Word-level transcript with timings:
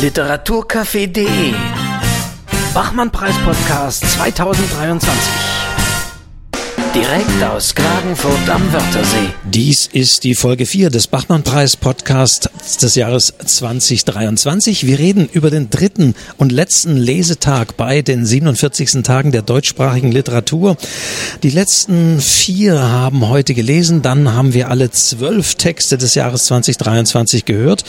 Literaturcafé.de 0.00 1.26
Bachmann-Preis-Podcast 2.74 4.04
2023 4.04 5.55
Direkt 6.96 7.42
aus 7.44 7.74
Klagenfurt 7.74 8.48
am 8.48 8.72
Wörthersee. 8.72 9.28
Dies 9.44 9.86
ist 9.92 10.24
die 10.24 10.34
Folge 10.34 10.64
4 10.64 10.88
des 10.88 11.08
Bachmann-Preis-Podcasts 11.08 12.78
des 12.78 12.94
Jahres 12.94 13.34
2023. 13.44 14.86
Wir 14.86 14.98
reden 14.98 15.28
über 15.30 15.50
den 15.50 15.68
dritten 15.68 16.14
und 16.38 16.52
letzten 16.52 16.96
Lesetag 16.96 17.76
bei 17.76 18.00
den 18.00 18.24
47. 18.24 19.02
Tagen 19.02 19.30
der 19.30 19.42
deutschsprachigen 19.42 20.10
Literatur. 20.10 20.78
Die 21.42 21.50
letzten 21.50 22.18
vier 22.18 22.80
haben 22.80 23.28
heute 23.28 23.52
gelesen, 23.52 24.00
dann 24.00 24.32
haben 24.32 24.54
wir 24.54 24.70
alle 24.70 24.90
zwölf 24.90 25.56
Texte 25.56 25.98
des 25.98 26.14
Jahres 26.14 26.46
2023 26.46 27.44
gehört 27.44 27.84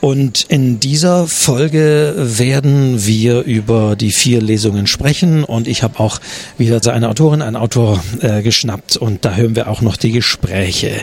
und 0.00 0.46
in 0.48 0.80
dieser 0.80 1.28
Folge 1.28 2.14
werden 2.16 3.06
wir 3.06 3.42
über 3.42 3.94
die 3.94 4.10
vier 4.10 4.42
Lesungen 4.42 4.88
sprechen 4.88 5.44
und 5.44 5.68
ich 5.68 5.84
habe 5.84 6.00
auch 6.00 6.18
wieder 6.58 6.80
eine 6.92 7.10
Autorin, 7.10 7.42
einen 7.42 7.56
Autor 7.56 8.02
äh, 8.20 8.39
geschnappt 8.42 8.96
und 8.96 9.24
da 9.24 9.34
hören 9.34 9.56
wir 9.56 9.68
auch 9.68 9.80
noch 9.80 9.96
die 9.96 10.12
Gespräche. 10.12 11.02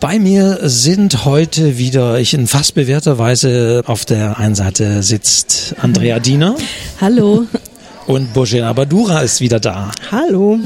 Bei 0.00 0.18
mir 0.18 0.58
sind 0.62 1.24
heute 1.24 1.78
wieder, 1.78 2.18
ich 2.18 2.34
in 2.34 2.46
fast 2.46 2.74
bewährter 2.74 3.18
Weise 3.18 3.82
auf 3.86 4.04
der 4.04 4.38
einen 4.38 4.54
Seite 4.54 5.02
sitzt 5.02 5.74
Andrea 5.80 6.18
Diener. 6.18 6.56
Hallo. 7.00 7.46
Und 8.06 8.32
Bojena 8.34 8.72
Badura 8.72 9.20
ist 9.20 9.40
wieder 9.40 9.60
da. 9.60 9.92
Hallo. 10.10 10.58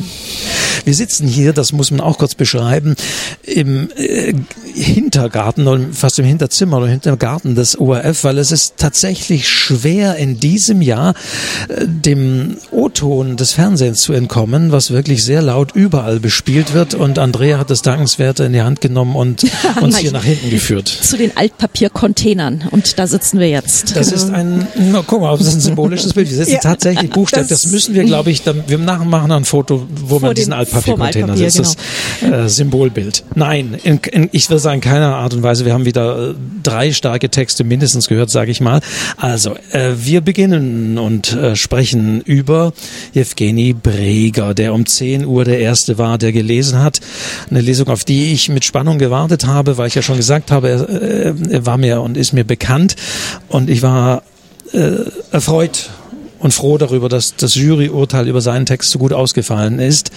Wir 0.87 0.95
sitzen 0.95 1.27
hier, 1.27 1.53
das 1.53 1.73
muss 1.73 1.91
man 1.91 2.01
auch 2.01 2.17
kurz 2.17 2.37
beschreiben, 2.37 2.95
im 3.43 3.89
äh, 3.97 4.33
Hintergarten 4.73 5.67
oder 5.67 5.83
fast 5.91 6.21
im 6.21 6.25
Hinterzimmer 6.25 6.77
oder 6.77 6.87
Hintergarten 6.87 7.57
des 7.57 7.77
ORF, 7.77 8.23
weil 8.23 8.39
es 8.39 8.53
ist 8.53 8.75
tatsächlich 8.77 9.49
schwer 9.49 10.15
in 10.15 10.39
diesem 10.39 10.83
Jahr 10.83 11.15
äh, 11.69 11.87
dem 11.88 12.59
O-Ton 12.71 13.37
des 13.37 13.51
Fernsehens 13.51 14.02
zu 14.02 14.13
entkommen, 14.13 14.71
was 14.71 14.93
wirklich 14.93 15.25
sehr 15.25 15.43
laut 15.43 15.73
überall 15.75 16.21
bespielt 16.21 16.73
wird 16.73 16.95
und 16.95 17.19
Andrea 17.19 17.59
hat 17.59 17.71
das 17.71 17.82
Dankenswerte 17.82 18.45
in 18.45 18.53
die 18.53 18.63
Hand 18.63 18.80
genommen 18.80 19.16
und 19.16 19.45
uns 19.80 19.99
hier 19.99 20.13
nach 20.13 20.23
hinten 20.23 20.51
geführt. 20.51 20.87
Zu 20.87 21.16
den 21.16 21.37
Altpapiercontainern 21.37 22.69
und 22.71 22.97
da 22.97 23.09
sitzen 23.09 23.41
wir 23.41 23.49
jetzt. 23.49 23.97
Das 23.97 24.13
ist 24.13 24.30
ein, 24.32 24.69
na, 24.77 25.03
guck 25.05 25.21
mal, 25.21 25.37
das 25.37 25.49
ist 25.49 25.55
ein 25.55 25.60
symbolisches 25.63 26.15
Bild. 26.15 26.30
Wir 26.30 26.37
sitzen 26.37 26.53
ja, 26.53 26.60
tatsächlich 26.60 27.10
buchstäblich, 27.10 27.49
das, 27.49 27.63
das, 27.63 27.73
müssen 27.73 27.97
wir, 27.97 28.05
glaube 28.05 28.30
ich, 28.30 28.43
dann, 28.43 28.63
wir 28.69 28.79
machen 28.79 29.32
ein 29.32 29.45
Foto, 29.45 29.85
wo 29.91 30.21
man 30.21 30.32
diesen 30.37 30.53
Altpapiercontainer 30.77 31.37
sitzt. 31.37 31.79
Genau. 32.21 32.37
Das 32.37 32.52
äh, 32.52 32.55
Symbolbild. 32.55 33.24
Nein, 33.35 33.77
in, 33.82 33.99
in, 33.99 34.29
ich 34.32 34.49
will 34.51 34.59
sagen, 34.59 34.80
keiner 34.80 35.16
Art 35.16 35.35
und 35.35 35.43
Weise. 35.43 35.65
Wir 35.65 35.73
haben 35.73 35.85
wieder 35.85 36.30
äh, 36.30 36.35
drei 36.63 36.93
starke 36.93 37.30
Texte 37.30 37.65
mindestens 37.65 38.09
gehört, 38.09 38.30
sage 38.30 38.51
ich 38.51 38.60
mal. 38.60 38.80
Also, 39.16 39.54
äh, 39.73 39.93
wir 39.97 40.21
beginnen 40.21 40.99
und 40.99 41.32
äh, 41.32 41.57
sprechen 41.57 42.21
über 42.21 42.73
Jewgeni 43.15 43.74
Breger, 43.74 44.54
der 44.54 44.74
um 44.74 44.87
10 44.87 45.27
Uhr 45.27 45.45
der 45.45 45.60
Erste 45.60 45.99
war, 45.99 46.19
der 46.19 46.32
gelesen 46.32 46.82
hat. 46.82 47.01
Eine 47.51 47.60
Lesung, 47.60 47.88
auf 47.88 48.04
die 48.04 48.32
ich 48.32 48.49
mit 48.49 48.65
Spannung 48.65 48.99
gewartet 48.99 49.47
habe, 49.47 49.79
weil 49.79 49.88
ich 49.88 49.95
ja 49.95 50.02
schon 50.02 50.16
gesagt 50.16 50.51
habe, 50.51 50.69
er, 50.69 50.88
äh, 50.88 51.35
er 51.51 51.66
war 51.66 51.79
mir 51.79 52.01
und 52.01 52.16
ist 52.16 52.32
mir 52.32 52.45
bekannt. 52.45 52.97
Und 53.49 53.71
ich 53.71 53.82
war 53.82 54.23
äh, 54.73 54.97
erfreut 55.30 55.91
und 56.38 56.52
froh 56.52 56.79
darüber, 56.79 57.09
dass 57.09 57.37
das 57.37 57.54
Juryurteil 57.54 58.29
über 58.29 58.41
seinen 58.41 58.66
Text 58.66 58.91
so 58.91 58.99
gut 58.99 59.13
ausgefallen 59.13 59.79
ist. 59.79 60.10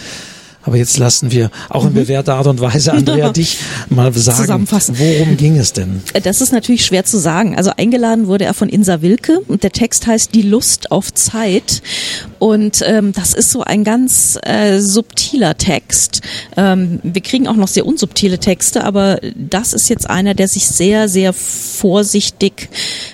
Aber 0.70 0.78
jetzt 0.78 1.00
lassen 1.00 1.32
wir 1.32 1.50
auch 1.68 1.84
in 1.84 1.94
mhm. 1.94 1.96
bewährter 1.96 2.36
Art 2.36 2.46
und 2.46 2.62
Weise, 2.62 2.94
Andrea, 2.94 3.30
dich 3.34 3.58
mal 3.90 4.14
sagen, 4.14 4.68
worum 4.70 5.36
ging 5.36 5.58
es 5.58 5.74
denn? 5.74 6.04
Das 6.22 6.42
ist 6.42 6.54
natürlich 6.54 6.86
schwer 6.86 7.04
zu 7.06 7.18
sagen. 7.18 7.58
Also 7.58 7.72
eingeladen 7.76 8.28
wurde 8.28 8.46
er 8.46 8.54
von 8.54 8.70
Insa 8.70 9.02
Wilke 9.02 9.40
und 9.48 9.64
der 9.64 9.72
Text 9.72 10.06
heißt 10.06 10.36
Die 10.36 10.44
Lust 10.44 10.92
auf 10.92 11.12
Zeit. 11.12 11.82
Und 12.38 12.84
ähm, 12.86 13.14
das 13.14 13.34
ist 13.34 13.50
so 13.50 13.64
ein 13.64 13.84
ganz 13.84 14.38
äh, 14.44 14.78
subtiler 14.78 15.58
Text. 15.58 16.22
Ähm, 16.56 17.00
wir 17.02 17.24
kriegen 17.24 17.48
auch 17.48 17.56
noch 17.56 17.68
sehr 17.68 17.88
unsubtile 17.88 18.38
Texte, 18.38 18.84
aber 18.84 19.20
das 19.36 19.74
ist 19.74 19.90
jetzt 19.90 20.08
einer, 20.08 20.36
der 20.36 20.48
sich 20.48 20.68
sehr, 20.68 21.10
sehr 21.10 21.34
vorsichtig 21.34 22.70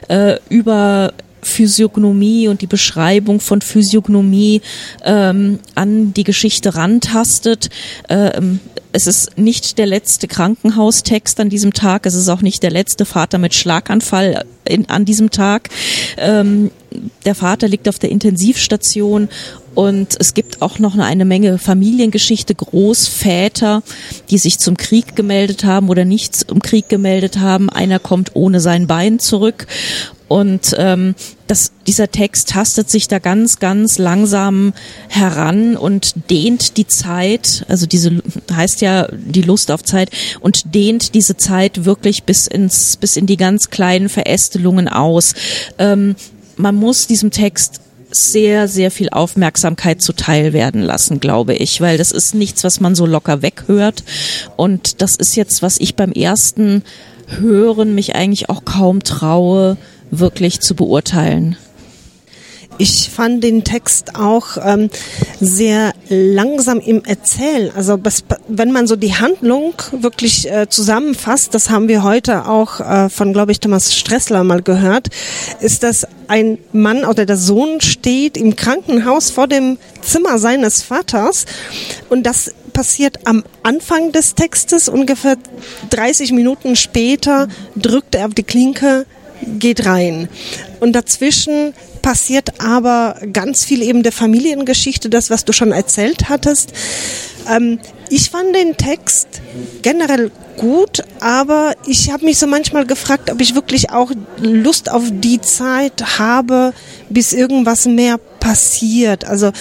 äh, 0.10 0.40
über 0.50 1.14
Physiognomie 1.46 2.48
und 2.48 2.62
die 2.62 2.68
Beschreibung 2.68 3.40
von 3.40 3.62
Physiognomie 3.62 4.62
ähm, 5.04 5.60
an 5.76 6.14
die 6.14 6.24
Geschichte 6.24 6.76
rantastet. 6.76 7.70
Ähm, 8.10 8.60
es 8.92 9.08
ist 9.08 9.38
nicht 9.38 9.78
der 9.78 9.88
letzte 9.88 10.28
Krankenhaustext 10.28 11.40
an 11.42 11.50
diesem 11.50 11.74
Tag. 11.74 12.06
Es 12.06 12.14
ist 12.14 12.30
auch 12.30 12.42
nicht 12.42 12.64
der 12.64 12.72
letzte 12.72 13.04
Vater 13.04 13.38
mit 13.38 13.54
Schlaganfall 13.54 14.46
in, 14.64 14.90
an 14.90 15.04
diesem 15.04 15.32
Tag. 15.32 15.70
Ähm, 16.18 16.72
der 17.26 17.36
Vater 17.36 17.68
liegt 17.68 17.90
auf 17.90 18.00
der 18.00 18.10
Intensivstation 18.10 19.28
und 19.74 20.16
es 20.18 20.34
gibt 20.34 20.62
auch 20.62 20.80
noch 20.80 20.98
eine 20.98 21.26
Menge 21.26 21.58
Familiengeschichte, 21.58 22.56
Großväter, 22.56 23.84
die 24.30 24.38
sich 24.38 24.60
zum 24.60 24.78
Krieg 24.78 25.18
gemeldet 25.18 25.66
haben 25.66 25.90
oder 25.90 26.06
nicht 26.06 26.34
zum 26.34 26.62
Krieg 26.62 26.88
gemeldet 26.88 27.40
haben. 27.40 27.70
Einer 27.70 28.00
kommt 28.00 28.32
ohne 28.36 28.62
sein 28.62 28.88
Bein 28.88 29.20
zurück 29.20 29.68
und 30.28 30.76
ähm, 30.78 31.16
das, 31.48 31.72
dieser 31.86 32.10
Text 32.10 32.50
tastet 32.50 32.90
sich 32.90 33.08
da 33.08 33.20
ganz, 33.20 33.60
ganz 33.60 34.00
langsam 34.00 34.74
heran 35.08 35.78
und 35.78 36.30
dehnt 36.30 36.78
die 36.78 36.88
Zeit, 36.88 37.66
also 37.68 37.86
diese 37.86 38.22
heißt 38.52 38.82
ja 38.82 39.08
die 39.12 39.44
Lust 39.44 39.70
auf 39.70 39.84
Zeit 39.84 40.10
und 40.40 40.74
dehnt 40.74 41.14
diese 41.14 41.38
Zeit 41.38 41.86
wirklich 41.86 42.24
bis 42.24 42.48
ins, 42.48 42.98
bis 42.98 43.18
in 43.18 43.28
die 43.28 43.38
ganz 43.38 43.70
kleinen 43.70 44.10
Verästelungen 44.10 44.88
aus. 44.88 45.34
Ähm, 45.78 46.16
man 46.58 46.76
muss 46.76 47.06
diesem 47.06 47.32
Text 47.32 47.82
sehr, 48.12 48.68
sehr 48.68 48.92
viel 48.92 49.10
Aufmerksamkeit 49.10 50.02
zuteil 50.02 50.54
werden 50.54 50.82
lassen, 50.82 51.20
glaube 51.20 51.54
ich, 51.54 51.82
weil 51.82 51.98
das 51.98 52.12
ist 52.12 52.34
nichts, 52.34 52.64
was 52.64 52.80
man 52.80 52.96
so 52.96 53.06
locker 53.06 53.42
weghört. 53.42 54.04
Und 54.56 55.02
das 55.02 55.16
ist 55.16 55.36
jetzt, 55.36 55.62
was 55.62 55.80
ich 55.80 55.96
beim 55.96 56.12
ersten 56.12 56.84
Hören 57.28 57.96
mich 57.96 58.16
eigentlich 58.16 58.50
auch 58.50 58.64
kaum 58.66 59.04
traue, 59.04 59.78
wirklich 60.20 60.60
zu 60.62 60.76
beurteilen. 60.76 61.58
Ich 62.78 63.10
fand 63.10 63.42
den 63.42 63.64
Text 63.64 64.16
auch 64.16 64.58
ähm, 64.62 64.90
sehr 65.40 65.94
langsam 66.10 66.80
im 66.80 67.06
Erzählen. 67.06 67.72
Also 67.74 67.98
wenn 68.50 68.72
man 68.72 68.86
so 68.86 68.98
die 68.98 69.16
Handlung 69.16 69.74
wirklich 69.92 70.52
äh, 70.52 70.68
zusammenfasst, 70.68 71.54
das 71.54 71.70
haben 71.70 71.88
wir 71.88 72.04
heute 72.04 72.48
auch 72.48 72.82
äh, 72.82 73.10
von, 73.10 73.32
glaube 73.32 73.54
ich, 73.54 73.62
Thomas 73.62 73.96
Stressler 73.96 74.44
mal 74.44 74.62
gehört, 74.62 75.08
ist 75.62 75.84
das 75.84 76.06
ein 76.28 76.58
Mann 76.74 77.06
oder 77.06 77.26
der 77.26 77.38
Sohn 77.38 77.80
steht 77.80 78.36
im 78.36 78.58
Krankenhaus 78.58 79.30
vor 79.30 79.48
dem 79.48 79.78
Zimmer 80.02 80.38
seines 80.38 80.82
Vaters 80.82 81.46
und 82.10 82.24
das 82.24 82.54
passiert 82.74 83.26
am 83.26 83.46
Anfang 83.64 84.12
des 84.12 84.36
Textes. 84.36 84.90
Ungefähr 84.90 85.38
30 85.92 86.34
Minuten 86.34 86.76
später 86.76 87.48
drückt 87.78 88.16
er 88.16 88.28
auf 88.28 88.34
die 88.34 88.44
Klinke 88.44 89.06
geht 89.60 89.86
rein. 89.86 90.30
Und 90.80 90.94
dazwischen 90.94 91.74
passiert 92.02 92.62
aber 92.62 93.18
ganz 93.34 93.66
viel 93.66 93.82
eben 93.82 94.04
der 94.04 94.12
Familiengeschichte, 94.12 95.10
das, 95.10 95.32
was 95.32 95.44
du 95.44 95.54
schon 95.54 95.72
erzählt 95.72 96.30
hattest. 96.30 96.72
Ähm, 97.50 97.80
ich 98.10 98.30
fand 98.30 98.56
den 98.56 98.78
Text 98.78 99.28
generell 99.82 100.30
gut, 100.58 101.02
aber 101.20 101.74
ich 101.88 102.12
habe 102.12 102.26
mich 102.26 102.38
so 102.38 102.46
manchmal 102.46 102.86
gefragt, 102.86 103.32
ob 103.32 103.42
ich 103.42 103.56
wirklich 103.56 103.90
auch 103.90 104.12
Lust 104.38 104.92
auf 104.92 105.04
die 105.10 105.42
Zeit 105.42 106.20
habe, 106.20 106.74
bis 107.10 107.34
irgendwas 107.34 107.88
mehr 107.88 108.20
passiert. 108.40 109.26
Also 109.26 109.52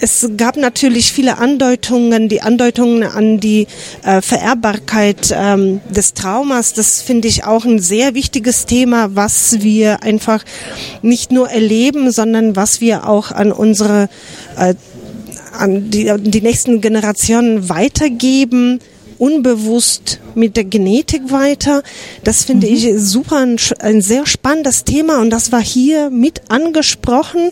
es 0.00 0.28
gab 0.36 0.56
natürlich 0.56 1.12
viele 1.12 1.38
Andeutungen, 1.38 2.28
die 2.28 2.42
Andeutungen 2.42 3.02
an 3.02 3.40
die 3.40 3.66
äh, 4.04 4.20
Vererbbarkeit 4.20 5.34
ähm, 5.36 5.80
des 5.90 6.14
Traumas. 6.14 6.72
Das 6.72 7.02
finde 7.02 7.28
ich 7.28 7.44
auch 7.44 7.64
ein 7.64 7.78
sehr 7.78 8.14
wichtiges 8.14 8.66
Thema, 8.66 9.14
was 9.14 9.60
wir 9.60 10.02
einfach 10.02 10.44
nicht 11.02 11.32
nur 11.32 11.48
erleben, 11.48 12.10
sondern 12.10 12.56
was 12.56 12.80
wir 12.80 13.08
auch 13.08 13.30
an 13.32 13.52
unsere, 13.52 14.08
äh, 14.58 14.74
an 15.52 15.90
die, 15.90 16.12
die 16.18 16.42
nächsten 16.42 16.80
Generationen 16.80 17.68
weitergeben 17.68 18.80
unbewusst 19.18 20.20
mit 20.34 20.58
der 20.58 20.64
Genetik 20.64 21.32
weiter. 21.32 21.82
Das 22.22 22.44
finde 22.44 22.66
mhm. 22.66 22.74
ich 22.74 22.92
super 22.98 23.38
ein, 23.38 23.56
ein 23.78 24.02
sehr 24.02 24.26
spannendes 24.26 24.84
Thema 24.84 25.20
und 25.22 25.30
das 25.30 25.52
war 25.52 25.62
hier 25.62 26.10
mit 26.10 26.42
angesprochen. 26.50 27.50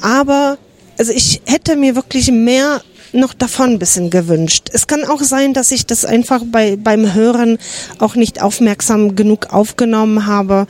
Aber 0.00 0.58
also 0.98 1.12
ich 1.12 1.42
hätte 1.46 1.76
mir 1.76 1.94
wirklich 1.94 2.30
mehr 2.30 2.82
noch 3.12 3.34
davon 3.34 3.70
ein 3.70 3.78
bisschen 3.78 4.10
gewünscht. 4.10 4.68
Es 4.72 4.86
kann 4.86 5.04
auch 5.04 5.22
sein, 5.22 5.54
dass 5.54 5.70
ich 5.70 5.86
das 5.86 6.04
einfach 6.04 6.42
bei, 6.44 6.76
beim 6.76 7.14
Hören 7.14 7.58
auch 7.98 8.14
nicht 8.14 8.42
aufmerksam 8.42 9.16
genug 9.16 9.52
aufgenommen 9.52 10.26
habe. 10.26 10.66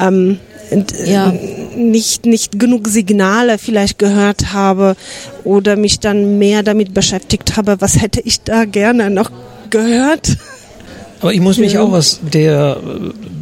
Ähm, 0.00 0.38
ja. 1.04 1.32
nicht, 1.76 2.26
nicht 2.26 2.58
genug 2.58 2.88
Signale 2.88 3.58
vielleicht 3.58 3.98
gehört 3.98 4.52
habe 4.52 4.96
oder 5.44 5.76
mich 5.76 6.00
dann 6.00 6.38
mehr 6.38 6.62
damit 6.62 6.94
beschäftigt 6.94 7.56
habe, 7.56 7.76
was 7.80 8.00
hätte 8.00 8.20
ich 8.20 8.40
da 8.40 8.64
gerne 8.64 9.10
noch 9.10 9.30
gehört. 9.70 10.36
Aber 11.20 11.32
ich 11.32 11.40
muss 11.40 11.58
mich 11.58 11.78
auch 11.78 11.92
aus 11.92 12.20
der 12.22 12.78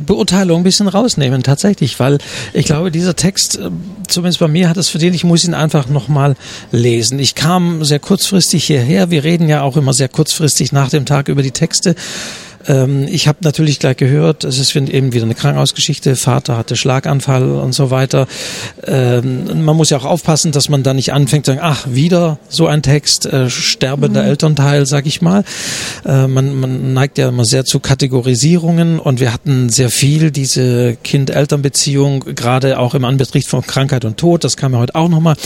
Beurteilung 0.02 0.60
ein 0.60 0.64
bisschen 0.64 0.88
rausnehmen, 0.88 1.42
tatsächlich, 1.42 1.98
weil 2.00 2.18
ich 2.52 2.66
glaube, 2.66 2.90
dieser 2.90 3.16
Text, 3.16 3.58
äh, 3.58 3.70
zumindest 4.08 4.40
bei 4.40 4.48
mir 4.48 4.68
hat 4.68 4.76
es 4.76 4.88
verdient, 4.88 5.14
ich 5.14 5.24
muss 5.24 5.44
ihn 5.44 5.54
einfach 5.54 5.88
nochmal 5.88 6.36
lesen. 6.70 7.18
Ich 7.18 7.34
kam 7.34 7.84
sehr 7.84 7.98
kurzfristig 7.98 8.64
hierher. 8.64 9.10
Wir 9.10 9.24
reden 9.24 9.48
ja 9.48 9.62
auch 9.62 9.76
immer 9.76 9.92
sehr 9.92 10.08
kurzfristig 10.08 10.72
nach 10.72 10.90
dem 10.90 11.06
Tag 11.06 11.28
über 11.28 11.42
die 11.42 11.50
Texte. 11.50 11.94
Ähm, 12.66 13.06
ich 13.08 13.28
habe 13.28 13.38
natürlich 13.42 13.78
gleich 13.78 13.96
gehört, 13.96 14.44
es 14.44 14.58
ist 14.58 14.74
eben 14.74 15.12
wieder 15.12 15.24
eine 15.24 15.34
Krankenhausgeschichte, 15.34 16.16
Vater 16.16 16.56
hatte 16.56 16.76
Schlaganfall 16.76 17.50
und 17.50 17.72
so 17.72 17.90
weiter. 17.90 18.26
Ähm, 18.84 19.64
man 19.64 19.76
muss 19.76 19.90
ja 19.90 19.98
auch 19.98 20.04
aufpassen, 20.04 20.52
dass 20.52 20.68
man 20.68 20.82
da 20.82 20.94
nicht 20.94 21.12
anfängt 21.12 21.46
zu 21.46 21.52
sagen, 21.52 21.62
ach, 21.62 21.86
wieder 21.88 22.38
so 22.48 22.66
ein 22.66 22.82
Text, 22.82 23.26
äh, 23.26 23.50
sterbender 23.50 24.22
mhm. 24.22 24.28
Elternteil, 24.28 24.86
sag 24.86 25.06
ich 25.06 25.22
mal. 25.22 25.44
Äh, 26.04 26.26
man, 26.26 26.58
man 26.58 26.94
neigt 26.94 27.18
ja 27.18 27.28
immer 27.28 27.44
sehr 27.44 27.64
zu 27.64 27.80
Kategorisierungen 27.80 28.98
und 28.98 29.20
wir 29.20 29.32
hatten 29.32 29.68
sehr 29.68 29.90
viel 29.90 30.30
diese 30.30 30.96
Kind-Eltern-Beziehung, 31.02 32.24
gerade 32.34 32.78
auch 32.78 32.94
im 32.94 33.04
Anbetracht 33.04 33.46
von 33.46 33.62
Krankheit 33.62 34.04
und 34.04 34.16
Tod, 34.16 34.44
das 34.44 34.56
kam 34.56 34.72
ja 34.72 34.78
heute 34.78 34.94
auch 34.94 35.08
nochmal. 35.08 35.36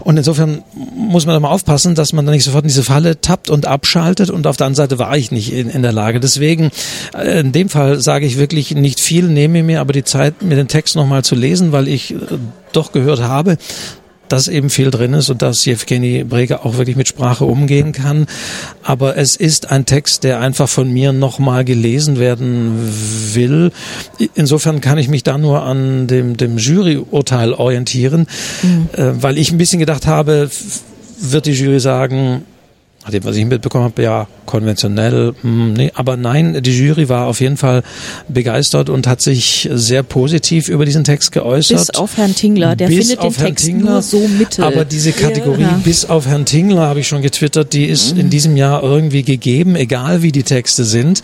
Und 0.00 0.16
insofern 0.16 0.62
muss 0.96 1.26
man 1.26 1.34
da 1.34 1.40
mal 1.40 1.50
aufpassen, 1.50 1.94
dass 1.94 2.12
man 2.12 2.26
da 2.26 2.32
nicht 2.32 2.44
sofort 2.44 2.64
in 2.64 2.68
diese 2.68 2.82
Falle 2.82 3.20
tappt 3.20 3.50
und 3.50 3.66
abschaltet 3.66 4.30
und 4.30 4.46
auf 4.46 4.56
der 4.56 4.66
anderen 4.66 4.88
Seite 4.88 4.98
war 4.98 5.16
ich 5.16 5.30
nicht 5.30 5.52
in, 5.52 5.68
in 5.68 5.82
der 5.82 5.92
Lage. 5.92 6.20
Deswegen 6.20 6.51
deswegen, 6.52 6.70
äh, 7.14 7.40
in 7.40 7.52
dem 7.52 7.68
Fall 7.68 8.00
sage 8.00 8.26
ich 8.26 8.38
wirklich 8.38 8.74
nicht 8.74 9.00
viel, 9.00 9.24
nehme 9.24 9.62
mir 9.62 9.80
aber 9.80 9.92
die 9.92 10.04
Zeit, 10.04 10.42
mir 10.42 10.56
den 10.56 10.68
Text 10.68 10.96
nochmal 10.96 11.24
zu 11.24 11.34
lesen, 11.34 11.72
weil 11.72 11.88
ich 11.88 12.12
äh, 12.12 12.16
doch 12.72 12.92
gehört 12.92 13.20
habe, 13.20 13.56
dass 14.28 14.48
eben 14.48 14.70
viel 14.70 14.90
drin 14.90 15.12
ist 15.12 15.28
und 15.28 15.42
dass 15.42 15.64
Jewgeni 15.66 16.24
Breger 16.24 16.64
auch 16.64 16.78
wirklich 16.78 16.96
mit 16.96 17.06
Sprache 17.06 17.44
umgehen 17.44 17.92
kann. 17.92 18.26
Aber 18.82 19.18
es 19.18 19.36
ist 19.36 19.70
ein 19.70 19.84
Text, 19.84 20.24
der 20.24 20.40
einfach 20.40 20.70
von 20.70 20.90
mir 20.90 21.12
nochmal 21.12 21.66
gelesen 21.66 22.18
werden 22.18 22.78
will. 23.34 23.72
Insofern 24.34 24.80
kann 24.80 24.96
ich 24.96 25.08
mich 25.08 25.22
da 25.22 25.36
nur 25.36 25.62
an 25.62 26.06
dem, 26.06 26.38
dem 26.38 26.56
Juryurteil 26.56 27.52
orientieren, 27.52 28.26
mhm. 28.62 28.88
äh, 28.92 29.22
weil 29.22 29.36
ich 29.36 29.52
ein 29.52 29.58
bisschen 29.58 29.80
gedacht 29.80 30.06
habe, 30.06 30.48
wird 31.18 31.44
die 31.44 31.52
Jury 31.52 31.78
sagen, 31.78 32.44
nach 33.04 33.10
dem, 33.10 33.24
was 33.24 33.36
ich 33.36 33.44
mitbekommen 33.44 33.84
habe, 33.84 34.02
ja, 34.02 34.28
konventionell, 34.46 35.32
mh, 35.32 35.34
hm, 35.42 35.72
nee, 35.72 35.92
aber 35.94 36.16
nein, 36.16 36.62
die 36.62 36.70
Jury 36.70 37.08
war 37.08 37.26
auf 37.26 37.40
jeden 37.40 37.56
Fall 37.56 37.82
begeistert 38.28 38.88
und 38.90 39.06
hat 39.06 39.20
sich 39.20 39.68
sehr 39.72 40.02
positiv 40.02 40.68
über 40.68 40.84
diesen 40.84 41.02
Text 41.02 41.32
geäußert. 41.32 41.78
Bis 41.78 41.90
auf 41.90 42.16
Herrn 42.16 42.34
Tingler, 42.34 42.76
der 42.76 42.88
bis 42.88 43.08
findet 43.08 43.24
den 43.24 43.32
Text 43.34 43.64
Tingler, 43.64 43.92
nur 43.92 44.02
so 44.02 44.28
mittel. 44.28 44.64
Aber 44.64 44.84
diese 44.84 45.12
Kategorie 45.12 45.62
ja. 45.62 45.80
bis 45.82 46.04
auf 46.04 46.26
Herrn 46.26 46.44
Tingler, 46.44 46.82
habe 46.82 47.00
ich 47.00 47.08
schon 47.08 47.22
getwittert, 47.22 47.72
die 47.72 47.86
ist 47.86 48.14
mhm. 48.14 48.20
in 48.20 48.30
diesem 48.30 48.56
Jahr 48.56 48.82
irgendwie 48.82 49.22
gegeben, 49.22 49.74
egal 49.74 50.22
wie 50.22 50.30
die 50.30 50.44
Texte 50.44 50.84
sind. 50.84 51.22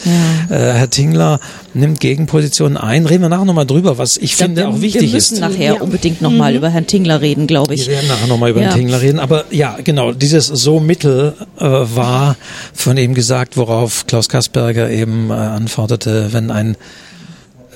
Ja. 0.48 0.56
Äh, 0.56 0.72
Herr 0.74 0.90
Tingler 0.90 1.38
nimmt 1.74 2.00
Gegenpositionen 2.00 2.76
ein. 2.76 3.06
Reden 3.06 3.22
wir 3.22 3.28
nachher 3.28 3.44
nochmal 3.44 3.66
drüber, 3.66 3.98
was 3.98 4.16
ich 4.16 4.32
ja, 4.32 4.46
finde 4.46 4.62
wir, 4.62 4.68
auch 4.68 4.80
wichtig 4.80 5.02
ist. 5.02 5.02
Wir 5.02 5.14
müssen 5.14 5.34
ist. 5.34 5.40
nachher 5.40 5.74
ja. 5.74 5.80
unbedingt 5.80 6.22
nochmal 6.22 6.52
mhm. 6.52 6.58
über 6.58 6.70
Herrn 6.70 6.86
Tingler 6.86 7.20
reden, 7.20 7.46
glaube 7.46 7.74
ich. 7.74 7.86
Wir 7.86 7.94
werden 7.94 8.08
nachher 8.08 8.26
nochmal 8.26 8.50
über 8.50 8.62
Herrn 8.62 8.74
Tingler 8.74 9.00
reden. 9.00 9.20
Aber 9.20 9.44
ja, 9.50 9.76
genau, 9.82 10.12
dieses 10.12 10.46
so 10.46 10.80
mittel 10.80 11.34
äh, 11.58 11.67
war 11.70 12.36
von 12.72 12.96
ihm 12.96 13.14
gesagt, 13.14 13.56
worauf 13.56 14.06
Klaus 14.06 14.28
Kasperger 14.28 14.90
eben 14.90 15.30
äh, 15.30 15.34
antwortete, 15.34 16.32
wenn 16.32 16.50
ein 16.50 16.76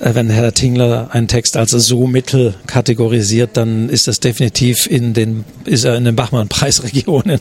äh, 0.00 0.14
wenn 0.14 0.28
Herr 0.30 0.52
Tingler 0.52 1.08
einen 1.12 1.28
Text 1.28 1.56
als 1.56 1.70
so 1.70 2.06
mittel 2.06 2.54
kategorisiert, 2.66 3.56
dann 3.56 3.88
ist 3.88 4.08
das 4.08 4.20
definitiv 4.20 4.86
in 4.86 5.14
den, 5.14 5.44
ist 5.64 5.84
er 5.84 5.96
in 5.96 6.04
den 6.04 6.16
Bachmann-Preisregionen. 6.16 7.40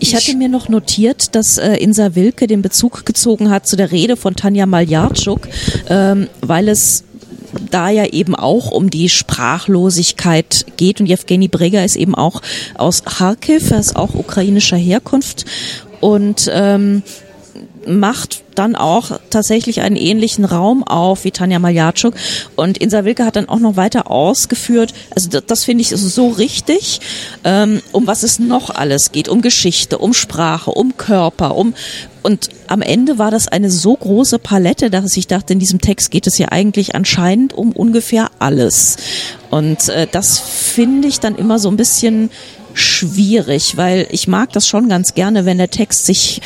Ich 0.00 0.14
hatte 0.14 0.36
mir 0.36 0.48
noch 0.48 0.68
notiert, 0.68 1.34
dass 1.34 1.58
äh, 1.58 1.74
Insa 1.74 2.14
Wilke 2.14 2.46
den 2.46 2.62
Bezug 2.62 3.04
gezogen 3.04 3.50
hat 3.50 3.66
zu 3.66 3.76
der 3.76 3.90
Rede 3.90 4.16
von 4.16 4.36
Tanja 4.36 4.66
Maljarczuk, 4.66 5.48
ähm, 5.88 6.28
weil 6.40 6.68
es 6.68 7.04
da 7.70 7.90
ja 7.90 8.06
eben 8.06 8.34
auch 8.34 8.70
um 8.70 8.90
die 8.90 9.08
Sprachlosigkeit 9.08 10.66
geht. 10.76 11.00
Und 11.00 11.06
Jewgeni 11.06 11.48
Breger 11.48 11.84
ist 11.84 11.96
eben 11.96 12.14
auch 12.14 12.42
aus 12.74 13.04
Kharkiv, 13.04 13.70
er 13.70 13.80
ist 13.80 13.96
auch 13.96 14.14
ukrainischer 14.14 14.76
Herkunft. 14.76 15.44
Und 16.00 16.48
ähm, 16.52 17.02
macht 17.88 18.42
dann 18.54 18.74
auch 18.74 19.20
tatsächlich 19.30 19.80
einen 19.80 19.96
ähnlichen 19.96 20.44
Raum 20.44 20.82
auf 20.82 21.24
wie 21.24 21.30
Tanja 21.30 21.58
Maljatschuk. 21.58 22.14
Und 22.56 22.78
Insa 22.78 23.04
Wilke 23.04 23.24
hat 23.24 23.36
dann 23.36 23.48
auch 23.48 23.60
noch 23.60 23.76
weiter 23.76 24.10
ausgeführt, 24.10 24.92
also 25.14 25.28
das, 25.28 25.44
das 25.46 25.64
finde 25.64 25.82
ich 25.82 25.90
so 25.90 26.28
richtig, 26.28 27.00
ähm, 27.44 27.80
um 27.92 28.06
was 28.06 28.22
es 28.22 28.38
noch 28.38 28.70
alles 28.70 29.12
geht, 29.12 29.28
um 29.28 29.42
Geschichte, 29.42 29.98
um 29.98 30.12
Sprache, 30.12 30.70
um 30.70 30.96
Körper, 30.96 31.56
um 31.56 31.74
und 32.22 32.50
am 32.66 32.82
Ende 32.82 33.18
war 33.18 33.30
das 33.30 33.48
eine 33.48 33.70
so 33.70 33.96
große 33.96 34.38
Palette, 34.38 34.90
dass 34.90 35.16
ich 35.16 35.28
dachte, 35.28 35.52
in 35.52 35.60
diesem 35.60 35.80
Text 35.80 36.10
geht 36.10 36.26
es 36.26 36.36
ja 36.36 36.48
eigentlich 36.48 36.94
anscheinend 36.94 37.54
um 37.54 37.72
ungefähr 37.72 38.30
alles. 38.38 38.96
Und 39.50 39.88
äh, 39.88 40.06
das 40.10 40.38
finde 40.38 41.08
ich 41.08 41.20
dann 41.20 41.36
immer 41.36 41.58
so 41.58 41.70
ein 41.70 41.76
bisschen 41.76 42.30
schwierig, 42.74 43.76
weil 43.76 44.06
ich 44.10 44.28
mag 44.28 44.52
das 44.52 44.68
schon 44.68 44.88
ganz 44.88 45.14
gerne, 45.14 45.46
wenn 45.46 45.58
der 45.58 45.70
Text 45.70 46.06
sich 46.06 46.42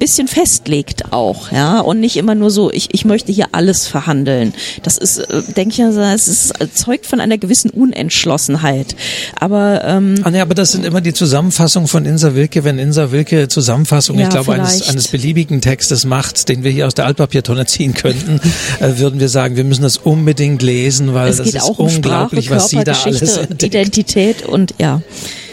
bisschen 0.00 0.26
festlegt 0.26 1.12
auch, 1.12 1.52
ja, 1.52 1.78
und 1.78 2.00
nicht 2.00 2.16
immer 2.16 2.34
nur 2.34 2.50
so, 2.50 2.72
ich, 2.72 2.88
ich 2.92 3.04
möchte 3.04 3.30
hier 3.30 3.48
alles 3.52 3.86
verhandeln. 3.86 4.54
Das 4.82 4.98
ist, 4.98 5.18
äh, 5.18 5.42
denke 5.56 5.74
ich, 5.74 5.84
also, 5.84 6.00
es 6.00 6.26
ist, 6.26 6.54
zeugt 6.74 7.06
von 7.06 7.20
einer 7.20 7.38
gewissen 7.38 7.70
Unentschlossenheit. 7.70 8.96
Aber 9.38 9.84
ähm, 9.84 10.16
ah, 10.24 10.30
nee, 10.30 10.40
aber 10.40 10.54
das 10.54 10.72
sind 10.72 10.84
immer 10.84 11.02
die 11.02 11.12
Zusammenfassungen 11.12 11.86
von 11.86 12.06
Insa 12.06 12.34
Wilke, 12.34 12.64
wenn 12.64 12.78
Insa 12.78 13.12
Wilke 13.12 13.46
Zusammenfassung, 13.48 14.18
ja, 14.18 14.24
ich 14.24 14.30
glaube, 14.30 14.54
eines, 14.54 14.88
eines 14.88 15.08
beliebigen 15.08 15.60
Textes 15.60 16.04
macht, 16.04 16.48
den 16.48 16.64
wir 16.64 16.70
hier 16.70 16.86
aus 16.86 16.94
der 16.94 17.04
Altpapiertonne 17.04 17.66
ziehen 17.66 17.92
könnten, 17.94 18.40
äh, 18.80 18.98
würden 18.98 19.20
wir 19.20 19.28
sagen, 19.28 19.56
wir 19.56 19.64
müssen 19.64 19.82
das 19.82 19.98
unbedingt 19.98 20.62
lesen, 20.62 21.12
weil 21.12 21.28
es 21.28 21.36
das 21.36 21.48
ist 21.48 21.62
um 21.62 21.86
unglaublich, 21.86 22.46
Sprache, 22.46 22.60
was 22.60 22.70
sie 22.70 22.82
da 22.82 22.94
alles 23.04 23.36
entdeckt. 23.36 23.74
Identität 23.74 24.46
und 24.46 24.74
ja. 24.78 25.02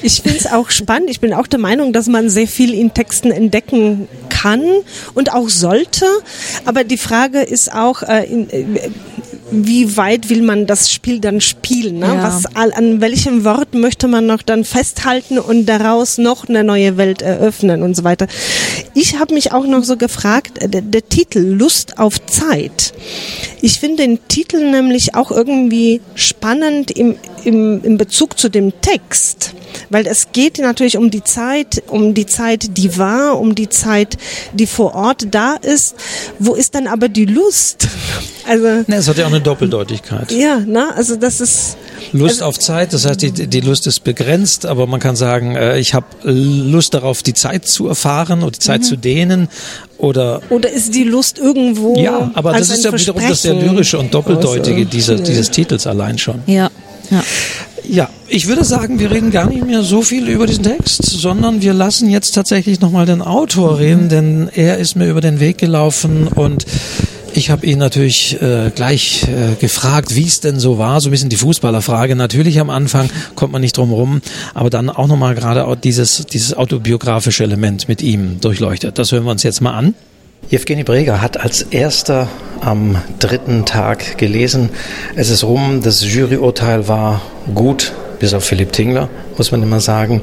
Ich 0.01 0.21
finde 0.21 0.37
es 0.37 0.47
auch 0.47 0.69
spannend. 0.69 1.09
Ich 1.09 1.19
bin 1.19 1.33
auch 1.33 1.47
der 1.47 1.59
Meinung, 1.59 1.93
dass 1.93 2.07
man 2.07 2.29
sehr 2.29 2.47
viel 2.47 2.73
in 2.73 2.93
Texten 2.93 3.31
entdecken 3.31 4.07
kann 4.29 4.63
und 5.13 5.33
auch 5.33 5.49
sollte. 5.49 6.05
Aber 6.65 6.83
die 6.83 6.97
Frage 6.97 7.41
ist 7.41 7.73
auch, 7.73 8.03
äh, 8.03 8.25
in, 8.25 8.49
äh, 8.49 8.89
wie 9.49 9.95
weit 9.95 10.29
will 10.29 10.41
man 10.41 10.65
das 10.65 10.91
Spiel 10.91 11.19
dann 11.19 11.41
spielen? 11.41 11.99
Ne? 11.99 12.07
Ja. 12.07 12.23
Was, 12.23 12.45
an 12.55 13.01
welchem 13.01 13.43
Wort 13.43 13.73
möchte 13.73 14.07
man 14.07 14.25
noch 14.25 14.41
dann 14.41 14.65
festhalten 14.65 15.39
und 15.39 15.65
daraus 15.65 16.17
noch 16.17 16.49
eine 16.49 16.63
neue 16.63 16.97
Welt 16.97 17.21
eröffnen 17.21 17.81
und 17.81 17.95
so 17.95 18.03
weiter? 18.03 18.27
Ich 18.93 19.19
habe 19.19 19.33
mich 19.33 19.53
auch 19.53 19.65
noch 19.65 19.83
so 19.83 19.97
gefragt, 19.97 20.61
äh, 20.61 20.69
der, 20.69 20.81
der 20.81 21.07
Titel 21.07 21.39
Lust 21.39 21.97
auf 21.97 22.23
Zeit. 22.25 22.93
Ich 23.61 23.79
finde 23.79 24.03
den 24.03 24.19
Titel 24.27 24.69
nämlich 24.69 25.15
auch 25.15 25.31
irgendwie 25.31 26.01
spannend 26.15 26.91
im, 26.91 27.15
im, 27.43 27.83
im 27.83 27.97
Bezug 27.97 28.37
zu 28.37 28.49
dem 28.49 28.71
Text, 28.81 29.53
weil 29.89 30.05
es 30.05 30.31
geht 30.31 30.59
natürlich 30.59 30.97
um 30.97 31.09
die 31.09 31.23
Zeit, 31.23 31.83
um 31.87 32.13
die 32.13 32.27
Zeit, 32.27 32.77
die 32.77 32.97
war, 32.97 33.39
um 33.39 33.55
die 33.55 33.69
Zeit, 33.69 34.17
die 34.53 34.67
vor 34.67 34.93
Ort 34.93 35.27
da 35.31 35.55
ist. 35.55 35.95
Wo 36.37 36.53
ist 36.53 36.75
dann 36.75 36.87
aber 36.87 37.09
die 37.09 37.25
Lust? 37.25 37.87
Also 38.49 38.65
ne, 38.65 38.95
es 38.95 39.09
hat 39.09 39.17
ja 39.17 39.25
auch 39.25 39.29
eine 39.29 39.41
Doppeldeutigkeit. 39.41 40.31
Ja, 40.31 40.61
na, 40.65 40.91
also 40.91 41.17
das 41.17 41.41
ist 41.41 41.75
Lust 42.13 42.35
also, 42.35 42.45
auf 42.45 42.59
Zeit, 42.59 42.93
das 42.93 43.03
heißt, 43.03 43.21
die, 43.21 43.31
die 43.31 43.59
Lust 43.59 43.87
ist 43.87 44.05
begrenzt, 44.05 44.65
aber 44.65 44.87
man 44.87 45.01
kann 45.01 45.17
sagen, 45.17 45.57
äh, 45.57 45.77
ich 45.79 45.93
habe 45.93 46.05
Lust 46.23 46.93
darauf, 46.93 47.23
die 47.23 47.33
Zeit 47.33 47.67
zu 47.67 47.89
erfahren 47.89 48.43
oder 48.43 48.51
die 48.51 48.59
Zeit 48.59 48.81
mhm. 48.81 48.85
zu 48.85 48.95
dehnen 48.95 49.49
oder 49.97 50.41
oder 50.49 50.69
ist 50.69 50.93
die 50.93 51.03
Lust 51.03 51.39
irgendwo 51.39 51.95
ja 51.97 52.31
aber 52.33 52.53
das 52.53 52.69
ist 52.69 52.83
ja 52.83 52.93
wiederum 52.93 53.21
das 53.21 53.41
sehr 53.41 53.53
lyrische 53.53 53.97
und 53.97 54.13
doppeldeutige 54.13 54.85
dieser, 54.85 55.15
dieses 55.15 55.49
Titels 55.49 55.87
allein 55.87 56.17
schon. 56.17 56.41
Ja 56.45 56.69
ja. 57.09 57.23
Ja, 57.89 58.09
ich 58.27 58.47
würde 58.47 58.65
sagen, 58.65 58.99
wir 58.99 59.11
reden 59.11 59.31
gar 59.31 59.47
nicht 59.47 59.65
mehr 59.65 59.81
so 59.81 60.01
viel 60.01 60.27
über 60.27 60.45
diesen 60.45 60.63
Text, 60.63 61.03
sondern 61.03 61.61
wir 61.61 61.73
lassen 61.73 62.09
jetzt 62.09 62.31
tatsächlich 62.31 62.81
nochmal 62.81 63.05
den 63.05 63.21
Autor 63.21 63.79
reden, 63.79 64.09
denn 64.09 64.49
er 64.53 64.77
ist 64.77 64.95
mir 64.95 65.09
über 65.09 65.21
den 65.21 65.39
Weg 65.39 65.57
gelaufen 65.57 66.27
und 66.27 66.65
ich 67.37 67.51
habe 67.51 67.67
ihn 67.67 67.77
natürlich 67.77 68.41
äh, 68.41 68.71
gleich 68.73 69.23
äh, 69.27 69.53
gefragt, 69.59 70.15
wie 70.15 70.25
es 70.25 70.39
denn 70.39 70.59
so 70.59 70.79
war, 70.79 70.99
so 70.99 71.09
ein 71.09 71.11
bisschen 71.11 71.29
die 71.29 71.35
Fußballerfrage. 71.35 72.15
Natürlich 72.15 72.59
am 72.59 72.71
Anfang 72.71 73.11
kommt 73.35 73.53
man 73.53 73.61
nicht 73.61 73.77
drum 73.77 73.93
rum, 73.93 74.21
aber 74.55 74.71
dann 74.71 74.89
auch 74.89 75.05
nochmal 75.05 75.35
gerade 75.35 75.77
dieses, 75.81 76.25
dieses 76.25 76.55
autobiografische 76.55 77.43
Element 77.43 77.87
mit 77.87 78.01
ihm 78.01 78.39
durchleuchtet. 78.41 78.97
Das 78.97 79.11
hören 79.11 79.23
wir 79.25 79.31
uns 79.31 79.43
jetzt 79.43 79.61
mal 79.61 79.73
an. 79.73 79.93
Jewgeni 80.49 80.83
Breger 80.83 81.21
hat 81.21 81.39
als 81.39 81.61
erster 81.61 82.27
am 82.61 82.99
dritten 83.19 83.65
Tag 83.65 84.17
gelesen, 84.17 84.69
es 85.15 85.29
ist 85.29 85.43
rum, 85.43 85.81
das 85.83 86.03
Juryurteil 86.11 86.87
war 86.87 87.21
gut, 87.53 87.93
bis 88.19 88.33
auf 88.33 88.45
Philipp 88.45 88.71
Tingler, 88.71 89.09
muss 89.37 89.51
man 89.51 89.61
immer 89.61 89.79
sagen. 89.79 90.21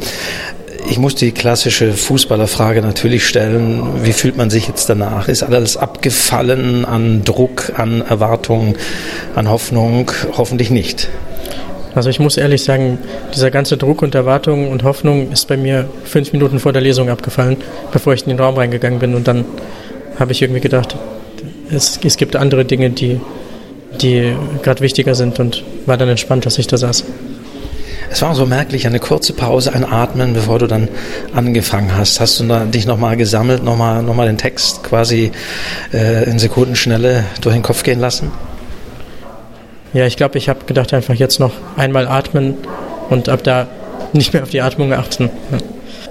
Ich 0.87 0.99
muss 0.99 1.15
die 1.15 1.33
klassische 1.33 1.93
Fußballerfrage 1.93 2.83
natürlich 2.83 3.27
stellen, 3.27 4.05
wie 4.05 4.13
fühlt 4.13 4.37
man 4.37 4.51
sich 4.51 4.69
jetzt 4.69 4.89
danach? 4.89 5.29
Ist 5.29 5.43
alles 5.43 5.77
abgefallen 5.77 6.85
an 6.85 7.25
Druck, 7.25 7.73
an 7.77 8.03
Erwartungen, 8.03 8.77
an 9.35 9.49
Hoffnung? 9.49 10.11
Hoffentlich 10.37 10.71
nicht. 10.71 11.09
Also 11.95 12.11
ich 12.11 12.21
muss 12.21 12.37
ehrlich 12.37 12.65
sagen, 12.65 12.99
dieser 13.35 13.51
ganze 13.51 13.77
Druck 13.77 14.03
und 14.03 14.15
Erwartungen 14.15 14.69
und 14.69 14.83
Hoffnung 14.83 15.31
ist 15.33 15.49
bei 15.49 15.57
mir 15.57 15.89
fünf 16.05 16.33
Minuten 16.33 16.59
vor 16.59 16.73
der 16.73 16.83
Lesung 16.83 17.09
abgefallen, 17.09 17.57
bevor 17.93 18.13
ich 18.13 18.23
in 18.23 18.29
den 18.29 18.41
Raum 18.41 18.57
reingegangen 18.57 18.99
bin 18.99 19.15
und 19.15 19.27
dann 19.27 19.45
habe 20.19 20.33
ich 20.33 20.43
irgendwie 20.43 20.61
gedacht, 20.61 20.97
es, 21.71 21.99
es 22.05 22.17
gibt 22.17 22.37
andere 22.37 22.65
Dinge, 22.65 22.91
die, 22.91 23.21
die 24.03 24.35
gerade 24.63 24.81
wichtiger 24.81 25.15
sind 25.15 25.41
und 25.41 25.65
war 25.87 25.97
dann 25.97 26.09
entspannt, 26.09 26.47
dass 26.47 26.59
ich 26.59 26.67
da 26.67 26.77
saß. 26.77 27.05
Es 28.15 28.23
war 28.23 28.33
so 28.37 28.47
merklich, 28.47 28.87
eine 28.87 29.01
kurze 29.01 29.33
Pause, 29.33 29.73
ein 29.73 29.85
Atmen, 29.85 30.35
bevor 30.35 30.61
du 30.61 30.69
dann 30.69 30.87
angefangen 31.35 31.97
hast. 31.97 32.21
Hast 32.21 32.39
du 32.39 32.45
dich 32.67 32.87
nochmal 32.87 33.17
gesammelt, 33.17 33.65
nochmal 33.65 34.05
noch 34.05 34.15
mal 34.15 34.29
den 34.29 34.39
Text 34.39 34.85
quasi 34.85 35.33
äh, 35.93 36.23
in 36.31 36.39
Sekundenschnelle 36.39 37.25
durch 37.41 37.57
den 37.57 37.65
Kopf 37.65 37.83
gehen 37.83 37.99
lassen? 37.99 38.31
Ja, 39.95 40.07
ich 40.07 40.17
glaube, 40.17 40.39
ich 40.39 40.49
habe 40.49 40.65
gedacht, 40.65 40.95
einfach 40.95 41.15
jetzt 41.15 41.41
noch 41.41 41.55
einmal 41.77 42.07
atmen 42.07 42.55
und 43.11 43.29
ab 43.29 43.43
da 43.43 43.67
nicht 44.13 44.33
mehr 44.33 44.45
auf 44.45 44.51
die 44.51 44.61
Atmung 44.61 44.93
achten. 44.93 45.29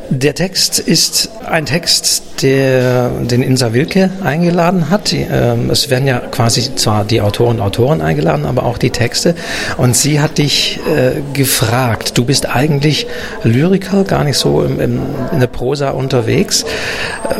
Der 0.09 0.35
Text 0.35 0.79
ist 0.79 1.29
ein 1.45 1.65
Text, 1.65 2.41
der 2.41 3.09
den 3.09 3.41
Insa 3.41 3.73
Wilke 3.73 4.09
eingeladen 4.23 4.89
hat. 4.89 5.13
Ähm, 5.13 5.69
es 5.69 5.89
werden 5.89 6.07
ja 6.07 6.19
quasi 6.19 6.75
zwar 6.75 7.05
die 7.05 7.21
Autoren 7.21 7.57
und 7.57 7.61
Autoren 7.61 8.01
eingeladen, 8.01 8.45
aber 8.45 8.63
auch 8.63 8.77
die 8.77 8.89
Texte. 8.89 9.35
Und 9.77 9.95
sie 9.95 10.19
hat 10.19 10.37
dich 10.37 10.79
äh, 10.87 11.21
gefragt. 11.33 12.17
Du 12.17 12.25
bist 12.25 12.49
eigentlich 12.49 13.07
Lyriker, 13.43 14.03
gar 14.03 14.23
nicht 14.23 14.37
so 14.37 14.63
in 14.63 14.99
der 15.39 15.47
Prosa 15.47 15.91
unterwegs. 15.91 16.63
Äh, 16.63 17.35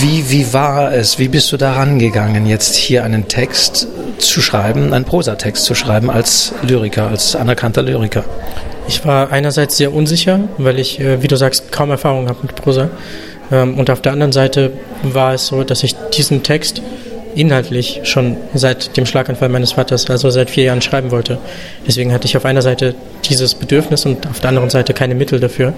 wie, 0.00 0.30
wie 0.30 0.52
war 0.52 0.92
es? 0.92 1.18
Wie 1.18 1.28
bist 1.28 1.52
du 1.52 1.56
daran 1.56 1.98
gegangen, 1.98 2.46
jetzt 2.46 2.74
hier 2.74 3.04
einen 3.04 3.28
Text 3.28 3.88
zu 4.18 4.40
schreiben, 4.40 4.92
einen 4.92 5.04
Prosatext 5.04 5.64
zu 5.64 5.74
schreiben 5.74 6.10
als 6.10 6.52
Lyriker, 6.62 7.08
als 7.08 7.36
anerkannter 7.36 7.82
Lyriker? 7.82 8.24
Ich 8.88 9.04
war 9.04 9.32
einerseits 9.32 9.76
sehr 9.76 9.92
unsicher, 9.92 10.40
weil 10.58 10.78
ich, 10.78 11.00
äh, 11.00 11.22
wie 11.22 11.28
du 11.28 11.36
sagst, 11.36 11.72
kaum 11.72 11.90
Erfahrung 11.90 12.28
habe 12.28 12.38
mit 12.42 12.54
Prosa. 12.54 12.90
Ähm, 13.50 13.78
und 13.78 13.90
auf 13.90 14.00
der 14.00 14.12
anderen 14.12 14.32
Seite 14.32 14.72
war 15.02 15.34
es 15.34 15.48
so, 15.48 15.64
dass 15.64 15.82
ich 15.82 15.94
diesen 16.16 16.42
Text 16.42 16.82
inhaltlich 17.34 18.00
schon 18.04 18.36
seit 18.54 18.96
dem 18.96 19.04
Schlaganfall 19.04 19.48
meines 19.48 19.72
Vaters, 19.72 20.08
also 20.08 20.30
seit 20.30 20.50
vier 20.50 20.64
Jahren, 20.64 20.80
schreiben 20.80 21.10
wollte. 21.10 21.38
Deswegen 21.86 22.12
hatte 22.12 22.26
ich 22.26 22.36
auf 22.36 22.44
einer 22.44 22.62
Seite 22.62 22.94
dieses 23.28 23.54
Bedürfnis 23.54 24.06
und 24.06 24.26
auf 24.26 24.40
der 24.40 24.48
anderen 24.48 24.70
Seite 24.70 24.94
keine 24.94 25.14
Mittel 25.14 25.38
dafür. 25.38 25.74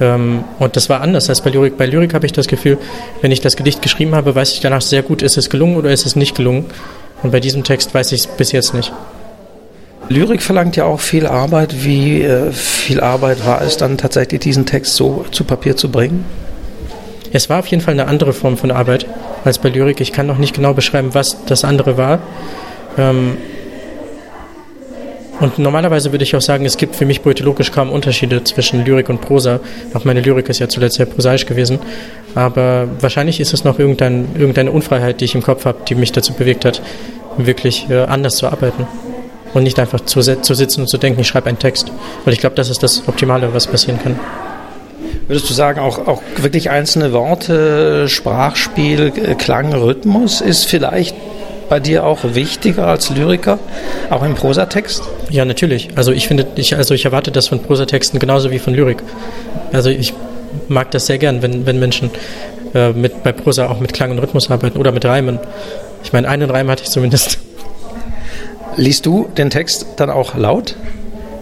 Ähm, 0.00 0.44
und 0.58 0.76
das 0.76 0.88
war 0.88 1.00
anders 1.00 1.28
als 1.28 1.42
bei 1.42 1.50
Lyrik. 1.50 1.76
Bei 1.76 1.86
Lyrik 1.86 2.14
habe 2.14 2.26
ich 2.26 2.32
das 2.32 2.46
Gefühl, 2.46 2.78
wenn 3.20 3.30
ich 3.30 3.40
das 3.40 3.56
Gedicht 3.56 3.82
geschrieben 3.82 4.14
habe, 4.14 4.34
weiß 4.34 4.52
ich 4.52 4.60
danach 4.60 4.82
sehr 4.82 5.02
gut, 5.02 5.22
ist 5.22 5.36
es 5.36 5.50
gelungen 5.50 5.76
oder 5.76 5.90
ist 5.90 6.06
es 6.06 6.16
nicht 6.16 6.34
gelungen. 6.34 6.66
Und 7.22 7.30
bei 7.30 7.40
diesem 7.40 7.64
Text 7.64 7.94
weiß 7.94 8.12
ich 8.12 8.20
es 8.20 8.26
bis 8.26 8.52
jetzt 8.52 8.74
nicht. 8.74 8.92
Lyrik 10.08 10.40
verlangt 10.40 10.76
ja 10.76 10.84
auch 10.84 11.00
viel 11.00 11.26
Arbeit. 11.26 11.84
Wie 11.84 12.22
äh, 12.22 12.52
viel 12.52 13.00
Arbeit 13.00 13.44
war 13.44 13.60
es 13.62 13.76
dann 13.76 13.98
tatsächlich, 13.98 14.40
diesen 14.40 14.64
Text 14.64 14.94
so 14.94 15.24
zu 15.32 15.44
Papier 15.44 15.76
zu 15.76 15.90
bringen? 15.90 16.24
Es 17.32 17.50
war 17.50 17.58
auf 17.58 17.66
jeden 17.66 17.82
Fall 17.82 17.94
eine 17.94 18.06
andere 18.06 18.32
Form 18.32 18.56
von 18.56 18.70
Arbeit 18.70 19.06
als 19.44 19.58
bei 19.58 19.68
Lyrik. 19.68 20.00
Ich 20.00 20.12
kann 20.12 20.26
noch 20.26 20.38
nicht 20.38 20.54
genau 20.54 20.74
beschreiben, 20.74 21.10
was 21.12 21.44
das 21.46 21.64
andere 21.64 21.96
war. 21.96 22.20
Ähm 22.96 23.36
und 25.38 25.58
normalerweise 25.58 26.12
würde 26.12 26.22
ich 26.22 26.34
auch 26.34 26.40
sagen, 26.40 26.64
es 26.64 26.78
gibt 26.78 26.96
für 26.96 27.04
mich 27.04 27.22
poetologisch 27.22 27.70
kaum 27.70 27.90
Unterschiede 27.90 28.42
zwischen 28.44 28.86
Lyrik 28.86 29.10
und 29.10 29.20
Prosa. 29.20 29.60
Auch 29.92 30.04
meine 30.04 30.22
Lyrik 30.22 30.48
ist 30.48 30.60
ja 30.60 30.68
zuletzt 30.68 30.96
sehr 30.96 31.04
prosaisch 31.04 31.44
gewesen. 31.44 31.78
Aber 32.34 32.88
wahrscheinlich 33.00 33.40
ist 33.40 33.52
es 33.52 33.64
noch 33.64 33.78
irgendein, 33.78 34.28
irgendeine 34.38 34.70
Unfreiheit, 34.70 35.20
die 35.20 35.26
ich 35.26 35.34
im 35.34 35.42
Kopf 35.42 35.66
habe, 35.66 35.78
die 35.86 35.94
mich 35.94 36.12
dazu 36.12 36.32
bewegt 36.32 36.64
hat, 36.64 36.80
wirklich 37.36 37.90
äh, 37.90 38.04
anders 38.04 38.36
zu 38.36 38.46
arbeiten 38.46 38.86
und 39.54 39.62
nicht 39.62 39.78
einfach 39.78 40.00
zu, 40.00 40.20
zu 40.20 40.54
sitzen 40.54 40.82
und 40.82 40.88
zu 40.88 40.98
denken, 40.98 41.20
ich 41.20 41.28
schreibe 41.28 41.48
einen 41.48 41.58
Text. 41.58 41.90
Weil 42.24 42.34
ich 42.34 42.40
glaube, 42.40 42.56
das 42.56 42.70
ist 42.70 42.82
das 42.82 43.06
Optimale, 43.08 43.52
was 43.54 43.66
passieren 43.66 43.98
kann. 44.02 44.18
Würdest 45.28 45.50
du 45.50 45.54
sagen, 45.54 45.80
auch, 45.80 46.06
auch 46.06 46.22
wirklich 46.36 46.70
einzelne 46.70 47.12
Worte, 47.12 48.08
Sprachspiel, 48.08 49.10
Klang, 49.38 49.72
Rhythmus 49.72 50.40
ist 50.40 50.66
vielleicht 50.66 51.16
bei 51.68 51.80
dir 51.80 52.04
auch 52.04 52.20
wichtiger 52.22 52.86
als 52.86 53.10
Lyriker, 53.10 53.58
auch 54.10 54.22
im 54.22 54.34
Prosatext? 54.34 55.02
Ja, 55.30 55.44
natürlich. 55.44 55.88
Also 55.96 56.12
ich 56.12 56.28
finde, 56.28 56.46
ich, 56.54 56.76
also 56.76 56.94
ich 56.94 57.04
erwarte 57.04 57.32
das 57.32 57.48
von 57.48 57.60
Prosatexten 57.60 58.20
genauso 58.20 58.52
wie 58.52 58.60
von 58.60 58.72
Lyrik. 58.74 59.02
Also 59.72 59.90
ich 59.90 60.14
mag 60.68 60.92
das 60.92 61.06
sehr 61.06 61.18
gern, 61.18 61.42
wenn, 61.42 61.66
wenn 61.66 61.80
Menschen 61.80 62.10
äh, 62.74 62.90
mit, 62.90 63.22
bei 63.24 63.32
Prosa 63.32 63.68
auch 63.68 63.80
mit 63.80 63.92
Klang 63.92 64.12
und 64.12 64.18
Rhythmus 64.18 64.50
arbeiten 64.50 64.78
oder 64.78 64.92
mit 64.92 65.04
Reimen. 65.04 65.40
Ich 66.04 66.12
meine, 66.12 66.28
einen 66.28 66.50
Reim 66.50 66.70
hatte 66.70 66.84
ich 66.84 66.90
zumindest. 66.90 67.38
Liest 68.76 69.06
du 69.06 69.28
den 69.36 69.50
Text 69.50 69.86
dann 69.96 70.10
auch 70.10 70.36
laut? 70.36 70.76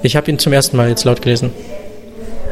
Ich 0.03 0.17
habe 0.17 0.31
ihn 0.31 0.38
zum 0.38 0.53
ersten 0.53 0.76
Mal 0.76 0.88
jetzt 0.88 1.05
laut 1.05 1.23
gelesen. 1.23 1.50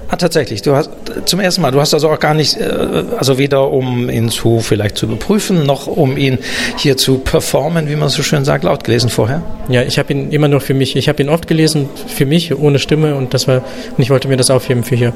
Ah, 0.08 0.16
tatsächlich. 0.16 0.60
Du 0.60 0.76
hast 0.76 0.90
zum 1.24 1.40
ersten 1.40 1.62
Mal. 1.62 1.70
Du 1.70 1.80
hast 1.80 1.94
also 1.94 2.10
auch 2.10 2.18
gar 2.18 2.34
nicht, 2.34 2.58
äh, 2.58 3.04
also 3.16 3.38
weder 3.38 3.70
um 3.70 4.10
ihn 4.10 4.28
zu 4.28 4.60
vielleicht 4.60 4.98
zu 4.98 5.06
überprüfen, 5.06 5.64
noch 5.64 5.86
um 5.86 6.18
ihn 6.18 6.38
hier 6.76 6.98
zu 6.98 7.18
performen, 7.18 7.88
wie 7.88 7.96
man 7.96 8.10
so 8.10 8.22
schön 8.22 8.44
sagt, 8.44 8.64
laut 8.64 8.84
gelesen 8.84 9.08
vorher. 9.08 9.42
Ja, 9.68 9.82
ich 9.82 9.98
habe 9.98 10.12
ihn 10.12 10.30
immer 10.30 10.48
nur 10.48 10.60
für 10.60 10.74
mich. 10.74 10.96
Ich 10.96 11.08
habe 11.08 11.22
ihn 11.22 11.30
oft 11.30 11.46
gelesen 11.46 11.88
für 12.08 12.26
mich 12.26 12.54
ohne 12.54 12.78
Stimme 12.78 13.14
und 13.14 13.32
das 13.32 13.48
war 13.48 13.62
und 13.96 14.02
ich 14.02 14.10
wollte 14.10 14.28
mir 14.28 14.36
das 14.36 14.50
aufheben 14.50 14.84
für 14.84 14.96
hier. 14.96 15.14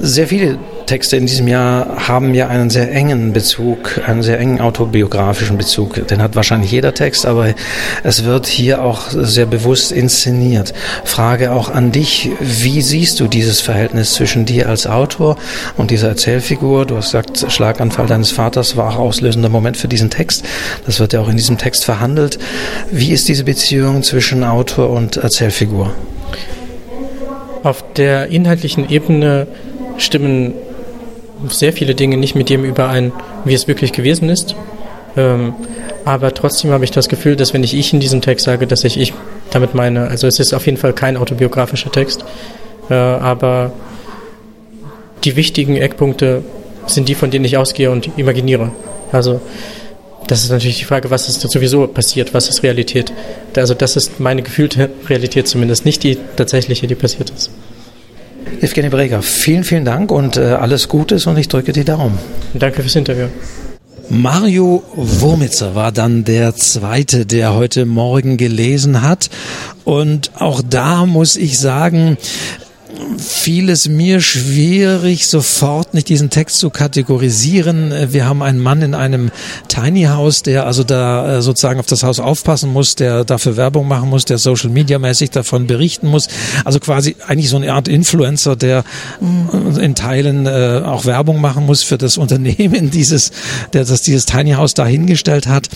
Sehr 0.00 0.26
viele 0.26 0.58
Texte 0.88 1.18
in 1.18 1.26
diesem 1.26 1.48
Jahr 1.48 2.08
haben 2.08 2.32
ja 2.32 2.48
einen 2.48 2.70
sehr 2.70 2.90
engen 2.90 3.34
Bezug, 3.34 4.00
einen 4.06 4.22
sehr 4.22 4.40
engen 4.40 4.58
autobiografischen 4.60 5.58
Bezug. 5.58 6.06
Den 6.08 6.22
hat 6.22 6.34
wahrscheinlich 6.34 6.72
jeder 6.72 6.94
Text, 6.94 7.26
aber 7.26 7.54
es 8.02 8.24
wird 8.24 8.46
hier 8.46 8.82
auch 8.82 9.02
sehr 9.10 9.44
bewusst 9.44 9.92
inszeniert. 9.92 10.72
Frage 11.04 11.52
auch 11.52 11.68
an 11.68 11.92
dich, 11.92 12.30
wie 12.40 12.80
siehst 12.80 13.20
du 13.20 13.28
dieses 13.28 13.60
Verhältnis 13.60 14.14
zwischen 14.14 14.46
dir 14.46 14.70
als 14.70 14.86
Autor 14.86 15.36
und 15.76 15.90
dieser 15.90 16.08
Erzählfigur? 16.08 16.86
Du 16.86 16.96
hast 16.96 17.12
gesagt, 17.12 17.52
Schlaganfall 17.52 18.06
deines 18.06 18.30
Vaters 18.30 18.78
war 18.78 18.88
auch 18.88 18.98
auslösender 18.98 19.50
Moment 19.50 19.76
für 19.76 19.88
diesen 19.88 20.08
Text. 20.08 20.46
Das 20.86 21.00
wird 21.00 21.12
ja 21.12 21.20
auch 21.20 21.28
in 21.28 21.36
diesem 21.36 21.58
Text 21.58 21.84
verhandelt. 21.84 22.38
Wie 22.90 23.10
ist 23.10 23.28
diese 23.28 23.44
Beziehung 23.44 24.02
zwischen 24.02 24.42
Autor 24.42 24.88
und 24.88 25.18
Erzählfigur? 25.18 25.92
Auf 27.62 27.84
der 27.94 28.28
inhaltlichen 28.28 28.88
Ebene 28.88 29.48
stimmen 29.98 30.54
sehr 31.48 31.72
viele 31.72 31.94
Dinge 31.94 32.16
nicht 32.16 32.34
mit 32.34 32.48
dem 32.48 32.64
überein, 32.64 33.12
wie 33.44 33.54
es 33.54 33.68
wirklich 33.68 33.92
gewesen 33.92 34.28
ist. 34.28 34.56
Ähm, 35.16 35.54
aber 36.04 36.32
trotzdem 36.34 36.70
habe 36.70 36.84
ich 36.84 36.90
das 36.90 37.08
Gefühl, 37.08 37.36
dass 37.36 37.54
wenn 37.54 37.64
ich 37.64 37.74
ich 37.74 37.92
in 37.92 38.00
diesem 38.00 38.20
Text 38.20 38.44
sage, 38.44 38.66
dass 38.66 38.84
ich 38.84 38.98
ich 38.98 39.12
damit 39.50 39.74
meine, 39.74 40.08
also 40.08 40.26
es 40.26 40.38
ist 40.38 40.52
auf 40.54 40.66
jeden 40.66 40.78
Fall 40.78 40.92
kein 40.92 41.16
autobiografischer 41.16 41.90
Text, 41.90 42.24
äh, 42.90 42.94
aber 42.94 43.72
die 45.24 45.36
wichtigen 45.36 45.76
Eckpunkte 45.76 46.42
sind 46.86 47.08
die, 47.08 47.14
von 47.14 47.30
denen 47.30 47.44
ich 47.44 47.56
ausgehe 47.56 47.90
und 47.90 48.10
imaginiere. 48.16 48.70
Also 49.12 49.40
das 50.26 50.44
ist 50.44 50.50
natürlich 50.50 50.78
die 50.78 50.84
Frage, 50.84 51.10
was 51.10 51.28
ist 51.28 51.40
sowieso 51.40 51.86
passiert, 51.86 52.34
was 52.34 52.48
ist 52.48 52.62
Realität. 52.62 53.12
Also 53.56 53.74
das 53.74 53.96
ist 53.96 54.20
meine 54.20 54.42
gefühlte 54.42 54.90
Realität 55.08 55.48
zumindest, 55.48 55.84
nicht 55.84 56.02
die 56.02 56.18
tatsächliche, 56.36 56.86
die 56.86 56.94
passiert 56.94 57.30
ist. 57.30 57.50
Evgeny 58.60 58.88
Breger, 58.88 59.22
vielen, 59.22 59.64
vielen 59.64 59.84
Dank 59.84 60.10
und 60.10 60.36
äh, 60.36 60.40
alles 60.40 60.88
Gutes 60.88 61.26
und 61.26 61.36
ich 61.38 61.48
drücke 61.48 61.72
die 61.72 61.84
Daumen. 61.84 62.18
Danke 62.54 62.82
fürs 62.82 62.96
Interview. 62.96 63.26
Mario 64.10 64.82
Wurmitzer 64.94 65.74
war 65.74 65.92
dann 65.92 66.24
der 66.24 66.56
zweite, 66.56 67.26
der 67.26 67.54
heute 67.54 67.84
Morgen 67.84 68.38
gelesen 68.38 69.02
hat. 69.02 69.28
Und 69.84 70.30
auch 70.38 70.62
da 70.62 71.04
muss 71.04 71.36
ich 71.36 71.58
sagen, 71.58 72.16
fiel 73.18 73.68
es 73.70 73.88
mir 73.88 74.20
schwierig, 74.20 75.26
sofort 75.26 75.94
nicht 75.94 76.08
diesen 76.08 76.30
Text 76.30 76.58
zu 76.58 76.70
kategorisieren. 76.70 77.92
Wir 78.12 78.26
haben 78.26 78.42
einen 78.42 78.60
Mann 78.60 78.82
in 78.82 78.94
einem 78.94 79.30
Tiny 79.68 80.04
House, 80.04 80.42
der 80.42 80.66
also 80.66 80.84
da 80.84 81.38
äh, 81.38 81.42
sozusagen 81.42 81.80
auf 81.80 81.86
das 81.86 82.02
Haus 82.02 82.20
aufpassen 82.20 82.72
muss, 82.72 82.94
der 82.94 83.24
dafür 83.24 83.56
Werbung 83.56 83.88
machen 83.88 84.08
muss, 84.08 84.24
der 84.24 84.38
Social 84.38 84.70
Media 84.70 84.98
mäßig 84.98 85.30
davon 85.30 85.66
berichten 85.66 86.08
muss. 86.08 86.28
Also 86.64 86.80
quasi 86.80 87.16
eigentlich 87.26 87.50
so 87.50 87.56
eine 87.56 87.72
Art 87.72 87.88
Influencer, 87.88 88.56
der 88.56 88.84
mhm. 89.20 89.78
in 89.78 89.94
Teilen 89.94 90.46
äh, 90.46 90.82
auch 90.84 91.04
Werbung 91.04 91.40
machen 91.40 91.66
muss 91.66 91.82
für 91.82 91.98
das 91.98 92.18
Unternehmen, 92.18 92.90
dieses, 92.92 93.32
der 93.72 93.84
das 93.84 94.02
dieses 94.02 94.26
Tiny 94.26 94.52
House 94.52 94.74
dahingestellt 94.74 95.46
hat. 95.46 95.68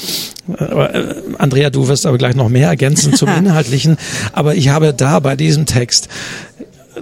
Äh, 0.58 1.14
Andrea, 1.38 1.70
du 1.70 1.88
wirst 1.88 2.06
aber 2.06 2.18
gleich 2.18 2.34
noch 2.34 2.48
mehr 2.48 2.68
ergänzen 2.68 3.14
zum 3.14 3.28
Inhaltlichen. 3.36 3.96
Aber 4.32 4.54
ich 4.54 4.68
habe 4.68 4.92
da 4.92 5.20
bei 5.20 5.36
diesem 5.36 5.66
Text 5.66 6.08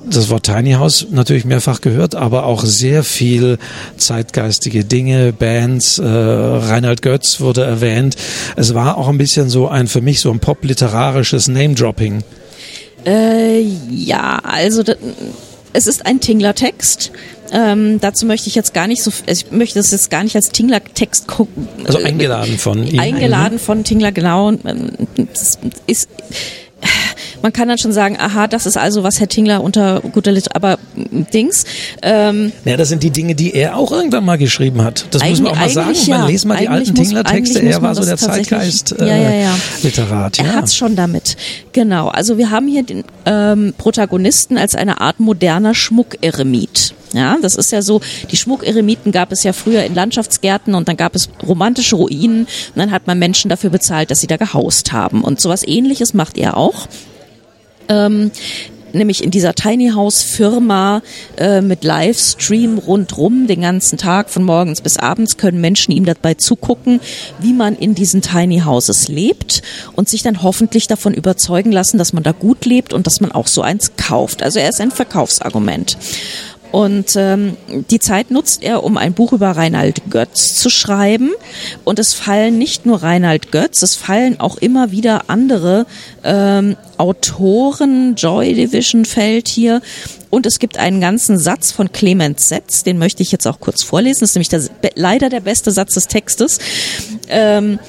das 0.08 0.30
Wort 0.30 0.46
Tiny 0.46 0.72
House 0.72 1.06
natürlich 1.10 1.44
mehrfach 1.44 1.80
gehört, 1.80 2.14
aber 2.14 2.44
auch 2.44 2.64
sehr 2.64 3.02
viel 3.02 3.58
zeitgeistige 3.96 4.84
Dinge, 4.84 5.32
Bands, 5.32 5.98
äh, 5.98 6.04
Reinhard 6.04 7.02
Götz 7.02 7.40
wurde 7.40 7.64
erwähnt. 7.64 8.16
Es 8.56 8.74
war 8.74 8.96
auch 8.96 9.08
ein 9.08 9.18
bisschen 9.18 9.48
so 9.48 9.68
ein 9.68 9.88
für 9.88 10.00
mich 10.00 10.20
so 10.20 10.30
ein 10.30 10.38
pop-literarisches 10.38 11.48
Name-Dropping. 11.48 12.22
Äh, 13.04 13.60
ja, 13.90 14.40
also 14.42 14.84
es 15.72 15.86
ist 15.86 16.06
ein 16.06 16.20
Tingler-Text. 16.20 17.12
Ähm, 17.52 17.98
dazu 18.00 18.26
möchte 18.26 18.48
ich 18.48 18.54
jetzt 18.54 18.74
gar 18.74 18.86
nicht 18.86 19.02
so, 19.02 19.10
also 19.26 19.44
ich 19.46 19.50
möchte 19.50 19.80
das 19.80 19.90
jetzt 19.90 20.10
gar 20.10 20.22
nicht 20.22 20.36
als 20.36 20.50
Tingler-Text 20.50 21.26
gucken. 21.26 21.66
Also 21.84 21.98
eingeladen 21.98 22.58
von 22.58 22.86
ihm. 22.86 23.00
Eingeladen 23.00 23.58
von 23.58 23.82
Tingler, 23.82 24.12
genau. 24.12 24.52
Das 24.52 25.58
ist 25.86 26.08
man 27.42 27.52
kann 27.52 27.68
dann 27.68 27.78
schon 27.78 27.92
sagen, 27.92 28.16
aha, 28.18 28.46
das 28.46 28.66
ist 28.66 28.76
also, 28.76 29.02
was 29.02 29.20
Herr 29.20 29.28
Tingler 29.28 29.62
unter 29.62 30.00
guter 30.00 30.32
Literatur, 30.32 30.56
aber 30.56 30.78
Dings. 31.32 31.64
Ähm, 32.02 32.52
ja, 32.64 32.76
das 32.76 32.88
sind 32.88 33.02
die 33.02 33.10
Dinge, 33.10 33.34
die 33.34 33.54
er 33.54 33.76
auch 33.76 33.92
irgendwann 33.92 34.24
mal 34.24 34.38
geschrieben 34.38 34.82
hat. 34.82 35.06
Das 35.10 35.24
muss 35.24 35.40
man 35.40 35.52
auch 35.52 35.56
mal 35.56 35.70
sagen. 35.70 35.94
Ja. 36.06 36.18
Man 36.18 36.28
lest 36.28 36.44
mal 36.44 36.58
die 36.58 36.68
alten 36.68 36.94
Tingler-Texte. 36.94 37.60
Er 37.60 37.82
war 37.82 37.94
so 37.94 38.04
der 38.04 38.16
Zeitgeist-Literat. 38.16 39.08
Äh, 39.08 39.22
ja, 39.22 39.30
ja, 39.30 40.40
ja. 40.42 40.44
Er 40.44 40.56
hat's 40.56 40.74
schon 40.74 40.96
damit. 40.96 41.36
Genau. 41.72 42.08
Also 42.08 42.38
wir 42.38 42.50
haben 42.50 42.66
hier 42.66 42.82
den 42.82 43.04
ähm, 43.26 43.74
Protagonisten 43.76 44.58
als 44.58 44.74
eine 44.74 45.00
Art 45.00 45.20
moderner 45.20 45.74
Schmuckeremit. 45.74 46.94
Ja, 47.12 47.36
das 47.42 47.56
ist 47.56 47.72
ja 47.72 47.82
so, 47.82 48.00
die 48.30 48.36
Schmuckeremiten 48.36 49.10
gab 49.10 49.32
es 49.32 49.42
ja 49.42 49.52
früher 49.52 49.82
in 49.82 49.94
Landschaftsgärten 49.94 50.74
und 50.74 50.88
dann 50.88 50.96
gab 50.96 51.16
es 51.16 51.28
romantische 51.46 51.96
Ruinen 51.96 52.42
und 52.42 52.76
dann 52.76 52.92
hat 52.92 53.06
man 53.06 53.18
Menschen 53.18 53.48
dafür 53.48 53.70
bezahlt, 53.70 54.10
dass 54.10 54.20
sie 54.20 54.28
da 54.28 54.36
gehaust 54.36 54.92
haben. 54.92 55.24
Und 55.24 55.40
sowas 55.40 55.66
ähnliches 55.66 56.14
macht 56.14 56.38
er 56.38 56.56
auch. 56.56 56.86
Ähm, 57.90 58.30
nämlich 58.92 59.22
in 59.22 59.30
dieser 59.30 59.54
Tiny 59.54 59.90
House 59.90 60.22
Firma 60.22 61.02
äh, 61.36 61.60
mit 61.60 61.84
Livestream 61.84 62.78
rundrum 62.78 63.46
den 63.46 63.62
ganzen 63.62 63.98
Tag 63.98 64.30
von 64.30 64.42
morgens 64.42 64.80
bis 64.80 64.96
abends 64.96 65.36
können 65.36 65.60
Menschen 65.60 65.92
ihm 65.92 66.04
dabei 66.04 66.34
zugucken, 66.34 67.00
wie 67.40 67.52
man 67.52 67.76
in 67.76 67.94
diesen 67.94 68.22
Tiny 68.22 68.60
Houses 68.60 69.08
lebt 69.08 69.62
und 69.94 70.08
sich 70.08 70.22
dann 70.22 70.42
hoffentlich 70.42 70.86
davon 70.86 71.14
überzeugen 71.14 71.72
lassen, 71.72 71.98
dass 71.98 72.12
man 72.12 72.22
da 72.22 72.32
gut 72.32 72.64
lebt 72.64 72.92
und 72.92 73.06
dass 73.06 73.20
man 73.20 73.32
auch 73.32 73.46
so 73.46 73.62
eins 73.62 73.92
kauft. 73.96 74.42
Also 74.42 74.58
er 74.58 74.68
ist 74.68 74.80
ein 74.80 74.90
Verkaufsargument. 74.90 75.96
Und 76.72 77.14
ähm, 77.16 77.56
die 77.90 77.98
Zeit 77.98 78.30
nutzt 78.30 78.62
er, 78.62 78.84
um 78.84 78.96
ein 78.96 79.12
Buch 79.12 79.32
über 79.32 79.50
Reinhard 79.50 80.02
Götz 80.10 80.54
zu 80.54 80.70
schreiben. 80.70 81.30
Und 81.84 81.98
es 81.98 82.14
fallen 82.14 82.58
nicht 82.58 82.86
nur 82.86 83.02
Reinhard 83.02 83.50
Götz, 83.50 83.82
es 83.82 83.96
fallen 83.96 84.38
auch 84.38 84.56
immer 84.58 84.90
wieder 84.92 85.24
andere 85.28 85.86
ähm, 86.22 86.76
Autoren. 86.96 88.14
Joy 88.16 88.54
Division 88.54 89.04
fällt 89.04 89.48
hier. 89.48 89.82
Und 90.30 90.46
es 90.46 90.60
gibt 90.60 90.78
einen 90.78 91.00
ganzen 91.00 91.38
Satz 91.38 91.72
von 91.72 91.90
Clemens 91.90 92.48
Setz, 92.48 92.84
den 92.84 92.98
möchte 92.98 93.22
ich 93.22 93.32
jetzt 93.32 93.48
auch 93.48 93.58
kurz 93.58 93.82
vorlesen. 93.82 94.20
Das 94.20 94.30
ist 94.30 94.36
nämlich 94.36 94.48
der, 94.48 94.92
leider 94.94 95.28
der 95.28 95.40
beste 95.40 95.72
Satz 95.72 95.94
des 95.94 96.06
Textes. 96.06 96.58
Ähm, 97.28 97.80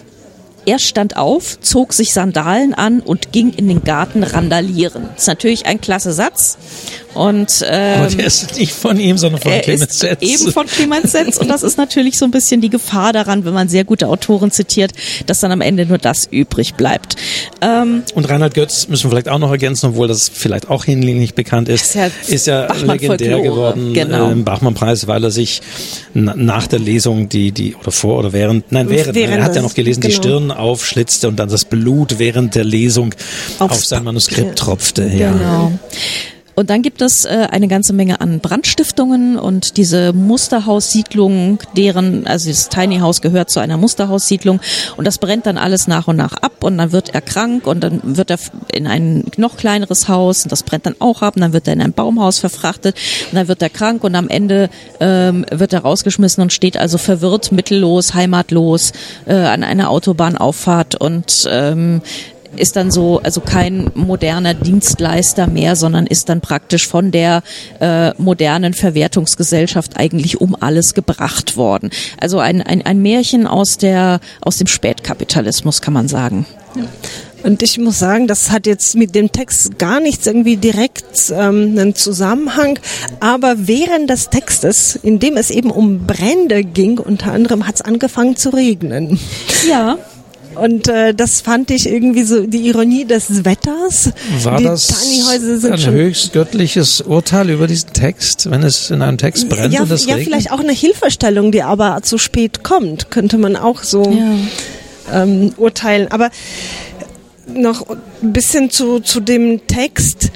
er 0.66 0.80
stand 0.80 1.18
auf, 1.18 1.60
zog 1.60 1.94
sich 1.94 2.14
Sandalen 2.14 2.74
an 2.74 3.00
und 3.00 3.32
ging 3.32 3.52
in 3.52 3.68
den 3.68 3.84
Garten 3.84 4.24
randalieren. 4.24 5.10
Das 5.14 5.24
ist 5.24 5.28
natürlich 5.28 5.66
ein 5.66 5.82
klasse 5.82 6.14
Satz. 6.14 6.58
Und, 7.14 7.64
ähm, 7.68 8.02
Aber 8.02 8.08
der 8.08 8.26
ist 8.26 8.58
nicht 8.58 8.72
von 8.72 9.00
ihm, 9.00 9.18
sondern 9.18 9.42
von 9.42 9.52
Clemens 9.62 10.00
Setz. 10.00 10.22
Eben 10.22 10.52
von 10.52 10.66
Clemens 10.66 11.12
Setz. 11.12 11.38
Und 11.38 11.50
das 11.50 11.64
ist 11.64 11.78
natürlich 11.78 12.18
so 12.18 12.26
ein 12.26 12.32
bisschen 12.32 12.62
die 12.62 12.70
Gefahr 12.70 13.12
daran, 13.12 13.44
wenn 13.46 13.54
man 13.54 13.68
sehr 13.68 13.84
gute 13.84 14.08
Autoren 14.08 14.52
zitiert, 14.52 14.92
dass 15.26 15.42
dann 15.42 15.52
am 15.52 15.62
Ende 15.62 15.86
nur 15.86 15.98
das 15.98 16.28
übrig 16.32 16.76
bleibt. 16.76 17.16
Ähm, 17.62 18.04
und 18.16 18.30
Reinhard 18.30 18.54
Götz 18.54 18.88
müssen 18.88 19.06
wir 19.06 19.12
vielleicht 19.12 19.30
auch 19.30 19.40
noch 19.40 19.52
ergänzen, 19.52 19.90
obwohl 19.90 20.08
das 20.08 20.30
vielleicht 20.34 20.70
auch 20.70 20.86
hinlänglich 20.86 21.36
bekannt 21.36 21.70
ist, 21.70 21.82
ist 21.84 21.96
ja, 21.96 22.06
ist 22.28 22.48
ja 22.48 22.74
legendär 22.74 23.42
geworden 23.42 23.94
genau. 23.94 24.30
äh, 24.30 24.32
im 24.32 24.46
Bachmann-Preis, 24.46 25.08
weil 25.08 25.24
er 25.24 25.32
sich 25.32 25.62
nach 26.14 26.68
der 26.68 26.80
Lesung 26.80 27.28
die, 27.30 27.52
die, 27.52 27.76
oder 27.76 27.92
vor 27.92 28.20
oder 28.20 28.34
während, 28.34 28.72
nein, 28.72 28.90
während, 28.90 29.16
während 29.16 29.38
er 29.38 29.44
hat 29.44 29.56
ja 29.56 29.62
noch 29.62 29.74
gelesen, 29.74 30.02
genau. 30.02 30.12
die 30.12 30.16
Stirn 30.16 30.52
aufschlitzte 30.52 31.28
und 31.28 31.38
dann 31.38 31.50
das 31.50 31.66
Blut 31.66 32.20
während 32.20 32.56
der 32.56 32.64
Lesung 32.64 33.14
Aufs 33.60 33.78
auf 33.78 33.86
sein 33.86 34.04
Manuskript 34.04 34.58
tropfte. 34.58 35.04
Ja. 35.04 35.32
Genau. 35.32 35.72
Und 36.56 36.70
dann 36.70 36.82
gibt 36.82 37.02
es 37.02 37.26
äh, 37.26 37.48
eine 37.50 37.68
ganze 37.68 37.94
Menge 37.94 38.22
an 38.22 38.40
Brandstiftungen 38.40 39.38
und 39.38 39.78
diese 39.78 40.14
Musterhaussiedlung, 40.14 41.60
deren, 41.76 42.28
also 42.28 42.50
das 42.50 42.70
Tiny 42.70 43.00
House 43.00 43.22
gehört 43.22 43.50
zu 43.50 43.60
einer 43.60 43.78
Musterhaussiedlung 43.78 44.60
und 44.98 45.06
das 45.06 45.18
brennt 45.18 45.46
dann 45.46 45.58
alles 45.58 45.88
nach 45.88 46.08
und 46.08 46.18
nach 46.18 46.34
ab 46.34 46.64
und 46.64 46.78
dann 46.78 46.92
wird 46.92 47.10
er 47.10 47.22
krank 47.22 47.68
und 47.68 47.82
dann 47.82 48.02
wird 48.04 48.32
er 48.32 48.40
in 48.74 48.88
ein 48.88 49.26
noch 49.38 49.58
kleineres 49.58 50.08
Haus 50.08 50.44
und 50.44 50.52
das 50.52 50.64
brennt 50.64 50.86
dann 50.86 50.96
auch 51.00 51.22
ab 51.22 51.36
und 51.36 51.42
dann 51.42 51.54
wird 51.54 51.68
er 51.68 51.74
in 51.74 51.82
ein 51.82 51.94
Baumhaus 51.94 52.40
verfrachtet 52.40 52.96
und 53.32 53.36
dann 53.36 53.48
wird 53.48 53.62
er 53.62 53.70
krank 53.70 54.04
und 54.04 54.16
am 54.16 54.28
Ende 54.28 54.70
ähm, 55.00 55.46
wird 55.52 55.74
er 55.74 55.82
rausgeschmissen 55.82 56.42
und 56.42 56.54
steht 56.54 56.78
also 56.78 56.98
verwirrt, 56.98 57.52
mittellos, 57.52 58.14
heimatlos 58.14 58.92
äh, 59.26 59.34
an 59.34 59.64
einer 59.64 59.90
Autobahnauffahrt 59.90 60.96
und 60.96 61.48
ähm, 61.50 62.02
ist 62.56 62.76
dann 62.76 62.92
so, 62.92 63.20
also 63.24 63.42
kein 63.42 63.90
moderner 63.96 64.54
Dienstleister 64.54 65.48
mehr, 65.48 65.76
sondern 65.76 66.08
ist 66.08 66.30
dann 66.30 66.42
praktisch 66.42 66.88
von 66.88 67.12
der 67.12 67.44
äh, 67.80 68.12
modernen 68.18 68.74
Verwertungsgesellschaft 68.74 69.98
eigentlich 69.98 70.42
um 70.42 70.56
alles 70.60 70.94
gebracht 70.94 71.58
worden. 71.58 71.90
Also 72.20 72.40
ein, 72.40 72.62
ein, 72.62 72.82
ein 72.86 73.02
Märchen 73.02 73.48
aus 73.48 73.78
der 73.78 74.20
aus 74.42 74.58
dem 74.58 74.68
Spätkapitalismus 74.68 75.82
kann 75.82 75.94
man 75.94 76.08
sagen. 76.08 76.46
Ja. 76.76 76.84
Und 77.44 77.64
ich 77.64 77.78
muss 77.80 77.98
sagen, 77.98 78.28
das 78.28 78.52
hat 78.52 78.68
jetzt 78.68 78.96
mit 78.96 79.16
dem 79.16 79.32
Text 79.32 79.80
gar 79.80 80.00
nichts 80.00 80.28
irgendwie 80.28 80.58
direkt 80.58 81.32
ähm, 81.32 81.76
einen 81.78 81.96
Zusammenhang. 81.96 82.78
Aber 83.20 83.68
während 83.68 84.10
des 84.10 84.30
Textes, 84.30 84.96
in 84.96 85.20
dem 85.20 85.38
es 85.38 85.50
eben 85.50 85.72
um 85.72 86.06
Brände 86.06 86.64
ging, 86.64 87.00
unter 87.00 87.32
anderem 87.32 87.68
hat 87.68 87.76
es 87.76 87.82
angefangen 87.82 88.36
zu 88.36 88.50
regnen. 88.50 89.20
Ja. 89.68 89.98
Und 90.56 90.88
äh, 90.88 91.14
das 91.14 91.42
fand 91.42 91.72
ich 91.72 91.88
irgendwie 91.88 92.24
so 92.24 92.46
die 92.46 92.68
Ironie 92.68 93.06
des 93.06 93.46
Wetters. 93.46 94.12
War 94.44 94.58
die 94.58 94.66
das 94.66 94.94
ein 95.64 95.92
höchst 95.92 96.34
göttliches 96.34 97.02
Urteil 97.02 97.50
über 97.50 97.68
diesen 97.68 97.94
Text, 97.94 98.52
wenn 98.52 98.64
es 98.64 98.90
in 98.90 99.02
einem 99.02 99.18
Text 99.18 99.48
brennt 99.50 99.74
ja, 99.74 99.82
und 99.82 99.92
es 99.92 100.06
Ja, 100.06 100.16
regnet? 100.16 100.28
vielleicht 100.28 100.52
auch 100.52 100.60
eine 100.60 100.74
Hilfestellung, 100.74 101.52
die 101.52 101.64
aber 101.64 102.02
zu 102.04 102.18
spät 102.18 102.64
kommt, 102.64 103.12
könnte 103.12 103.38
man 103.38 103.56
auch 103.56 103.84
so 103.84 104.04
ja. 104.12 105.24
ähm, 105.24 105.54
urteilen. 105.58 106.10
Aber 106.12 106.30
noch 107.54 107.88
ein 108.22 108.34
bisschen 108.34 108.70
zu, 108.70 109.00
zu 109.00 109.20
dem 109.20 109.66
Text. 109.68 110.32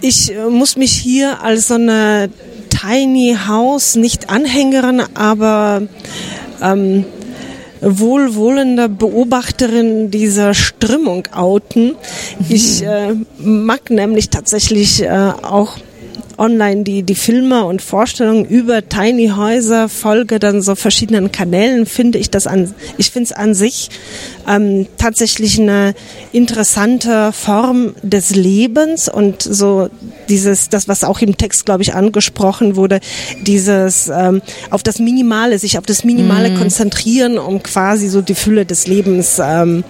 Ich 0.00 0.32
äh, 0.34 0.48
muss 0.48 0.76
mich 0.76 0.92
hier 0.92 1.42
als 1.42 1.68
so 1.68 1.74
eine 1.74 2.30
Tiny 2.70 3.36
House 3.46 3.96
nicht 3.96 4.30
anhängerin, 4.30 5.02
aber 5.14 5.82
ähm, 6.62 7.04
wohlwollender 7.80 8.88
Beobachterin 8.88 10.10
dieser 10.10 10.54
Strömung 10.54 11.28
outen. 11.34 11.94
Ich 12.48 12.82
äh, 12.82 13.14
mag 13.38 13.90
nämlich 13.90 14.30
tatsächlich 14.30 15.02
äh, 15.02 15.32
auch 15.42 15.76
online 16.40 16.82
die, 16.82 17.02
die 17.02 17.14
Filme 17.14 17.64
und 17.66 17.82
Vorstellungen 17.82 18.46
über 18.46 18.88
Tiny 18.88 19.28
Häuser, 19.36 19.88
folge 19.88 20.38
dann 20.38 20.62
so 20.62 20.74
verschiedenen 20.74 21.30
Kanälen, 21.30 21.86
finde 21.86 22.18
ich 22.18 22.30
das 22.30 22.46
an, 22.46 22.74
ich 22.96 23.10
finde 23.10 23.26
es 23.26 23.32
an 23.32 23.54
sich 23.54 23.90
ähm, 24.48 24.86
tatsächlich 24.96 25.60
eine 25.60 25.94
interessante 26.32 27.32
Form 27.32 27.94
des 28.02 28.34
Lebens 28.34 29.08
und 29.08 29.42
so 29.42 29.90
dieses, 30.28 30.70
das, 30.70 30.88
was 30.88 31.04
auch 31.04 31.20
im 31.20 31.36
Text, 31.36 31.66
glaube 31.66 31.82
ich, 31.82 31.94
angesprochen 31.94 32.74
wurde, 32.74 33.00
dieses 33.42 34.08
ähm, 34.08 34.40
auf 34.70 34.82
das 34.82 34.98
Minimale, 34.98 35.58
sich 35.58 35.78
auf 35.78 35.84
das 35.84 36.04
Minimale 36.04 36.50
mm. 36.50 36.56
konzentrieren, 36.56 37.38
um 37.38 37.62
quasi 37.62 38.08
so 38.08 38.22
die 38.22 38.34
Fülle 38.34 38.64
des 38.64 38.86
Lebens 38.86 39.40
ähm, 39.42 39.84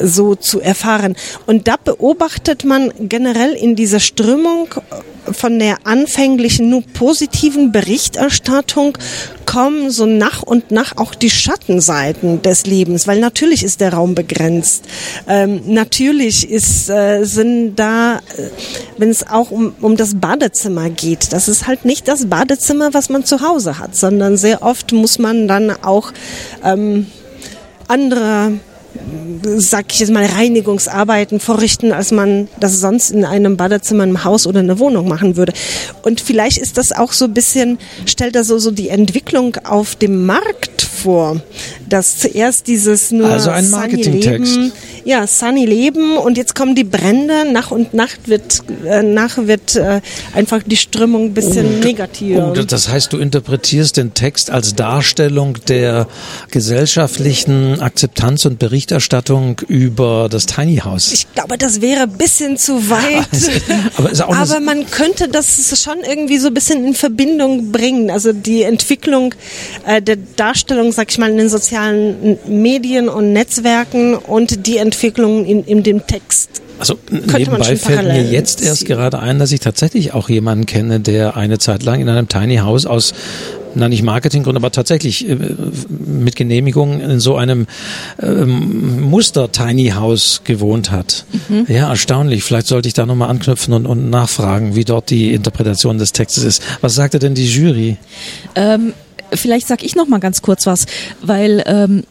so 0.00 0.36
zu 0.36 0.60
erfahren. 0.60 1.16
Und 1.46 1.66
da 1.68 1.76
beobachtet 1.82 2.64
man 2.64 2.92
generell 3.00 3.52
in 3.52 3.74
dieser 3.74 4.00
Strömung 4.00 4.68
von 5.30 5.58
der 5.58 5.86
anfänglichen 5.86 6.68
nur 6.70 6.82
positiven 6.82 7.72
Berichterstattung 7.72 8.98
kommen 9.46 9.90
so 9.90 10.06
nach 10.06 10.42
und 10.42 10.70
nach 10.70 10.96
auch 10.96 11.14
die 11.14 11.30
Schattenseiten 11.30 12.42
des 12.42 12.66
Lebens, 12.66 13.06
weil 13.06 13.20
natürlich 13.20 13.62
ist 13.62 13.80
der 13.80 13.92
Raum 13.92 14.14
begrenzt. 14.14 14.84
Ähm, 15.28 15.62
natürlich 15.66 16.48
ist, 16.50 16.88
äh, 16.88 17.24
sind 17.24 17.76
da, 17.76 18.16
äh, 18.16 18.20
wenn 18.96 19.10
es 19.10 19.26
auch 19.28 19.50
um, 19.50 19.74
um 19.80 19.96
das 19.96 20.20
Badezimmer 20.20 20.90
geht, 20.90 21.32
das 21.32 21.48
ist 21.48 21.66
halt 21.66 21.84
nicht 21.84 22.08
das 22.08 22.26
Badezimmer, 22.26 22.94
was 22.94 23.08
man 23.08 23.24
zu 23.24 23.40
Hause 23.40 23.78
hat, 23.78 23.94
sondern 23.94 24.36
sehr 24.36 24.62
oft 24.62 24.92
muss 24.92 25.18
man 25.18 25.48
dann 25.48 25.70
auch 25.70 26.12
ähm, 26.64 27.06
andere 27.88 28.52
sag 29.58 29.92
ich 29.92 30.00
jetzt 30.00 30.12
mal, 30.12 30.24
Reinigungsarbeiten 30.24 31.40
vorrichten, 31.40 31.92
als 31.92 32.12
man 32.12 32.48
das 32.60 32.80
sonst 32.80 33.10
in 33.10 33.24
einem 33.24 33.56
Badezimmer, 33.56 34.02
einem 34.02 34.24
Haus 34.24 34.46
oder 34.46 34.60
einer 34.60 34.78
Wohnung 34.78 35.08
machen 35.08 35.36
würde. 35.36 35.52
Und 36.02 36.20
vielleicht 36.20 36.58
ist 36.58 36.78
das 36.78 36.92
auch 36.92 37.12
so 37.12 37.26
ein 37.26 37.34
bisschen, 37.34 37.78
stellt 38.06 38.36
er 38.36 38.44
so, 38.44 38.58
so 38.58 38.70
die 38.70 38.88
Entwicklung 38.88 39.56
auf 39.64 39.96
dem 39.96 40.26
Markt 40.26 40.82
vor, 40.82 41.40
dass 41.88 42.18
zuerst 42.18 42.68
dieses 42.68 43.10
nur 43.10 43.28
also 43.28 43.50
ein 43.50 43.70
Marketingtext. 43.70 44.58
Ja, 45.04 45.26
sunny 45.26 45.66
Leben 45.66 46.16
und 46.16 46.36
jetzt 46.36 46.54
kommen 46.54 46.76
die 46.76 46.84
Brände, 46.84 47.50
nach 47.52 47.72
und 47.72 47.92
nach 47.92 48.10
wird, 48.26 48.62
äh, 48.84 49.02
nach 49.02 49.36
wird 49.36 49.74
äh, 49.74 50.00
einfach 50.32 50.62
die 50.64 50.76
Strömung 50.76 51.26
ein 51.26 51.34
bisschen 51.34 51.80
oh, 51.80 51.84
negativer. 51.84 52.54
Oh, 52.56 52.62
das 52.62 52.88
heißt, 52.88 53.12
du 53.12 53.18
interpretierst 53.18 53.96
den 53.96 54.14
Text 54.14 54.50
als 54.50 54.76
Darstellung 54.76 55.58
der 55.66 56.06
gesellschaftlichen 56.52 57.80
Akzeptanz 57.80 58.44
und 58.44 58.60
Berichterstattung 58.60 58.81
Berichterstattung 58.82 59.60
über 59.68 60.28
das 60.28 60.46
Tiny 60.46 60.78
House. 60.78 61.12
Ich 61.12 61.32
glaube, 61.32 61.56
das 61.56 61.80
wäre 61.80 62.02
ein 62.02 62.12
bisschen 62.12 62.56
zu 62.56 62.90
weit. 62.90 63.28
aber, 63.96 64.36
aber 64.36 64.60
man 64.60 64.90
könnte 64.90 65.28
das 65.28 65.80
schon 65.80 65.98
irgendwie 66.02 66.38
so 66.38 66.48
ein 66.48 66.54
bisschen 66.54 66.84
in 66.84 66.94
Verbindung 66.94 67.70
bringen. 67.70 68.10
Also 68.10 68.32
die 68.32 68.64
Entwicklung 68.64 69.34
äh, 69.86 70.02
der 70.02 70.16
Darstellung, 70.16 70.90
sag 70.90 71.10
ich 71.10 71.18
mal, 71.18 71.30
in 71.30 71.36
den 71.36 71.48
sozialen 71.48 72.38
Medien 72.48 73.08
und 73.08 73.32
Netzwerken 73.32 74.16
und 74.16 74.66
die 74.66 74.78
Entwicklung 74.78 75.44
in, 75.44 75.64
in 75.64 75.84
dem 75.84 76.04
Text. 76.04 76.60
Also 76.80 76.98
nebenbei 77.08 77.76
fällt 77.76 78.08
mir 78.08 78.24
jetzt 78.24 78.60
erst 78.60 78.86
gerade 78.86 79.20
ein, 79.20 79.38
dass 79.38 79.52
ich 79.52 79.60
tatsächlich 79.60 80.14
auch 80.14 80.28
jemanden 80.28 80.66
kenne, 80.66 80.98
der 80.98 81.36
eine 81.36 81.58
Zeit 81.58 81.84
lang 81.84 82.00
in 82.00 82.08
einem 82.08 82.26
Tiny 82.26 82.56
House 82.56 82.86
aus 82.86 83.14
na 83.74 83.88
nicht 83.88 84.02
Marketinggrund, 84.02 84.56
aber 84.56 84.70
tatsächlich 84.70 85.28
äh, 85.28 85.36
mit 85.88 86.36
Genehmigung 86.36 87.00
in 87.00 87.20
so 87.20 87.36
einem 87.36 87.66
ähm, 88.20 89.02
Muster 89.02 89.50
Tiny 89.50 89.90
House 89.90 90.42
gewohnt 90.44 90.90
hat. 90.90 91.24
Mhm. 91.48 91.66
Ja, 91.68 91.88
erstaunlich. 91.88 92.44
Vielleicht 92.44 92.66
sollte 92.66 92.88
ich 92.88 92.94
da 92.94 93.06
nochmal 93.06 93.30
anknüpfen 93.30 93.74
und, 93.74 93.86
und 93.86 94.10
nachfragen, 94.10 94.74
wie 94.74 94.84
dort 94.84 95.10
die 95.10 95.32
Interpretation 95.32 95.98
des 95.98 96.12
Textes 96.12 96.44
ist. 96.44 96.62
Was 96.80 96.94
sagte 96.94 97.18
denn 97.18 97.34
die 97.34 97.46
Jury? 97.46 97.96
Ähm 98.54 98.92
Vielleicht 99.34 99.66
sag 99.68 99.82
ich 99.82 99.94
noch 99.94 100.06
mal 100.08 100.20
ganz 100.20 100.42
kurz 100.42 100.66
was, 100.66 100.86
weil 101.20 101.62
ähm, 101.66 102.04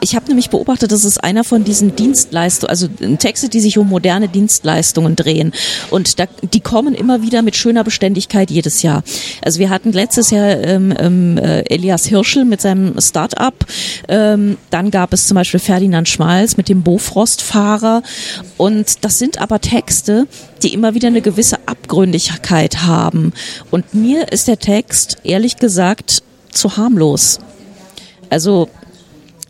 ich 0.00 0.14
habe 0.14 0.26
nämlich 0.26 0.50
beobachtet, 0.50 0.92
dass 0.92 1.04
es 1.04 1.18
einer 1.18 1.44
von 1.44 1.64
diesen 1.64 1.96
Dienstleistungen, 1.96 2.70
also 2.70 2.88
Texte, 3.18 3.48
die 3.48 3.60
sich 3.60 3.78
um 3.78 3.88
moderne 3.88 4.28
Dienstleistungen 4.28 5.16
drehen. 5.16 5.52
Und 5.90 6.18
da, 6.18 6.26
die 6.42 6.60
kommen 6.60 6.94
immer 6.94 7.22
wieder 7.22 7.42
mit 7.42 7.56
schöner 7.56 7.84
Beständigkeit 7.84 8.50
jedes 8.50 8.82
Jahr. 8.82 9.02
Also 9.44 9.58
wir 9.58 9.70
hatten 9.70 9.92
letztes 9.92 10.30
Jahr 10.30 10.48
ähm, 10.48 10.94
ähm, 10.98 11.38
äh, 11.38 11.60
Elias 11.62 12.06
Hirschel 12.06 12.44
mit 12.44 12.60
seinem 12.60 13.00
Start-up, 13.00 13.66
ähm, 14.08 14.56
dann 14.70 14.90
gab 14.90 15.12
es 15.12 15.26
zum 15.26 15.34
Beispiel 15.34 15.60
Ferdinand 15.60 16.08
Schmalz 16.08 16.56
mit 16.56 16.68
dem 16.68 16.82
Bofrost-Fahrer. 16.82 18.02
Und 18.56 19.04
das 19.04 19.18
sind 19.18 19.40
aber 19.40 19.60
Texte, 19.60 20.26
die 20.62 20.72
immer 20.72 20.94
wieder 20.94 21.08
eine 21.08 21.22
gewisse 21.22 21.58
Abgründigkeit 21.66 22.82
haben. 22.82 23.32
Und 23.70 23.94
mir 23.94 24.32
ist 24.32 24.48
der 24.48 24.58
Text 24.58 25.18
ehrlich 25.24 25.56
gesagt 25.56 26.22
zu 26.52 26.76
harmlos. 26.76 27.38
Also 28.30 28.68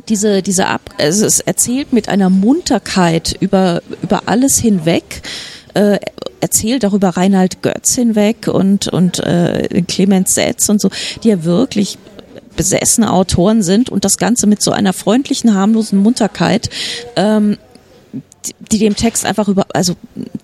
diese, 0.08 0.42
diese 0.42 0.66
Ab 0.66 0.80
also 0.98 1.26
es 1.26 1.40
erzählt 1.40 1.92
mit 1.92 2.08
einer 2.08 2.30
Munterkeit 2.30 3.36
über, 3.40 3.82
über 4.02 4.22
alles 4.26 4.58
hinweg, 4.58 5.22
äh, 5.74 5.98
erzählt 6.40 6.84
auch 6.84 6.94
über 6.94 7.10
Reinhard 7.10 7.62
Götz 7.62 7.94
hinweg 7.94 8.48
und, 8.48 8.88
und 8.88 9.18
äh, 9.20 9.82
Clemens 9.86 10.34
Setz 10.34 10.68
und 10.68 10.80
so, 10.80 10.90
die 11.22 11.28
ja 11.28 11.44
wirklich 11.44 11.98
besessene 12.56 13.12
Autoren 13.12 13.62
sind 13.62 13.88
und 13.88 14.04
das 14.04 14.18
Ganze 14.18 14.46
mit 14.46 14.62
so 14.62 14.72
einer 14.72 14.92
freundlichen, 14.92 15.54
harmlosen 15.54 16.00
Munterkeit, 16.00 16.70
ähm, 17.16 17.56
die, 18.72 18.78
dem 18.78 18.96
Text 18.96 19.24
einfach 19.24 19.48
über, 19.48 19.66
also 19.74 19.94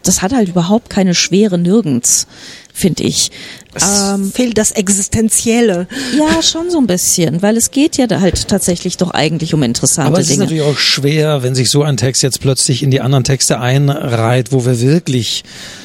das 0.02 0.22
hat 0.22 0.32
halt 0.32 0.48
überhaupt 0.48 0.90
keine 0.90 1.14
Schwere 1.14 1.58
nirgends 1.58 2.26
finde 2.74 3.04
ich. 3.04 3.30
Es 3.72 3.84
ähm, 4.12 4.30
fehlt 4.32 4.58
das 4.58 4.72
Existenzielle. 4.72 5.86
Ja, 6.18 6.42
schon 6.42 6.70
so 6.70 6.78
ein 6.78 6.86
bisschen, 6.86 7.40
weil 7.40 7.56
es 7.56 7.70
geht 7.70 7.96
ja 7.96 8.06
halt 8.20 8.48
tatsächlich 8.48 8.96
doch 8.96 9.12
eigentlich 9.12 9.54
um 9.54 9.62
interessante 9.62 10.08
Dinge. 10.08 10.16
Aber 10.16 10.20
es 10.20 10.30
ist 10.30 10.38
natürlich 10.38 10.62
auch 10.62 10.76
schwer, 10.76 11.42
wenn 11.42 11.54
sich 11.54 11.70
so 11.70 11.84
ein 11.84 11.96
Text 11.96 12.22
jetzt 12.22 12.40
plötzlich 12.40 12.82
in 12.82 12.90
die 12.90 13.00
anderen 13.00 13.24
Texte 13.24 13.60
einreiht, 13.60 14.50
wo 14.50 14.66
wir 14.66 14.80
wirklich 14.80 15.44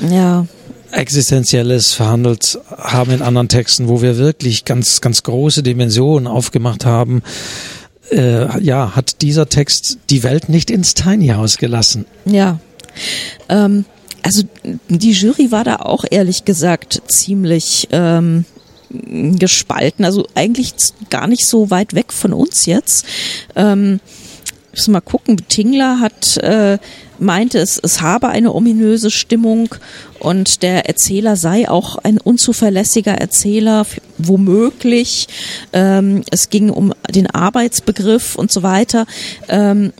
ja. 0.09 0.47
Existenzielles 0.91 1.93
verhandelt 1.93 2.59
haben 2.75 3.11
in 3.11 3.21
anderen 3.21 3.47
Texten, 3.47 3.87
wo 3.87 4.01
wir 4.01 4.17
wirklich 4.17 4.65
ganz, 4.65 4.99
ganz 4.99 5.21
große 5.21 5.61
Dimensionen 5.61 6.27
aufgemacht 6.27 6.85
haben. 6.85 7.21
Äh, 8.11 8.61
ja, 8.63 8.95
hat 8.95 9.21
dieser 9.21 9.49
Text 9.49 9.99
die 10.09 10.23
Welt 10.23 10.49
nicht 10.49 10.71
ins 10.71 10.93
Tiny 10.93 11.27
House 11.29 11.57
gelassen. 11.57 12.05
Ja. 12.25 12.59
Ähm, 13.49 13.85
also 14.23 14.43
die 14.89 15.11
Jury 15.11 15.51
war 15.51 15.63
da 15.63 15.77
auch 15.77 16.05
ehrlich 16.09 16.45
gesagt 16.45 17.01
ziemlich 17.07 17.87
ähm, 17.91 18.45
gespalten. 18.89 20.05
Also 20.05 20.27
eigentlich 20.35 20.73
gar 21.09 21.27
nicht 21.27 21.45
so 21.45 21.69
weit 21.69 21.93
weg 21.93 22.11
von 22.11 22.33
uns 22.33 22.65
jetzt. 22.65 23.05
Ähm, 23.55 23.99
müssen 24.79 24.93
mal 24.93 25.01
gucken. 25.01 25.37
Tingler 25.49 25.99
hat 25.99 26.37
äh, 26.37 26.77
meinte, 27.19 27.59
es, 27.59 27.77
es 27.77 28.01
habe 28.01 28.29
eine 28.29 28.53
ominöse 28.53 29.11
Stimmung 29.11 29.75
und 30.19 30.63
der 30.63 30.87
Erzähler 30.87 31.35
sei 31.35 31.69
auch 31.69 31.97
ein 31.97 32.17
unzuverlässiger 32.17 33.11
Erzähler, 33.11 33.85
womöglich. 34.17 35.27
Ähm, 35.73 36.23
es 36.31 36.49
ging 36.49 36.69
um 36.69 36.93
den 37.13 37.27
Arbeitsbegriff 37.27 38.35
und 38.35 38.53
so 38.53 38.63
weiter. 38.63 39.05
Ähm, 39.49 39.91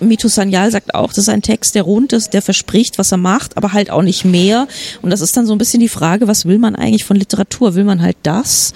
Mitu 0.00 0.28
Sanyal 0.28 0.70
sagt 0.70 0.94
auch, 0.94 1.08
das 1.08 1.18
ist 1.18 1.28
ein 1.28 1.42
Text, 1.42 1.74
der 1.74 1.82
rund 1.82 2.14
ist, 2.14 2.32
der 2.32 2.40
verspricht, 2.40 2.98
was 2.98 3.12
er 3.12 3.18
macht, 3.18 3.58
aber 3.58 3.74
halt 3.74 3.90
auch 3.90 4.02
nicht 4.02 4.24
mehr. 4.24 4.66
Und 5.02 5.10
das 5.10 5.20
ist 5.20 5.36
dann 5.36 5.46
so 5.46 5.54
ein 5.54 5.58
bisschen 5.58 5.80
die 5.80 5.88
Frage, 5.90 6.26
was 6.26 6.46
will 6.46 6.58
man 6.58 6.74
eigentlich 6.74 7.04
von 7.04 7.18
Literatur? 7.18 7.74
Will 7.74 7.84
man 7.84 8.00
halt 8.00 8.16
das? 8.22 8.72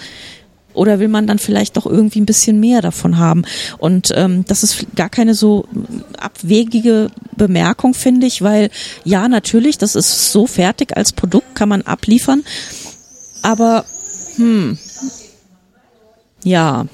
Oder 0.73 0.99
will 0.99 1.07
man 1.07 1.27
dann 1.27 1.39
vielleicht 1.39 1.77
doch 1.77 1.85
irgendwie 1.85 2.21
ein 2.21 2.25
bisschen 2.25 2.59
mehr 2.59 2.81
davon 2.81 3.17
haben? 3.17 3.43
Und 3.77 4.11
ähm, 4.15 4.45
das 4.47 4.63
ist 4.63 4.85
gar 4.95 5.09
keine 5.09 5.33
so 5.33 5.65
abwegige 6.17 7.09
Bemerkung, 7.35 7.93
finde 7.93 8.27
ich, 8.27 8.41
weil 8.41 8.69
ja, 9.03 9.27
natürlich, 9.27 9.77
das 9.77 9.95
ist 9.95 10.31
so 10.31 10.47
fertig 10.47 10.95
als 10.95 11.13
Produkt, 11.13 11.55
kann 11.55 11.69
man 11.69 11.81
abliefern. 11.81 12.43
Aber, 13.41 13.85
hm, 14.35 14.77
ja, 16.43 16.85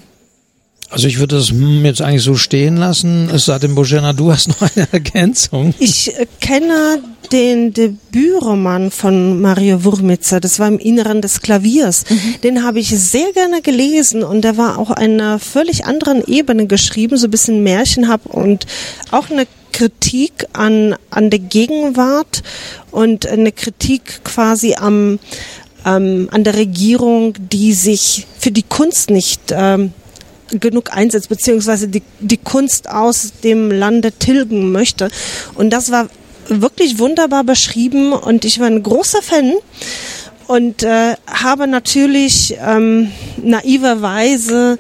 also 0.89 1.07
ich 1.07 1.19
würde 1.19 1.35
das 1.35 1.51
jetzt 1.83 2.01
eigentlich 2.01 2.23
so 2.23 2.35
stehen 2.35 2.77
lassen. 2.77 3.29
Es 3.29 3.45
sei 3.45 3.59
denn, 3.59 3.75
Bojana, 3.75 4.13
du 4.13 4.31
hast 4.31 4.47
noch 4.47 4.61
eine 4.61 4.87
Ergänzung. 4.91 5.73
Ich 5.79 6.17
äh, 6.17 6.25
kenne 6.39 7.01
den 7.31 7.73
Debütroman 7.73 8.89
von 8.91 9.41
Mario 9.41 9.83
Wurmitzer. 9.83 10.39
Das 10.39 10.59
war 10.59 10.67
im 10.69 10.79
Inneren 10.79 11.21
des 11.21 11.41
Klaviers. 11.41 12.05
Mhm. 12.09 12.41
Den 12.41 12.63
habe 12.63 12.79
ich 12.79 12.89
sehr 12.89 13.33
gerne 13.33 13.61
gelesen 13.61 14.23
und 14.23 14.43
der 14.43 14.55
war 14.55 14.79
auch 14.79 14.91
einer 14.91 15.39
völlig 15.39 15.85
anderen 15.85 16.23
Ebene 16.25 16.67
geschrieben, 16.67 17.17
so 17.17 17.27
ein 17.27 17.31
bisschen 17.31 17.63
märchenhaft 17.63 18.27
und 18.27 18.65
auch 19.11 19.29
eine 19.29 19.45
Kritik 19.73 20.47
an, 20.53 20.95
an 21.09 21.29
der 21.29 21.39
Gegenwart 21.39 22.43
und 22.91 23.27
eine 23.27 23.51
Kritik 23.51 24.23
quasi 24.23 24.75
am, 24.75 25.19
ähm, 25.85 26.29
an 26.31 26.43
der 26.45 26.55
Regierung, 26.55 27.33
die 27.37 27.73
sich 27.73 28.25
für 28.39 28.51
die 28.51 28.63
Kunst 28.63 29.09
nicht 29.09 29.41
ähm, 29.51 29.91
genug 30.51 30.95
einsetzt, 30.95 31.29
beziehungsweise 31.29 31.87
die, 31.87 32.03
die 32.19 32.37
Kunst 32.37 32.89
aus 32.89 33.33
dem 33.43 33.71
Lande 33.71 34.11
tilgen 34.11 34.71
möchte. 34.71 35.09
Und 35.55 35.71
das 35.71 35.91
war 35.91 36.09
wirklich 36.47 36.99
wunderbar 36.99 37.43
beschrieben 37.43 38.13
und 38.13 38.45
ich 38.45 38.59
war 38.59 38.67
ein 38.67 38.83
großer 38.83 39.21
Fan 39.21 39.53
und 40.47 40.83
äh, 40.83 41.15
habe 41.27 41.67
natürlich 41.67 42.55
ähm, 42.59 43.11
naiverweise 43.41 44.77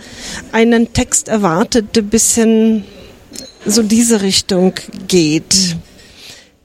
einen 0.51 0.93
Text 0.93 1.27
erwartet, 1.27 1.95
der 1.95 2.03
ein 2.03 2.09
bisschen 2.09 2.85
so 3.65 3.83
diese 3.83 4.21
Richtung 4.21 4.73
geht. 5.07 5.75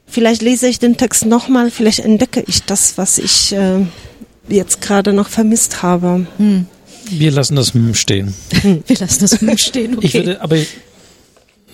Vielleicht 0.06 0.42
lese 0.42 0.68
ich 0.68 0.78
den 0.78 0.96
Text 0.96 1.26
nochmal, 1.26 1.70
vielleicht 1.70 2.00
entdecke 2.00 2.44
ich 2.46 2.62
das, 2.64 2.96
was 2.96 3.18
ich 3.18 3.52
äh, 3.52 3.84
jetzt 4.48 4.80
gerade 4.80 5.12
noch 5.12 5.28
vermisst 5.28 5.82
habe. 5.82 6.26
Hm. 6.36 6.66
Wir 7.18 7.30
lassen 7.30 7.56
das 7.56 7.72
stehen. 7.94 8.34
Wir 8.62 8.96
lassen 8.98 9.20
das 9.20 9.60
stehen, 9.60 9.96
okay. 9.96 10.06
Ich 10.06 10.14
würde, 10.14 10.40
aber 10.40 10.56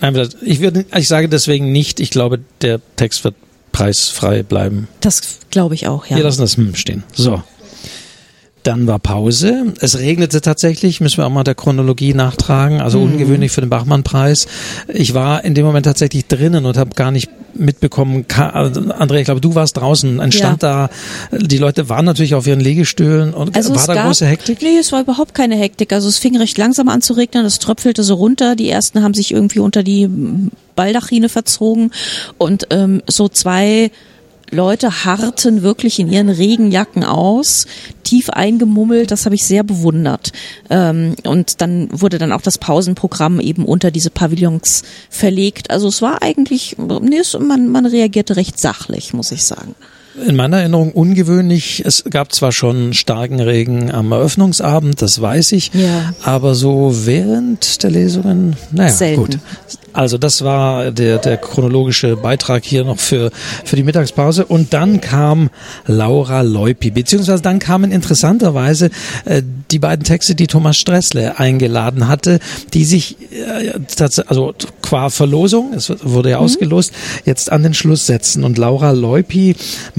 nein, 0.00 0.28
ich 0.42 0.60
würde, 0.60 0.84
ich 0.96 1.08
sage 1.08 1.28
deswegen 1.28 1.72
nicht, 1.72 2.00
ich 2.00 2.10
glaube, 2.10 2.40
der 2.60 2.80
Text 2.96 3.24
wird 3.24 3.34
preisfrei 3.72 4.42
bleiben. 4.42 4.88
Das 5.00 5.40
glaube 5.50 5.74
ich 5.74 5.86
auch, 5.86 6.06
ja. 6.06 6.16
Wir 6.16 6.24
lassen 6.24 6.40
das 6.40 6.56
stehen. 6.74 7.04
So. 7.14 7.42
Dann 8.62 8.86
war 8.86 8.98
Pause. 8.98 9.72
Es 9.80 9.98
regnete 9.98 10.40
tatsächlich, 10.40 11.00
müssen 11.00 11.18
wir 11.18 11.26
auch 11.26 11.30
mal 11.30 11.44
der 11.44 11.54
Chronologie 11.54 12.12
nachtragen, 12.12 12.80
also 12.80 12.98
mhm. 12.98 13.12
ungewöhnlich 13.12 13.52
für 13.52 13.60
den 13.60 13.70
Bachmann-Preis. 13.70 14.46
Ich 14.88 15.14
war 15.14 15.44
in 15.44 15.54
dem 15.54 15.64
Moment 15.64 15.86
tatsächlich 15.86 16.26
drinnen 16.26 16.66
und 16.66 16.76
habe 16.76 16.90
gar 16.94 17.10
nicht 17.10 17.30
mitbekommen, 17.54 18.24
also, 18.36 18.80
Andrea, 18.92 19.20
ich 19.20 19.24
glaube, 19.24 19.40
du 19.40 19.54
warst 19.54 19.76
draußen, 19.76 20.20
ein 20.20 20.32
Stand 20.32 20.62
ja. 20.62 20.88
da, 21.30 21.38
die 21.38 21.58
Leute 21.58 21.88
waren 21.88 22.04
natürlich 22.04 22.34
auf 22.34 22.46
ihren 22.46 22.60
Liegestühlen 22.60 23.34
und 23.34 23.56
also 23.56 23.74
war 23.74 23.86
da 23.86 23.94
gab, 23.94 24.06
große 24.06 24.26
Hektik? 24.26 24.62
Nee, 24.62 24.78
es 24.78 24.92
war 24.92 25.00
überhaupt 25.00 25.34
keine 25.34 25.56
Hektik. 25.56 25.92
Also 25.92 26.08
es 26.08 26.18
fing 26.18 26.36
recht 26.36 26.56
langsam 26.58 26.88
an 26.88 27.02
zu 27.02 27.14
regnen, 27.14 27.44
es 27.44 27.58
tröpfelte 27.58 28.02
so 28.02 28.14
runter, 28.14 28.54
die 28.54 28.68
ersten 28.68 29.02
haben 29.02 29.14
sich 29.14 29.32
irgendwie 29.32 29.60
unter 29.60 29.82
die 29.82 30.08
Baldachine 30.76 31.28
verzogen 31.28 31.90
und 32.38 32.68
ähm, 32.70 33.02
so 33.06 33.28
zwei 33.28 33.90
Leute 34.50 35.04
harrten 35.04 35.62
wirklich 35.62 35.98
in 35.98 36.10
ihren 36.10 36.28
Regenjacken 36.28 37.04
aus, 37.04 37.66
tief 38.02 38.30
eingemummelt, 38.30 39.10
das 39.10 39.24
habe 39.24 39.34
ich 39.34 39.44
sehr 39.44 39.62
bewundert. 39.62 40.32
Ähm, 40.70 41.14
und 41.24 41.60
dann 41.60 41.88
wurde 41.92 42.18
dann 42.18 42.32
auch 42.32 42.40
das 42.40 42.58
Pausenprogramm 42.58 43.40
eben 43.40 43.64
unter 43.64 43.90
diese 43.90 44.10
Pavillons 44.10 44.82
verlegt. 45.10 45.70
Also 45.70 45.88
es 45.88 46.02
war 46.02 46.22
eigentlich, 46.22 46.76
nee, 46.78 47.22
man, 47.40 47.68
man 47.68 47.86
reagierte 47.86 48.36
recht 48.36 48.58
sachlich, 48.58 49.12
muss 49.12 49.32
ich 49.32 49.44
sagen. 49.44 49.74
In 50.26 50.36
meiner 50.36 50.58
Erinnerung 50.58 50.92
ungewöhnlich. 50.92 51.82
Es 51.84 52.04
gab 52.10 52.32
zwar 52.32 52.52
schon 52.52 52.94
starken 52.94 53.40
Regen 53.40 53.90
am 53.90 54.12
Eröffnungsabend, 54.12 55.00
das 55.02 55.20
weiß 55.20 55.52
ich, 55.52 55.70
ja. 55.74 56.12
aber 56.22 56.54
so 56.54 56.92
während 57.04 57.82
der 57.82 57.90
Lesungen, 57.90 58.56
naja, 58.72 58.90
Selten. 58.90 59.20
gut. 59.20 59.38
Also 59.98 60.16
das 60.16 60.44
war 60.44 60.92
der, 60.92 61.18
der 61.18 61.38
chronologische 61.38 62.16
Beitrag 62.16 62.64
hier 62.64 62.84
noch 62.84 63.00
für, 63.00 63.32
für 63.64 63.74
die 63.74 63.82
Mittagspause. 63.82 64.44
Und 64.44 64.72
dann 64.72 65.00
kam 65.00 65.50
Laura 65.86 66.42
Leupi, 66.42 66.90
beziehungsweise 66.90 67.42
dann 67.42 67.58
kamen 67.58 67.90
interessanterweise 67.90 68.90
äh, 69.24 69.42
die 69.72 69.80
beiden 69.80 70.04
Texte, 70.04 70.36
die 70.36 70.46
Thomas 70.46 70.76
Stressle 70.76 71.40
eingeladen 71.40 72.06
hatte, 72.06 72.38
die 72.74 72.84
sich 72.84 73.16
äh, 73.32 73.72
also 74.26 74.54
qua 74.82 75.10
Verlosung, 75.10 75.72
es 75.74 75.92
wurde 76.04 76.30
ja 76.30 76.38
mhm. 76.38 76.44
ausgelost, 76.44 76.92
jetzt 77.24 77.50
an 77.50 77.62
den 77.62 77.74
Schluss 77.74 78.06
setzen. 78.06 78.44
Und 78.44 78.56
Laura 78.56 78.92
Leupi 78.92 79.56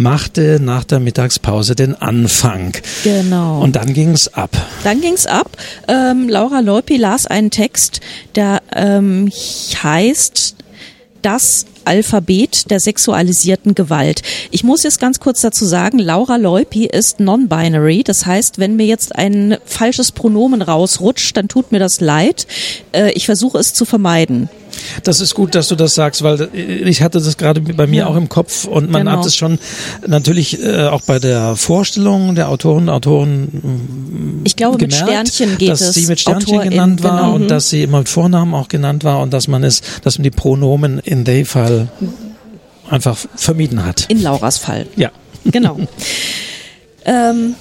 machte 0.10 0.60
nach 0.60 0.86
der 0.86 1.00
Mittagspause 1.00 1.76
den 1.76 1.94
Anfang. 1.94 2.76
Genau. 3.04 3.62
Und 3.62 3.76
dann 3.76 3.94
ging's 3.94 4.28
ab. 4.28 4.50
Dann 4.84 5.02
ging's 5.02 5.28
ab. 5.28 5.56
Ähm, 5.88 6.28
Laura 6.28 6.62
Leupi 6.62 6.98
las 6.98 7.28
einen 7.28 7.52
Text, 7.52 8.02
der 8.34 8.64
ähm, 8.76 9.32
heißt 9.84 10.56
das 11.22 11.68
Alphabet 11.90 12.70
der 12.70 12.80
sexualisierten 12.80 13.74
Gewalt. 13.74 14.22
Ich 14.52 14.64
muss 14.64 14.84
jetzt 14.84 15.00
ganz 15.00 15.20
kurz 15.20 15.42
dazu 15.42 15.66
sagen, 15.66 15.98
Laura 15.98 16.36
Leupi 16.38 16.86
ist 16.86 17.20
non-binary. 17.20 18.04
Das 18.04 18.28
heißt, 18.28 18.60
wenn 18.60 18.76
mir 18.76 18.86
jetzt 18.86 19.16
ein 19.16 19.58
falsches 19.66 20.12
Pronomen 20.12 20.62
rausrutscht, 20.62 21.36
dann 21.36 21.48
tut 21.48 21.72
mir 21.72 21.80
das 21.80 22.00
leid. 22.00 22.46
Äh, 22.92 23.12
ich 23.14 23.26
versuche 23.26 23.58
es 23.58 23.74
zu 23.74 23.86
vermeiden. 23.86 24.50
Das 25.04 25.22
ist 25.22 25.34
gut, 25.36 25.56
dass 25.56 25.68
du 25.68 25.76
das 25.76 25.96
sagst, 25.96 26.24
weil 26.24 26.50
ich 26.54 27.02
hatte 27.02 27.20
das 27.20 27.38
gerade 27.38 27.62
bei 27.62 27.88
mir 27.88 28.00
ja. 28.00 28.08
auch 28.08 28.16
im 28.16 28.30
Kopf 28.30 28.66
und 28.66 28.90
man 28.90 29.06
genau. 29.06 29.18
hat 29.18 29.26
es 29.26 29.36
schon 29.36 29.60
natürlich 30.08 30.64
äh, 30.64 30.88
auch 30.88 31.02
bei 31.02 31.20
der 31.20 31.56
Vorstellung 31.56 32.36
der 32.36 32.50
Autoren 32.50 32.90
Autoren 32.90 33.44
mm, 33.44 34.42
Ich 34.46 34.56
glaube, 34.56 34.78
gemerkt, 34.78 35.02
mit 35.02 35.10
Sternchen 35.10 35.58
geht 35.58 35.70
dass 35.70 35.82
es. 35.82 35.96
sie 35.96 36.08
mit 36.08 36.20
Sternchen 36.20 36.56
Autorin, 36.56 36.70
genannt 36.72 37.04
war 37.04 37.22
genau. 37.22 37.36
und 37.36 37.48
dass 37.50 37.70
sie 37.70 37.84
immer 37.84 38.00
mit 38.00 38.10
Vornamen 38.10 38.54
auch 38.54 38.68
genannt 38.68 39.04
war 39.04 39.22
und 39.22 39.34
dass 39.34 39.48
man 39.48 39.64
es, 39.64 39.82
dass 40.04 40.18
man 40.18 40.24
die 40.24 40.32
Pronomen 40.32 41.00
in 41.00 41.24
dem 41.24 41.46
Fall 41.46 41.79
einfach 42.90 43.18
vermieden 43.36 43.86
hat. 43.86 44.06
In 44.10 44.22
Lauras 44.22 44.58
Fall. 44.58 44.88
Ja. 44.96 45.12
Genau. 45.46 45.80
ähm, 47.06 47.56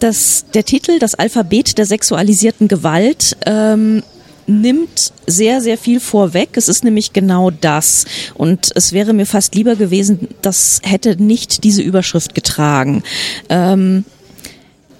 das, 0.00 0.46
der 0.54 0.64
Titel, 0.64 0.98
das 0.98 1.14
Alphabet 1.14 1.78
der 1.78 1.86
sexualisierten 1.86 2.68
Gewalt, 2.68 3.36
ähm, 3.46 4.02
nimmt 4.46 5.12
sehr, 5.26 5.60
sehr 5.60 5.78
viel 5.78 6.00
vorweg. 6.00 6.56
Es 6.56 6.68
ist 6.68 6.84
nämlich 6.84 7.12
genau 7.12 7.50
das. 7.50 8.04
Und 8.34 8.70
es 8.74 8.92
wäre 8.92 9.12
mir 9.12 9.26
fast 9.26 9.54
lieber 9.54 9.76
gewesen, 9.76 10.28
das 10.42 10.80
hätte 10.82 11.22
nicht 11.22 11.64
diese 11.64 11.82
Überschrift 11.82 12.34
getragen. 12.34 13.02
Ähm, 13.48 14.04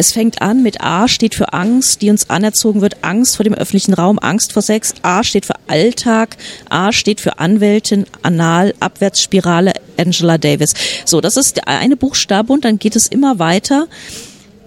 es 0.02 0.10
fängt 0.10 0.42
an 0.42 0.64
mit 0.64 0.80
A 0.80 1.06
steht 1.06 1.36
für 1.36 1.52
Angst, 1.52 2.02
die 2.02 2.10
uns 2.10 2.28
anerzogen 2.28 2.80
wird, 2.80 3.04
Angst 3.04 3.36
vor 3.36 3.44
dem 3.44 3.54
öffentlichen 3.54 3.94
Raum, 3.94 4.18
Angst 4.18 4.52
vor 4.52 4.60
Sex. 4.60 4.94
A 5.02 5.22
steht 5.22 5.46
für 5.46 5.54
Alltag, 5.68 6.36
A 6.68 6.90
steht 6.90 7.20
für 7.20 7.38
Anwältin, 7.38 8.06
Anal, 8.22 8.74
Abwärtsspirale, 8.80 9.74
Angela 9.96 10.38
Davis. 10.38 10.74
So, 11.04 11.20
das 11.20 11.36
ist 11.36 11.58
der 11.58 11.68
eine 11.68 11.96
Buchstabe 11.96 12.52
und 12.52 12.64
dann 12.64 12.80
geht 12.80 12.96
es 12.96 13.06
immer 13.06 13.38
weiter. 13.38 13.86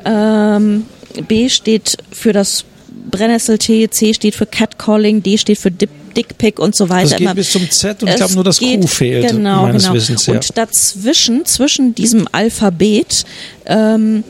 Ähm, 0.06 0.86
B 1.28 1.50
steht 1.50 1.98
für 2.14 2.32
das 2.32 2.64
Brennnesseltee, 3.12 3.90
C 3.90 4.14
steht 4.14 4.36
für 4.36 4.46
Catcalling, 4.46 5.22
D 5.22 5.38
steht 5.38 5.58
für 5.58 5.70
Dip 5.70 5.90
Dickpick 6.16 6.60
und 6.60 6.78
so 6.78 6.88
weiter. 6.88 7.10
Das 7.10 7.18
geht 7.18 7.36
bis 7.36 7.52
zum 7.52 7.70
Z 7.70 8.02
und 8.02 8.08
ich 8.08 8.16
glaube 8.16 8.36
nur 8.36 8.46
das 8.46 8.60
geht, 8.60 8.80
Q 8.80 8.88
fehlt 8.88 9.32
genau, 9.32 9.64
meines 9.64 9.84
genau. 9.84 9.96
Wissens. 9.96 10.28
Ja. 10.28 10.36
Und 10.36 10.58
dazwischen, 10.58 11.46
zwischen 11.46 11.94
diesem 11.94 12.26
Alphabet 12.32 13.26
ähm, 13.66 14.24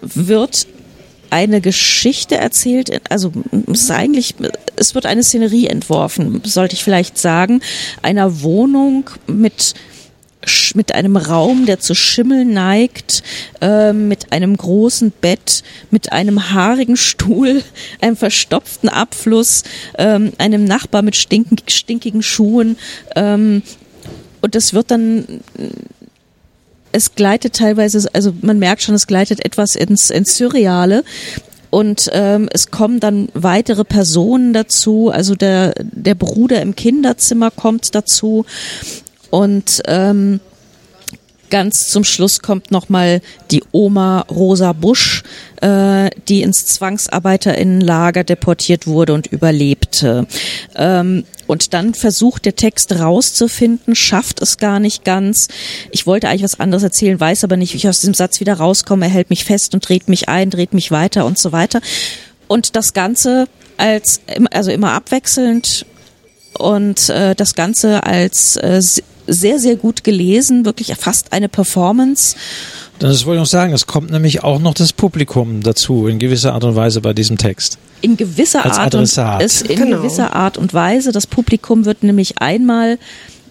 wird 0.00 0.66
eine 1.30 1.60
Geschichte 1.60 2.36
erzählt, 2.36 3.02
also 3.10 3.32
es 3.70 3.82
ist 3.82 3.90
eigentlich, 3.90 4.34
es 4.76 4.94
wird 4.94 5.06
eine 5.06 5.22
Szenerie 5.22 5.66
entworfen, 5.66 6.40
sollte 6.44 6.74
ich 6.74 6.84
vielleicht 6.84 7.18
sagen, 7.18 7.60
einer 8.02 8.42
Wohnung 8.42 9.10
mit 9.26 9.74
mit 10.74 10.94
einem 10.94 11.16
Raum, 11.16 11.66
der 11.66 11.80
zu 11.80 11.94
Schimmel 11.94 12.44
neigt, 12.44 13.24
äh, 13.60 13.92
mit 13.92 14.32
einem 14.32 14.56
großen 14.56 15.10
Bett, 15.10 15.64
mit 15.90 16.12
einem 16.12 16.50
haarigen 16.52 16.96
Stuhl, 16.96 17.62
einem 18.00 18.16
verstopften 18.16 18.88
Abfluss, 18.88 19.64
ähm, 19.98 20.32
einem 20.38 20.64
Nachbar 20.64 21.02
mit 21.02 21.16
stink 21.16 21.48
stinkigen 21.66 22.22
Schuhen. 22.22 22.78
Ähm, 23.16 23.62
und 24.40 24.54
das 24.54 24.72
wird 24.72 24.92
dann 24.92 25.40
es 26.92 27.14
gleitet 27.14 27.54
teilweise, 27.54 28.08
also 28.12 28.32
man 28.40 28.58
merkt 28.58 28.82
schon, 28.82 28.94
es 28.94 29.06
gleitet 29.06 29.44
etwas 29.44 29.76
ins, 29.76 30.10
ins 30.10 30.36
Surreale. 30.36 31.04
Und 31.70 32.08
ähm, 32.14 32.48
es 32.50 32.70
kommen 32.70 32.98
dann 32.98 33.28
weitere 33.34 33.84
Personen 33.84 34.54
dazu, 34.54 35.10
also 35.10 35.34
der, 35.34 35.74
der 35.82 36.14
Bruder 36.14 36.62
im 36.62 36.74
Kinderzimmer 36.74 37.50
kommt 37.50 37.94
dazu 37.94 38.46
und 39.30 39.82
ähm, 39.86 40.40
ganz 41.50 41.88
zum 41.88 42.04
Schluss 42.04 42.40
kommt 42.40 42.70
nochmal 42.70 43.20
die 43.50 43.62
Oma 43.72 44.20
Rosa 44.30 44.72
Busch, 44.72 45.22
äh, 45.60 46.10
die 46.28 46.42
ins 46.42 46.66
Zwangsarbeiterinnenlager 46.66 48.24
deportiert 48.24 48.86
wurde 48.86 49.14
und 49.14 49.26
überlebte. 49.26 50.26
Ähm, 50.74 51.24
und 51.46 51.72
dann 51.72 51.94
versucht 51.94 52.44
der 52.44 52.56
Text 52.56 52.92
rauszufinden, 52.92 53.94
schafft 53.94 54.42
es 54.42 54.58
gar 54.58 54.80
nicht 54.80 55.04
ganz. 55.04 55.48
Ich 55.90 56.06
wollte 56.06 56.28
eigentlich 56.28 56.42
was 56.42 56.60
anderes 56.60 56.82
erzählen, 56.82 57.18
weiß 57.18 57.42
aber 57.44 57.56
nicht, 57.56 57.72
wie 57.72 57.78
ich 57.78 57.88
aus 57.88 58.00
diesem 58.00 58.14
Satz 58.14 58.38
wieder 58.40 58.54
rauskomme. 58.54 59.06
Er 59.06 59.10
hält 59.10 59.30
mich 59.30 59.44
fest 59.44 59.74
und 59.74 59.88
dreht 59.88 60.08
mich 60.08 60.28
ein, 60.28 60.50
dreht 60.50 60.74
mich 60.74 60.90
weiter 60.90 61.24
und 61.24 61.38
so 61.38 61.50
weiter. 61.50 61.80
Und 62.48 62.76
das 62.76 62.92
Ganze 62.92 63.48
als, 63.78 64.20
also 64.50 64.70
immer 64.70 64.92
abwechselnd 64.92 65.86
und 66.58 67.08
äh, 67.08 67.34
das 67.34 67.54
Ganze 67.54 68.04
als 68.04 68.56
äh, 68.56 68.82
sehr, 69.28 69.58
sehr 69.58 69.76
gut 69.76 70.02
gelesen, 70.02 70.64
wirklich 70.64 70.94
fast 70.96 71.32
eine 71.32 71.48
Performance. 71.48 72.34
Das 72.98 73.26
wollte 73.26 73.36
ich 73.36 73.42
noch 73.42 73.46
sagen, 73.46 73.72
es 73.72 73.86
kommt 73.86 74.10
nämlich 74.10 74.42
auch 74.42 74.58
noch 74.58 74.74
das 74.74 74.92
Publikum 74.92 75.62
dazu, 75.62 76.08
in 76.08 76.18
gewisser 76.18 76.54
Art 76.54 76.64
und 76.64 76.74
Weise 76.74 77.00
bei 77.00 77.12
diesem 77.12 77.38
Text. 77.38 77.78
In 78.00 78.16
gewisser, 78.16 78.64
Art 78.64 78.94
und, 78.94 79.02
ist 79.02 79.62
in 79.62 79.76
genau. 79.76 79.98
gewisser 79.98 80.34
Art 80.34 80.56
und 80.56 80.74
Weise. 80.74 81.12
Das 81.12 81.26
Publikum 81.26 81.84
wird 81.84 82.02
nämlich 82.02 82.40
einmal 82.40 82.98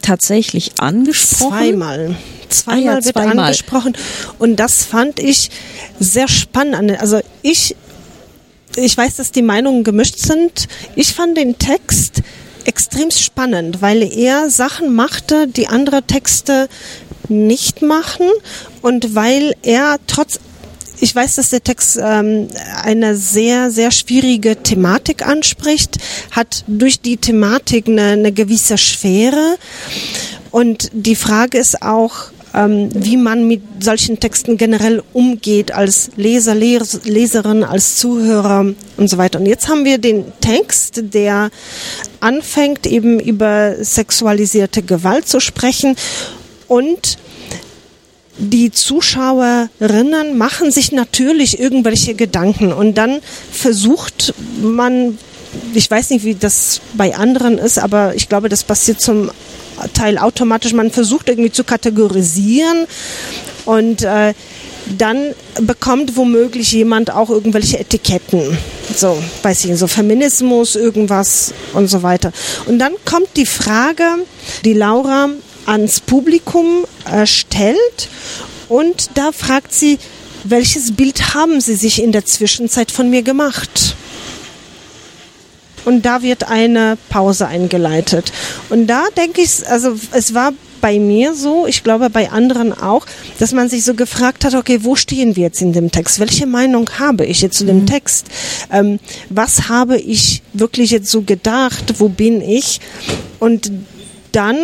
tatsächlich 0.01 0.79
angesprochen. 0.79 1.57
Zweimal. 1.57 2.15
Zweimal 2.49 2.79
ah 2.79 2.85
ja, 2.85 3.05
wird 3.05 3.13
zweimal. 3.13 3.39
angesprochen. 3.39 3.93
Und 4.39 4.57
das 4.57 4.83
fand 4.83 5.19
ich 5.19 5.49
sehr 5.99 6.27
spannend. 6.27 6.99
Also 6.99 7.19
ich, 7.41 7.75
ich 8.75 8.97
weiß, 8.97 9.15
dass 9.17 9.31
die 9.31 9.41
Meinungen 9.41 9.83
gemischt 9.83 10.17
sind. 10.17 10.67
Ich 10.95 11.13
fand 11.13 11.37
den 11.37 11.57
Text 11.57 12.21
extrem 12.67 13.09
spannend, 13.11 13.81
weil 13.81 14.03
er 14.03 14.49
Sachen 14.49 14.93
machte, 14.93 15.47
die 15.47 15.67
andere 15.67 16.03
Texte 16.03 16.67
nicht 17.29 17.81
machen 17.81 18.27
und 18.81 19.15
weil 19.15 19.55
er 19.63 19.97
trotz 20.07 20.39
ich 20.99 21.15
weiß, 21.15 21.35
dass 21.35 21.51
der 21.51 21.63
Text 21.63 21.99
ähm, 22.01 22.47
eine 22.81 23.15
sehr, 23.15 23.69
sehr 23.69 23.91
schwierige 23.91 24.63
Thematik 24.63 25.23
anspricht, 25.23 25.97
hat 26.31 26.63
durch 26.65 27.01
die 27.01 27.17
Thematik 27.17 27.87
eine, 27.87 28.13
eine 28.13 28.31
gewisse 28.31 28.79
Schwere. 28.79 29.57
Und 30.49 30.89
die 30.93 31.15
Frage 31.15 31.59
ist 31.59 31.83
auch, 31.83 32.31
ähm, 32.57 32.89
wie 32.91 33.17
man 33.17 33.47
mit 33.47 33.61
solchen 33.79 34.19
Texten 34.19 34.57
generell 34.57 35.03
umgeht 35.13 35.71
als 35.71 36.09
Leser, 36.15 36.55
Les 36.55 37.01
Leserin, 37.03 37.63
als 37.63 37.97
Zuhörer 37.97 38.73
und 38.97 39.09
so 39.09 39.17
weiter. 39.17 39.39
Und 39.39 39.45
jetzt 39.45 39.67
haben 39.67 39.85
wir 39.85 39.99
den 39.99 40.25
Text, 40.41 41.13
der 41.13 41.51
anfängt 42.19 42.87
eben 42.87 43.19
über 43.19 43.75
sexualisierte 43.79 44.81
Gewalt 44.81 45.27
zu 45.27 45.39
sprechen 45.39 45.95
und 46.67 47.17
die 48.39 48.71
Zuschauerinnen 48.71 50.37
machen 50.37 50.71
sich 50.71 50.91
natürlich 50.91 51.59
irgendwelche 51.59 52.13
Gedanken 52.13 52.71
und 52.71 52.95
dann 52.95 53.19
versucht 53.51 54.33
man, 54.61 55.17
ich 55.73 55.89
weiß 55.89 56.11
nicht, 56.11 56.23
wie 56.23 56.35
das 56.35 56.81
bei 56.93 57.15
anderen 57.15 57.57
ist, 57.57 57.79
aber 57.79 58.15
ich 58.15 58.29
glaube, 58.29 58.49
das 58.49 58.63
passiert 58.63 59.01
zum 59.01 59.31
Teil 59.93 60.17
automatisch. 60.17 60.73
Man 60.73 60.91
versucht 60.91 61.29
irgendwie 61.29 61.51
zu 61.51 61.63
kategorisieren 61.63 62.87
und 63.65 64.03
äh, 64.03 64.33
dann 64.97 65.33
bekommt 65.61 66.15
womöglich 66.15 66.71
jemand 66.71 67.11
auch 67.11 67.29
irgendwelche 67.29 67.79
Etiketten. 67.79 68.57
So, 68.95 69.21
weiß 69.43 69.65
ich, 69.65 69.77
so 69.77 69.87
Feminismus, 69.87 70.75
irgendwas 70.75 71.53
und 71.73 71.87
so 71.87 72.03
weiter. 72.03 72.31
Und 72.65 72.79
dann 72.79 72.93
kommt 73.05 73.29
die 73.35 73.45
Frage, 73.45 74.03
die 74.63 74.73
Laura 74.73 75.29
ans 75.65 75.99
Publikum 75.99 76.85
äh, 77.11 77.25
stellt 77.25 78.09
und 78.69 79.09
da 79.15 79.31
fragt 79.31 79.73
sie, 79.73 79.99
welches 80.43 80.95
Bild 80.95 81.33
haben 81.33 81.59
Sie 81.59 81.75
sich 81.75 82.01
in 82.01 82.11
der 82.11 82.25
Zwischenzeit 82.25 82.91
von 82.91 83.09
mir 83.09 83.21
gemacht? 83.21 83.95
Und 85.87 86.05
da 86.05 86.21
wird 86.21 86.49
eine 86.49 86.97
Pause 87.07 87.47
eingeleitet. 87.47 88.33
Und 88.69 88.87
da 88.87 89.05
denke 89.15 89.41
ich, 89.41 89.65
also 89.69 89.95
es 90.11 90.33
war 90.33 90.51
bei 90.81 90.99
mir 90.99 91.33
so, 91.33 91.65
ich 91.65 91.81
glaube 91.81 92.09
bei 92.09 92.29
anderen 92.29 92.73
auch, 92.73 93.05
dass 93.39 93.53
man 93.53 93.69
sich 93.69 93.85
so 93.85 93.93
gefragt 93.93 94.43
hat, 94.43 94.53
okay, 94.53 94.79
wo 94.81 94.97
stehen 94.97 95.37
wir 95.37 95.43
jetzt 95.43 95.61
in 95.61 95.71
dem 95.71 95.89
Text? 95.89 96.19
Welche 96.19 96.45
Meinung 96.45 96.89
habe 96.99 97.25
ich 97.25 97.41
jetzt 97.41 97.57
zu 97.57 97.65
dem 97.65 97.81
mhm. 97.81 97.85
Text? 97.85 98.27
Ähm, 98.69 98.99
was 99.29 99.69
habe 99.69 99.97
ich 99.97 100.41
wirklich 100.51 100.91
jetzt 100.91 101.09
so 101.09 101.21
gedacht? 101.21 101.93
Wo 101.99 102.09
bin 102.09 102.41
ich? 102.41 102.81
Und 103.39 103.71
dann 104.33 104.57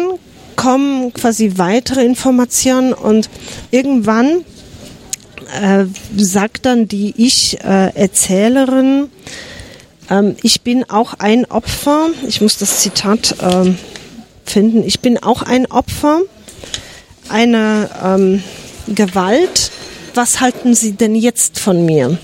kommen 0.58 1.14
quasi 1.14 1.54
weitere 1.56 2.04
Informationen 2.04 2.92
und 2.92 3.30
irgendwann 3.72 4.44
äh, 5.62 5.86
sagt 6.18 6.66
dann 6.66 6.90
die 6.90 7.14
Ich-Erzählerin, 7.16 9.06
äh, 9.06 9.08
ähm, 10.10 10.36
ich 10.44 10.62
bin 10.62 10.90
auch 10.90 11.16
ein 11.16 11.46
Opfer, 11.46 12.10
ich 12.28 12.42
muss 12.42 12.58
das 12.58 12.80
Zitat 12.80 13.36
äh, 13.42 13.74
finden, 14.46 14.84
ich 14.84 15.00
bin 15.00 15.22
auch 15.22 15.42
ein 15.42 15.66
Opfer 15.68 16.22
einer 17.30 17.90
ähm, 18.04 18.44
Gewalt. 18.88 19.72
Was 20.14 20.42
halten 20.42 20.76
Sie 20.76 20.94
denn 20.94 21.16
jetzt 21.16 21.60
von 21.60 21.86
mir? 21.86 22.18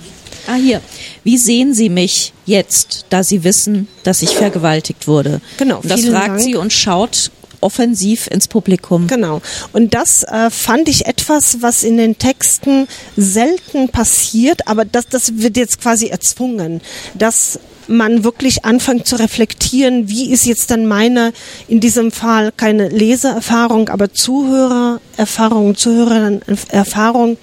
Ah, 0.48 0.56
hier. 0.56 0.82
Wie 1.24 1.38
sehen 1.38 1.74
Sie 1.74 1.90
mich 1.90 2.34
jetzt, 2.46 3.06
da 3.10 3.24
Sie 3.24 3.44
wissen, 3.44 3.88
dass 4.04 4.22
ich 4.22 4.36
vergewaltigt 4.36 5.08
wurde? 5.08 5.42
Genau. 5.58 5.80
das 5.84 6.06
fragt 6.06 6.28
Dank. 6.30 6.40
sie 6.40 6.56
und 6.56 6.74
schaut 6.74 7.32
offensiv 7.62 8.28
ins 8.28 8.48
Publikum. 8.48 9.08
Genau. 9.08 9.42
Und 9.74 9.94
das 9.94 10.24
äh, 10.24 10.50
fand 10.50 10.90
ich 10.90 11.06
etwas, 11.06 11.62
was 11.62 11.84
in 11.84 11.98
den 11.98 12.18
Texten 12.18 12.88
selten 13.16 13.90
passiert, 13.90 14.68
aber 14.68 14.86
das, 14.86 15.08
das 15.08 15.38
wird 15.38 15.58
jetzt 15.58 15.82
quasi 15.82 16.08
erzwungen, 16.08 16.82
dass 17.14 17.60
man 17.90 18.24
wirklich 18.24 18.66
anfängt 18.66 19.08
zu 19.08 19.18
reflektieren, 19.18 20.08
wie 20.08 20.32
ist 20.32 20.46
jetzt 20.46 20.72
dann 20.72 20.86
meine, 20.86 21.34
in 21.68 21.80
diesem 21.80 22.12
Fall 22.12 22.52
keine 22.56 22.88
Lesererfahrung, 22.90 23.90
aber 23.90 24.14
Zuhörererfahrung, 24.14 25.76
Zuhörererfahrung, 25.76 27.38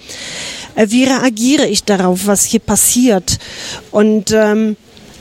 äh, 0.76 0.86
wie 0.88 1.04
reagiere 1.04 1.66
ich 1.66 1.84
darauf, 1.84 2.26
was 2.26 2.44
hier 2.44 2.60
passiert? 2.60 3.38
Und 3.90 4.30
ähm, 4.32 4.76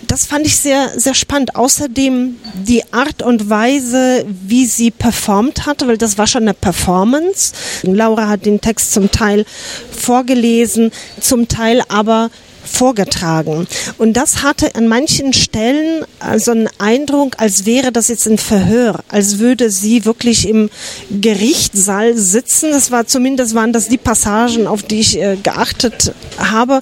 das 0.07 0.25
fand 0.25 0.45
ich 0.45 0.57
sehr, 0.57 0.99
sehr 0.99 1.13
spannend. 1.13 1.55
Außerdem 1.55 2.37
die 2.63 2.83
Art 2.93 3.21
und 3.21 3.49
Weise, 3.49 4.25
wie 4.27 4.65
sie 4.65 4.91
performt 4.91 5.65
hat, 5.65 5.85
weil 5.87 5.97
das 5.97 6.17
war 6.17 6.27
schon 6.27 6.43
eine 6.43 6.53
Performance. 6.53 7.53
Laura 7.83 8.27
hat 8.27 8.45
den 8.45 8.61
Text 8.61 8.93
zum 8.93 9.11
Teil 9.11 9.45
vorgelesen, 9.91 10.91
zum 11.19 11.47
Teil 11.47 11.81
aber 11.87 12.29
vorgetragen. 12.65 13.67
Und 13.97 14.13
das 14.13 14.43
hatte 14.43 14.75
an 14.75 14.87
manchen 14.87 15.33
Stellen 15.33 16.03
so 16.37 16.51
einen 16.51 16.69
Eindruck, 16.79 17.35
als 17.37 17.65
wäre 17.65 17.91
das 17.91 18.07
jetzt 18.07 18.27
ein 18.27 18.37
Verhör, 18.37 19.03
als 19.07 19.39
würde 19.39 19.69
sie 19.69 20.05
wirklich 20.05 20.47
im 20.47 20.69
Gerichtssaal 21.09 22.15
sitzen. 22.17 22.71
Das 22.71 22.91
war 22.91 23.07
zumindest 23.07 23.53
waren 23.53 23.73
das 23.73 23.87
die 23.87 23.97
Passagen, 23.97 24.67
auf 24.67 24.83
die 24.83 24.99
ich 24.99 25.21
äh, 25.21 25.37
geachtet 25.41 26.13
habe. 26.37 26.81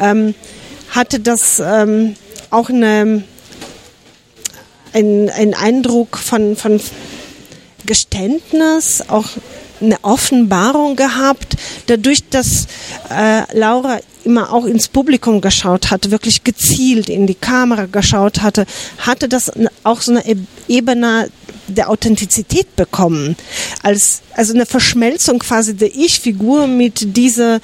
Ähm, 0.00 0.34
hatte 0.90 1.20
das 1.20 1.60
ähm, 1.64 2.16
auch 2.52 2.68
eine, 2.68 3.24
ein, 4.92 5.30
ein 5.30 5.54
Eindruck 5.54 6.18
von, 6.18 6.56
von 6.56 6.80
Geständnis, 7.86 9.02
auch 9.08 9.26
eine 9.80 9.98
Offenbarung 10.02 10.94
gehabt, 10.94 11.56
dadurch, 11.86 12.28
dass 12.28 12.66
äh, 13.10 13.42
Laura 13.58 13.98
immer 14.24 14.52
auch 14.52 14.66
ins 14.66 14.86
Publikum 14.86 15.40
geschaut 15.40 15.90
hatte, 15.90 16.12
wirklich 16.12 16.44
gezielt 16.44 17.08
in 17.08 17.26
die 17.26 17.34
Kamera 17.34 17.86
geschaut 17.86 18.42
hatte, 18.42 18.66
hatte 18.98 19.28
das 19.28 19.50
auch 19.82 20.00
so 20.00 20.12
eine 20.12 20.22
Ebene 20.68 21.28
der 21.66 21.90
Authentizität 21.90 22.76
bekommen. 22.76 23.36
Als, 23.82 24.20
also 24.34 24.54
eine 24.54 24.66
Verschmelzung 24.66 25.40
quasi 25.40 25.74
der 25.74 25.92
Ich-Figur 25.94 26.68
mit 26.68 27.16
dieser 27.16 27.60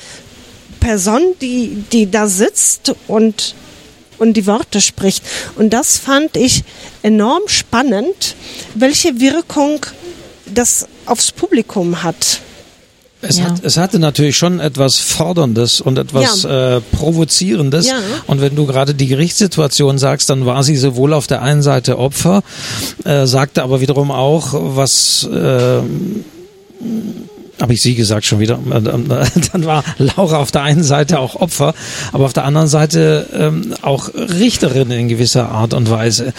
Person, 0.81 1.23
die, 1.41 1.85
die 1.93 2.11
da 2.11 2.27
sitzt 2.27 2.95
und 3.07 3.55
und 4.19 4.35
die 4.35 4.47
Worte 4.47 4.81
spricht. 4.81 5.25
Und 5.57 5.71
das 5.71 5.99
fand 5.99 6.37
ich 6.37 6.65
enorm 7.03 7.43
spannend, 7.47 8.35
welche 8.75 9.21
Wirkung 9.21 9.85
das 10.47 10.87
aufs 11.07 11.33
Publikum 11.33 12.03
hat. 12.03 12.41
Es, 13.21 13.39
ja. 13.39 13.47
hat, 13.47 13.65
es 13.65 13.77
hatte 13.77 13.99
natürlich 13.99 14.37
schon 14.37 14.61
etwas 14.61 14.99
Forderndes 14.99 15.81
und 15.81 15.99
etwas 15.99 16.45
ja. 16.45 16.77
äh, 16.77 16.81
Provozierendes. 16.81 17.89
Ja. 17.89 17.97
Und 18.29 18.41
wenn 18.41 18.55
du 18.55 18.65
gerade 18.67 18.95
die 18.95 19.09
Gerichtssituation 19.09 19.99
sagst, 19.99 20.31
dann 20.31 20.47
war 20.47 20.63
sie 20.63 20.77
sowohl 20.77 21.13
auf 21.13 21.27
der 21.27 21.43
einen 21.43 21.63
Seite 21.63 21.99
Opfer, 21.99 22.43
äh, 23.05 23.27
sagte 23.27 23.65
aber 23.65 23.81
wiederum 23.81 24.13
auch, 24.13 24.55
was 24.55 25.25
äh, 25.25 25.81
habe 27.61 27.73
ich 27.73 27.83
sie 27.83 27.95
gesagt 27.95 28.25
schon 28.25 28.41
wieder. 28.41 28.59
Äh, 28.71 28.81
dann 29.53 29.65
war 29.65 29.85
Laura 29.99 30.39
auf 30.39 30.51
der 30.51 30.63
einen 30.63 30.83
Seite 30.83 31.19
auch 31.19 31.37
Opfer, 31.37 31.75
aber 32.13 32.25
auf 32.25 32.33
der 32.33 32.45
anderen 32.45 32.69
Seite 32.69 33.27
ähm, 33.33 33.75
auch 33.83 34.11
Richterin 34.15 34.91
in 34.91 35.09
gewisser 35.09 35.49
Art 35.51 35.75
und 35.75 35.91
Weise. 35.91 36.33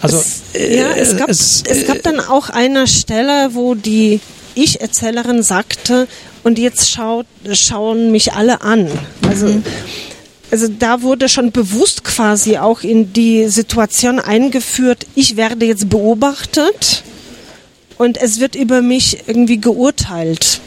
Also 0.00 0.18
es, 0.18 0.42
ja, 0.54 0.90
es 0.92 1.12
äh, 1.12 1.16
gab, 1.16 1.28
es, 1.28 1.62
es 1.66 1.86
gab 1.86 2.02
dann 2.02 2.20
auch 2.20 2.50
eine 2.50 2.86
Stelle, 2.86 3.50
wo 3.52 3.74
die 3.74 4.20
Ich-Erzählerin 4.54 5.42
sagte, 5.42 6.08
und 6.42 6.58
jetzt 6.58 6.90
schaut, 6.90 7.26
schauen 7.52 8.12
mich 8.12 8.34
alle 8.34 8.62
an. 8.62 8.88
Also 9.28 9.48
mhm. 9.48 9.64
Also 10.50 10.68
da 10.68 11.02
wurde 11.02 11.28
schon 11.28 11.50
bewusst 11.50 12.04
quasi 12.04 12.56
auch 12.58 12.82
in 12.82 13.12
die 13.12 13.48
Situation 13.48 14.20
eingeführt, 14.20 15.06
ich 15.14 15.36
werde 15.36 15.66
jetzt 15.66 15.88
beobachtet 15.88 17.02
und 17.98 18.16
es 18.16 18.38
wird 18.38 18.54
über 18.54 18.80
mich 18.80 19.24
irgendwie 19.26 19.60
geurteilt. 19.60 20.60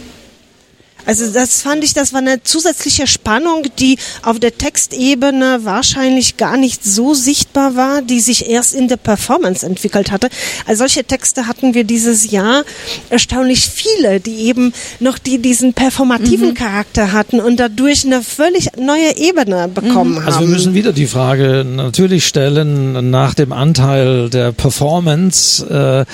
Also 1.09 1.25
das 1.33 1.63
fand 1.63 1.83
ich, 1.83 1.95
das 1.95 2.13
war 2.13 2.19
eine 2.19 2.43
zusätzliche 2.43 3.07
Spannung, 3.07 3.63
die 3.79 3.97
auf 4.21 4.39
der 4.39 4.55
Textebene 4.55 5.61
wahrscheinlich 5.63 6.37
gar 6.37 6.55
nicht 6.55 6.85
so 6.85 7.15
sichtbar 7.15 7.75
war, 7.75 8.03
die 8.03 8.19
sich 8.19 8.47
erst 8.47 8.75
in 8.75 8.87
der 8.87 8.97
Performance 8.97 9.65
entwickelt 9.65 10.11
hatte. 10.11 10.29
Also 10.67 10.81
solche 10.81 11.03
Texte 11.03 11.47
hatten 11.47 11.73
wir 11.73 11.83
dieses 11.83 12.29
Jahr 12.29 12.63
erstaunlich 13.09 13.67
viele, 13.67 14.19
die 14.19 14.41
eben 14.41 14.71
noch 14.99 15.17
die, 15.17 15.39
diesen 15.39 15.73
performativen 15.73 16.49
mhm. 16.49 16.53
Charakter 16.53 17.11
hatten 17.11 17.39
und 17.39 17.59
dadurch 17.59 18.05
eine 18.05 18.21
völlig 18.21 18.67
neue 18.77 19.17
Ebene 19.17 19.67
bekommen 19.67 20.11
mhm. 20.11 20.17
haben. 20.17 20.27
Also 20.27 20.41
wir 20.41 20.47
müssen 20.47 20.75
wieder 20.75 20.93
die 20.93 21.07
Frage 21.07 21.65
natürlich 21.65 22.27
stellen 22.27 23.09
nach 23.09 23.33
dem 23.33 23.51
Anteil 23.51 24.29
der 24.29 24.51
Performance, 24.51 25.65
äh, 25.65 26.05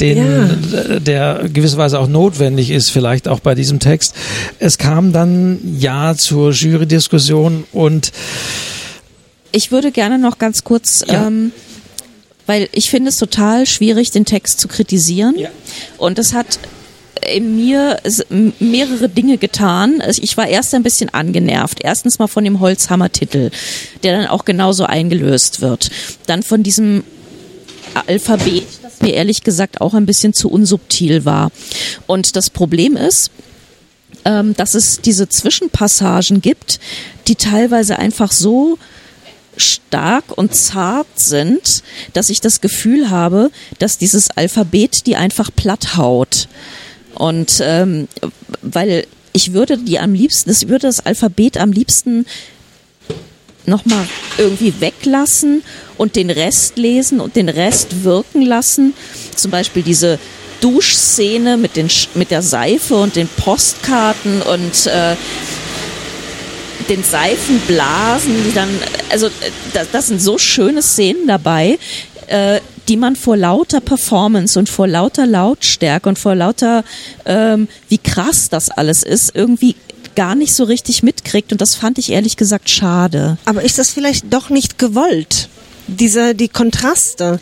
den, 0.00 0.16
ja. 0.16 1.00
der 1.00 1.50
gewisserweise 1.52 1.98
auch 1.98 2.08
notwendig 2.08 2.70
ist, 2.70 2.88
vielleicht 2.88 3.28
auch 3.28 3.40
bei 3.40 3.54
diesem 3.54 3.78
Text. 3.78 4.14
Es 4.58 4.78
kam 4.78 5.12
dann 5.12 5.60
ja 5.78 6.14
zur 6.14 6.52
Jury-Diskussion 6.52 7.64
und 7.72 8.12
ich 9.52 9.70
würde 9.72 9.92
gerne 9.92 10.18
noch 10.18 10.38
ganz 10.38 10.64
kurz, 10.64 11.04
ja. 11.06 11.26
ähm, 11.26 11.52
weil 12.46 12.68
ich 12.72 12.90
finde 12.90 13.10
es 13.10 13.16
total 13.16 13.66
schwierig, 13.66 14.10
den 14.10 14.24
Text 14.24 14.60
zu 14.60 14.68
kritisieren. 14.68 15.34
Ja. 15.38 15.50
Und 15.96 16.18
es 16.18 16.34
hat 16.34 16.58
in 17.34 17.56
mir 17.56 17.98
mehrere 18.60 19.08
Dinge 19.08 19.38
getan. 19.38 20.02
Ich 20.20 20.36
war 20.36 20.46
erst 20.46 20.74
ein 20.74 20.82
bisschen 20.82 21.10
angenervt. 21.10 21.80
Erstens 21.82 22.18
mal 22.18 22.28
von 22.28 22.44
dem 22.44 22.60
Holzhammer-Titel, 22.60 23.50
der 24.02 24.16
dann 24.16 24.26
auch 24.28 24.44
genauso 24.44 24.84
eingelöst 24.84 25.60
wird. 25.60 25.90
Dann 26.26 26.42
von 26.42 26.62
diesem 26.62 27.04
Alphabet, 28.06 28.64
das 28.82 29.00
mir 29.00 29.14
ehrlich 29.14 29.42
gesagt 29.42 29.80
auch 29.80 29.94
ein 29.94 30.06
bisschen 30.06 30.32
zu 30.32 30.48
unsubtil 30.48 31.24
war. 31.24 31.50
Und 32.06 32.36
das 32.36 32.50
Problem 32.50 32.96
ist, 32.96 33.30
ähm, 34.24 34.54
dass 34.54 34.74
es 34.74 35.00
diese 35.00 35.28
Zwischenpassagen 35.28 36.40
gibt, 36.40 36.80
die 37.26 37.36
teilweise 37.36 37.98
einfach 37.98 38.32
so 38.32 38.78
stark 39.56 40.36
und 40.36 40.54
zart 40.54 41.06
sind, 41.16 41.82
dass 42.12 42.30
ich 42.30 42.40
das 42.40 42.60
Gefühl 42.60 43.10
habe, 43.10 43.50
dass 43.78 43.98
dieses 43.98 44.30
Alphabet 44.30 45.06
die 45.06 45.16
einfach 45.16 45.50
platt 45.54 45.96
haut. 45.96 46.48
Und 47.14 47.60
ähm, 47.62 48.08
weil 48.62 49.06
ich 49.32 49.52
würde 49.52 49.78
die 49.78 49.98
am 49.98 50.14
liebsten, 50.14 50.50
ich 50.50 50.68
würde 50.68 50.86
das 50.86 51.04
Alphabet 51.04 51.58
am 51.58 51.72
liebsten 51.72 52.26
nochmal 53.66 54.06
irgendwie 54.38 54.80
weglassen 54.80 55.62
und 55.98 56.16
den 56.16 56.30
Rest 56.30 56.78
lesen 56.78 57.20
und 57.20 57.36
den 57.36 57.48
Rest 57.48 58.04
wirken 58.04 58.42
lassen. 58.42 58.94
Zum 59.34 59.50
Beispiel 59.50 59.82
diese 59.82 60.18
Duschszene 60.60 61.56
mit, 61.56 61.76
den, 61.76 61.88
mit 62.14 62.30
der 62.30 62.42
Seife 62.42 62.96
und 62.96 63.16
den 63.16 63.28
Postkarten 63.28 64.42
und 64.42 64.86
äh, 64.86 65.16
den 66.88 67.04
Seifenblasen, 67.04 68.44
die 68.44 68.54
dann, 68.54 68.68
also 69.10 69.26
äh, 69.26 69.30
das, 69.72 69.90
das 69.92 70.06
sind 70.08 70.20
so 70.20 70.38
schöne 70.38 70.82
Szenen 70.82 71.26
dabei, 71.26 71.78
äh, 72.26 72.60
die 72.88 72.96
man 72.96 73.16
vor 73.16 73.36
lauter 73.36 73.80
Performance 73.80 74.58
und 74.58 74.68
vor 74.68 74.86
lauter 74.86 75.26
Lautstärke 75.26 76.08
und 76.08 76.18
vor 76.18 76.34
lauter, 76.34 76.84
ähm, 77.26 77.68
wie 77.88 77.98
krass 77.98 78.48
das 78.48 78.70
alles 78.70 79.02
ist, 79.02 79.34
irgendwie 79.34 79.76
gar 80.16 80.34
nicht 80.34 80.54
so 80.54 80.64
richtig 80.64 81.02
mitkriegt 81.02 81.52
und 81.52 81.60
das 81.60 81.74
fand 81.74 81.98
ich 81.98 82.10
ehrlich 82.10 82.36
gesagt 82.36 82.70
schade. 82.70 83.36
Aber 83.44 83.62
ist 83.62 83.78
das 83.78 83.90
vielleicht 83.90 84.32
doch 84.32 84.48
nicht 84.50 84.78
gewollt? 84.78 85.48
Diese, 85.88 86.34
die 86.34 86.48
Kontraste. 86.48 87.40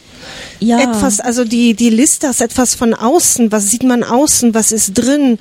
Ja. 0.59 0.81
Etwas, 0.81 1.21
also 1.21 1.45
die, 1.45 1.75
die 1.75 1.91
Liste 1.91 2.29
ist 2.29 2.41
etwas 2.41 2.75
von 2.75 2.95
außen. 2.95 3.53
Was 3.53 3.71
sieht 3.71 3.83
man 3.83 4.03
außen? 4.03 4.55
Was 4.55 4.73
ist 4.73 4.95
drin? 4.95 5.39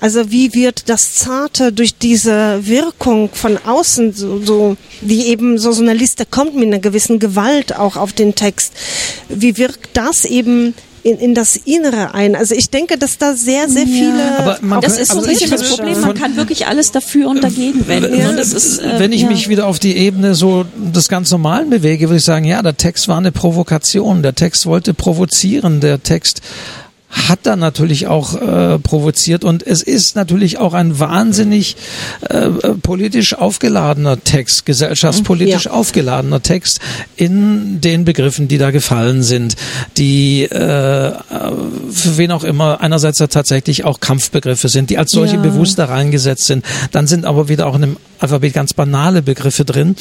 Also 0.00 0.30
wie 0.30 0.54
wird 0.54 0.88
das 0.88 1.14
Zarte 1.14 1.72
durch 1.72 1.96
diese 1.96 2.66
Wirkung 2.66 3.28
von 3.32 3.58
außen, 3.58 4.12
so, 4.12 4.40
so 4.42 4.76
wie 5.02 5.26
eben 5.26 5.58
so, 5.58 5.72
so 5.72 5.82
eine 5.82 5.94
Liste 5.94 6.24
kommt 6.26 6.54
mit 6.54 6.66
einer 6.66 6.78
gewissen 6.78 7.18
Gewalt 7.18 7.76
auch 7.76 7.96
auf 7.96 8.12
den 8.12 8.34
Text. 8.34 8.72
Wie 9.28 9.56
wirkt 9.58 9.90
das 9.96 10.24
eben 10.24 10.74
in, 11.04 11.18
in 11.18 11.34
das 11.34 11.56
Innere 11.56 12.14
ein. 12.14 12.34
Also 12.34 12.54
ich 12.54 12.70
denke, 12.70 12.96
dass 12.96 13.18
da 13.18 13.34
sehr, 13.34 13.68
sehr 13.68 13.86
viele. 13.86 14.18
Ja, 14.18 14.38
aber 14.38 14.58
man 14.62 14.80
das 14.80 14.94
kann, 14.94 15.02
ist 15.02 15.12
so 15.12 15.20
ein 15.20 15.26
bisschen 15.26 15.50
das 15.50 15.68
Problem. 15.68 16.00
Man 16.00 16.14
kann 16.14 16.36
wirklich 16.36 16.66
alles 16.66 16.92
dafür 16.92 17.28
und 17.28 17.44
dagegen 17.44 17.86
wenden. 17.86 18.18
Ja, 18.18 18.32
das 18.32 18.54
ist, 18.54 18.78
äh, 18.78 18.98
wenn 18.98 19.12
ich 19.12 19.22
ja. 19.22 19.28
mich 19.28 19.50
wieder 19.50 19.66
auf 19.66 19.78
die 19.78 19.96
Ebene 19.98 20.34
so 20.34 20.64
des 20.74 21.08
ganz 21.08 21.30
Normalen 21.30 21.68
bewege, 21.68 22.08
würde 22.08 22.16
ich 22.16 22.24
sagen, 22.24 22.46
ja, 22.46 22.62
der 22.62 22.78
Text 22.78 23.06
war 23.06 23.18
eine 23.18 23.32
Provokation. 23.32 24.22
Der 24.22 24.34
Text 24.34 24.64
wollte 24.64 24.94
provozieren. 24.94 25.80
Der 25.80 26.02
Text 26.02 26.40
hat 27.14 27.40
dann 27.44 27.58
natürlich 27.58 28.06
auch 28.06 28.34
äh, 28.34 28.78
provoziert 28.78 29.44
und 29.44 29.66
es 29.66 29.82
ist 29.82 30.16
natürlich 30.16 30.58
auch 30.58 30.74
ein 30.74 30.98
wahnsinnig 30.98 31.76
äh, 32.28 32.48
politisch 32.82 33.34
aufgeladener 33.34 34.22
Text, 34.22 34.66
gesellschaftspolitisch 34.66 35.66
ja. 35.66 35.70
aufgeladener 35.70 36.42
Text 36.42 36.80
in 37.16 37.80
den 37.80 38.04
Begriffen, 38.04 38.48
die 38.48 38.58
da 38.58 38.70
gefallen 38.70 39.22
sind, 39.22 39.56
die 39.96 40.42
äh, 40.42 41.12
für 41.90 42.16
wen 42.16 42.32
auch 42.32 42.44
immer 42.44 42.80
einerseits 42.80 43.20
ja 43.20 43.28
tatsächlich 43.28 43.84
auch 43.84 44.00
Kampfbegriffe 44.00 44.68
sind, 44.68 44.90
die 44.90 44.98
als 44.98 45.12
solche 45.12 45.36
ja. 45.36 45.42
bewusst 45.42 45.78
da 45.78 45.86
reingesetzt 45.86 46.46
sind. 46.46 46.64
Dann 46.92 47.06
sind 47.06 47.24
aber 47.24 47.48
wieder 47.48 47.66
auch 47.66 47.76
in 47.76 47.82
dem 47.82 47.96
Alphabet 48.18 48.54
ganz 48.54 48.74
banale 48.74 49.22
Begriffe 49.22 49.64
drin. 49.64 49.96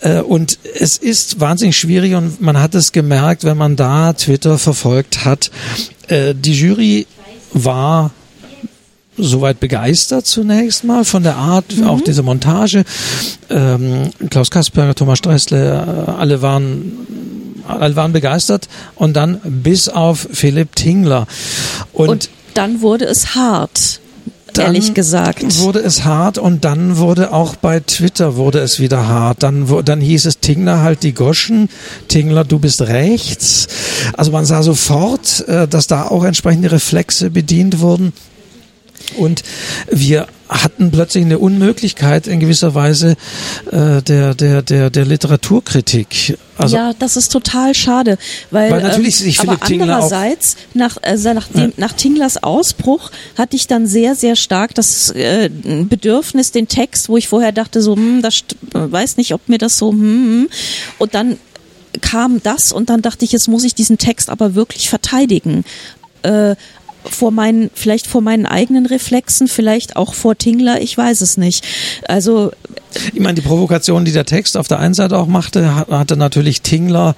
Äh, 0.00 0.20
und 0.20 0.58
es 0.78 0.96
ist 0.96 1.40
wahnsinnig 1.40 1.76
schwierig 1.76 2.14
und 2.14 2.40
man 2.40 2.58
hat 2.58 2.74
es 2.74 2.92
gemerkt, 2.92 3.44
wenn 3.44 3.56
man 3.56 3.76
da 3.76 4.12
Twitter 4.12 4.58
verfolgt 4.58 5.24
hat, 5.24 5.50
äh, 6.08 6.34
die 6.34 6.54
Jury 6.54 7.06
war 7.52 8.10
soweit 9.16 9.58
begeistert 9.60 10.26
zunächst 10.26 10.84
mal 10.84 11.04
von 11.04 11.22
der 11.22 11.36
Art, 11.36 11.76
mhm. 11.76 11.84
auch 11.84 12.00
dieser 12.00 12.22
Montage. 12.22 12.84
Ähm, 13.50 14.10
Klaus 14.30 14.50
Kasperger, 14.50 14.94
Thomas 14.94 15.18
Stressle, 15.18 16.06
äh, 16.06 16.10
alle 16.10 16.42
waren 16.42 16.92
alle 17.66 17.96
waren 17.96 18.12
begeistert 18.12 18.66
und 18.94 19.14
dann 19.14 19.40
bis 19.44 19.90
auf 19.90 20.26
Philipp 20.32 20.74
Tingler. 20.74 21.26
Und, 21.92 22.08
und 22.08 22.30
dann 22.54 22.80
wurde 22.80 23.04
es 23.04 23.34
hart 23.34 24.00
ehrlich 24.58 24.94
gesagt. 24.94 25.58
wurde 25.58 25.80
es 25.80 26.04
hart 26.04 26.38
und 26.38 26.64
dann 26.64 26.98
wurde 26.98 27.32
auch 27.32 27.56
bei 27.56 27.80
Twitter 27.80 28.36
wurde 28.36 28.60
es 28.60 28.80
wieder 28.80 29.08
hart. 29.08 29.42
Dann, 29.42 29.84
dann 29.84 30.00
hieß 30.00 30.26
es 30.26 30.40
Tingler 30.40 30.82
halt 30.82 31.02
die 31.02 31.14
Goschen, 31.14 31.68
Tingler 32.08 32.44
du 32.44 32.58
bist 32.58 32.82
rechts. 32.82 33.68
Also 34.16 34.32
man 34.32 34.44
sah 34.44 34.62
sofort, 34.62 35.46
äh, 35.48 35.68
dass 35.68 35.86
da 35.86 36.04
auch 36.08 36.24
entsprechende 36.24 36.70
Reflexe 36.72 37.30
bedient 37.30 37.80
wurden. 37.80 38.12
Und 39.16 39.42
wir 39.90 40.26
hatten 40.48 40.90
plötzlich 40.90 41.24
eine 41.24 41.38
Unmöglichkeit 41.38 42.26
in 42.26 42.40
gewisser 42.40 42.74
Weise 42.74 43.16
äh, 43.70 44.02
der, 44.02 44.34
der, 44.34 44.62
der, 44.62 44.90
der 44.90 45.04
Literaturkritik. 45.04 46.38
Also, 46.56 46.76
ja, 46.76 46.92
das 46.98 47.16
ist 47.16 47.30
total 47.30 47.74
schade, 47.74 48.18
weil, 48.50 48.70
weil 48.70 48.82
natürlich 48.82 49.20
ähm, 49.20 49.26
sich 49.26 49.38
Philipp 49.38 49.62
aber 49.62 49.72
andererseits 49.72 50.56
nach, 50.74 50.96
also 51.02 51.32
nach, 51.32 51.46
dem, 51.48 51.60
ja. 51.60 51.68
nach 51.76 51.92
Tinglers 51.92 52.42
Ausbruch 52.42 53.10
hatte 53.36 53.54
ich 53.56 53.68
dann 53.68 53.86
sehr, 53.86 54.14
sehr 54.16 54.34
stark 54.34 54.74
das 54.74 55.10
äh, 55.10 55.50
Bedürfnis, 55.50 56.50
den 56.50 56.66
Text, 56.66 57.08
wo 57.08 57.16
ich 57.16 57.28
vorher 57.28 57.52
dachte, 57.52 57.80
so, 57.80 57.94
hm, 57.94 58.22
das 58.22 58.42
weiß 58.72 59.18
nicht, 59.18 59.34
ob 59.34 59.48
mir 59.48 59.58
das 59.58 59.78
so, 59.78 59.92
hm, 59.92 60.00
hm. 60.00 60.48
und 60.98 61.14
dann 61.14 61.36
kam 62.00 62.42
das 62.42 62.72
und 62.72 62.90
dann 62.90 63.02
dachte 63.02 63.24
ich, 63.24 63.32
jetzt 63.32 63.48
muss 63.48 63.64
ich 63.64 63.74
diesen 63.74 63.98
Text 63.98 64.30
aber 64.30 64.54
wirklich 64.54 64.88
verteidigen. 64.88 65.64
Äh, 66.22 66.56
vor 67.04 67.30
meinen, 67.30 67.70
vielleicht 67.74 68.06
vor 68.06 68.20
meinen 68.20 68.46
eigenen 68.46 68.86
Reflexen, 68.86 69.48
vielleicht 69.48 69.96
auch 69.96 70.14
vor 70.14 70.36
Tingler, 70.36 70.80
ich 70.80 70.96
weiß 70.96 71.20
es 71.20 71.36
nicht. 71.36 71.66
Also 72.06 72.52
ich 73.12 73.20
meine, 73.20 73.34
die 73.34 73.42
Provokation, 73.42 74.04
die 74.04 74.12
der 74.12 74.24
Text 74.24 74.56
auf 74.56 74.68
der 74.68 74.78
einen 74.78 74.94
Seite 74.94 75.16
auch 75.18 75.26
machte, 75.26 75.74
hatte 75.74 76.16
natürlich 76.16 76.62
Tingler 76.62 77.14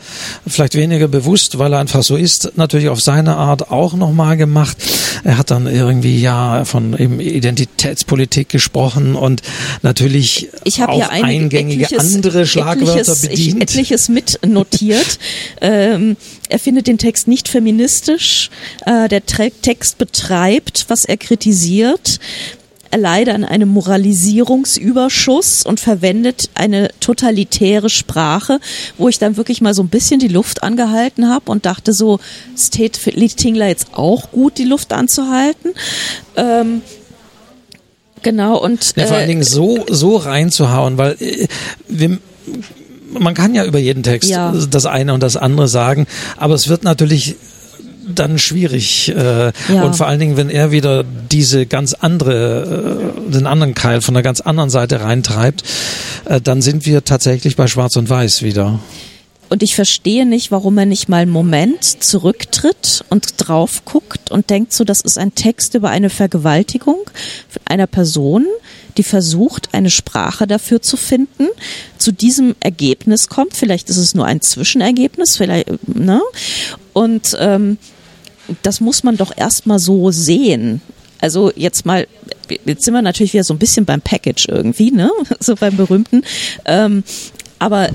vielleicht 0.47 0.75
weniger 0.75 1.09
bewusst, 1.09 1.59
weil 1.59 1.73
er 1.73 1.79
einfach 1.79 2.03
so 2.03 2.16
ist, 2.16 2.53
natürlich 2.57 2.89
auf 2.89 3.01
seine 3.01 3.37
Art 3.37 3.71
auch 3.71 3.95
nochmal 3.95 4.37
gemacht. 4.37 4.77
Er 5.25 5.39
hat 5.39 5.51
dann 5.51 5.66
irgendwie 5.66 6.21
ja 6.21 6.64
von 6.64 6.97
eben 6.99 7.21
Identitätspolitik 7.21 8.49
gesprochen 8.49 9.14
und 9.14 9.43
natürlich 9.83 10.49
ich 10.64 10.83
auch 10.83 10.99
ja 10.99 11.09
eingängige 11.11 11.99
andere 11.99 12.47
Schlagwörter 12.47 13.14
bedient. 13.14 13.57
Ich 13.57 13.62
etliches 13.62 14.09
mitnotiert. 14.09 15.18
ähm, 15.61 16.16
er 16.49 16.59
findet 16.59 16.87
den 16.87 16.99
Text 16.99 17.29
nicht 17.29 17.49
feministisch. 17.49 18.51
Äh, 18.87 19.09
der 19.09 19.25
Text 19.27 19.99
betreibt, 19.99 20.87
was 20.89 21.05
er 21.05 21.16
kritisiert 21.16 22.18
leider 22.97 23.34
an 23.34 23.45
einem 23.45 23.68
Moralisierungsüberschuss 23.68 25.64
und 25.64 25.80
verwendet 25.80 26.51
eine 26.55 26.91
totalitäre 27.01 27.88
Sprache, 27.88 28.59
wo 28.99 29.09
ich 29.09 29.18
dann 29.18 29.36
wirklich 29.36 29.61
mal 29.61 29.74
so 29.74 29.82
ein 29.82 29.88
bisschen 29.88 30.20
die 30.20 30.28
Luft 30.28 30.62
angehalten 30.62 31.28
habe 31.28 31.51
und 31.51 31.66
dachte 31.66 31.93
so, 31.93 32.18
es 32.55 32.70
täte 32.70 33.01
Tingler 33.01 33.68
jetzt 33.68 33.88
auch 33.93 34.30
gut, 34.32 34.59
die 34.59 34.64
Luft 34.64 34.93
anzuhalten. 34.93 35.72
Ähm, 36.36 36.82
genau 38.22 38.59
und 38.59 38.97
ja, 38.97 39.07
vor 39.07 39.16
allen 39.16 39.24
äh, 39.24 39.28
Dingen 39.28 39.45
so 39.45 39.84
so 39.88 40.16
reinzuhauen, 40.16 40.99
weil 40.99 41.16
äh, 41.20 41.47
wir 41.88 42.18
man 43.12 43.34
kann 43.34 43.55
ja 43.55 43.64
über 43.64 43.78
jeden 43.78 44.03
Text 44.03 44.30
ja. 44.30 44.53
das 44.53 44.86
eine 44.86 45.14
und 45.14 45.22
das 45.22 45.36
andere 45.36 45.68
sagen, 45.68 46.07
aber 46.36 46.55
es 46.55 46.68
wird 46.68 46.84
natürlich 46.84 47.36
dann 48.07 48.39
schwierig. 48.39 49.09
Äh, 49.09 49.53
ja. 49.69 49.83
Und 49.83 49.97
vor 49.97 50.07
allen 50.07 50.21
Dingen, 50.21 50.37
wenn 50.37 50.51
er 50.51 50.71
wieder 50.71 51.05
diese 51.05 51.67
ganz 51.67 51.95
andere, 51.95 53.13
äh, 53.29 53.31
den 53.31 53.47
anderen 53.47 53.75
Keil 53.75 54.01
von 54.01 54.15
der 54.15 54.23
ganz 54.23 54.41
anderen 54.41 54.71
Seite 54.71 55.01
reintreibt, 55.01 55.63
äh, 56.25 56.41
dann 56.41 56.63
sind 56.63 56.87
wir 56.87 57.05
tatsächlich 57.05 57.57
bei 57.57 57.67
Schwarz 57.67 57.97
und 57.97 58.09
Weiß 58.09 58.43
wieder. 58.43 58.81
Und 59.51 59.65
ich 59.65 59.75
verstehe 59.75 60.27
nicht, 60.27 60.53
warum 60.53 60.79
er 60.79 60.87
nicht 60.87 61.09
mal 61.09 61.23
einen 61.23 61.33
Moment 61.33 61.83
zurücktritt 61.85 63.05
und 63.11 63.35
drauf 63.37 63.85
guckt 63.85 64.31
und 64.31 64.49
denkt 64.49 64.73
so, 64.73 64.85
das 64.85 65.01
ist 65.01 65.19
ein 65.19 65.35
Text 65.35 65.75
über 65.75 65.91
eine 65.91 66.09
Vergewaltigung 66.09 67.01
einer 67.65 67.89
Person, 67.89 68.47
die 68.97 69.03
versucht, 69.03 69.71
eine 69.73 69.91
Sprache 69.91 70.47
dafür 70.47 70.83
zu 70.83 70.97
finden, 70.97 71.49
zu 71.99 72.13
diesem 72.13 72.55
Ergebnis 72.61 73.29
kommt. 73.29 73.57
Vielleicht 73.57 73.89
ist 73.89 73.97
es 73.97 74.15
nur 74.15 74.27
ein 74.27 74.41
Zwischenergebnis, 74.41 75.37
vielleicht, 75.37 75.69
ne? 75.89 76.21
Und 76.93 77.36
ähm, 77.38 77.78
das 78.62 78.80
muss 78.80 79.03
man 79.03 79.16
doch 79.16 79.36
erstmal 79.36 79.78
so 79.78 80.11
sehen. 80.11 80.80
Also 81.20 81.53
jetzt 81.55 81.84
mal, 81.84 82.07
jetzt 82.64 82.84
sind 82.84 82.95
wir 82.95 83.03
natürlich 83.03 83.34
wieder 83.34 83.45
so 83.45 83.55
ein 83.55 83.59
bisschen 83.59 83.84
beim 83.84 84.01
Package 84.01 84.49
irgendwie, 84.49 84.91
ne? 84.91 85.11
So 85.41 85.55
beim 85.55 85.76
berühmten. 85.76 86.22
Ähm, 86.64 87.05
aber 87.59 87.91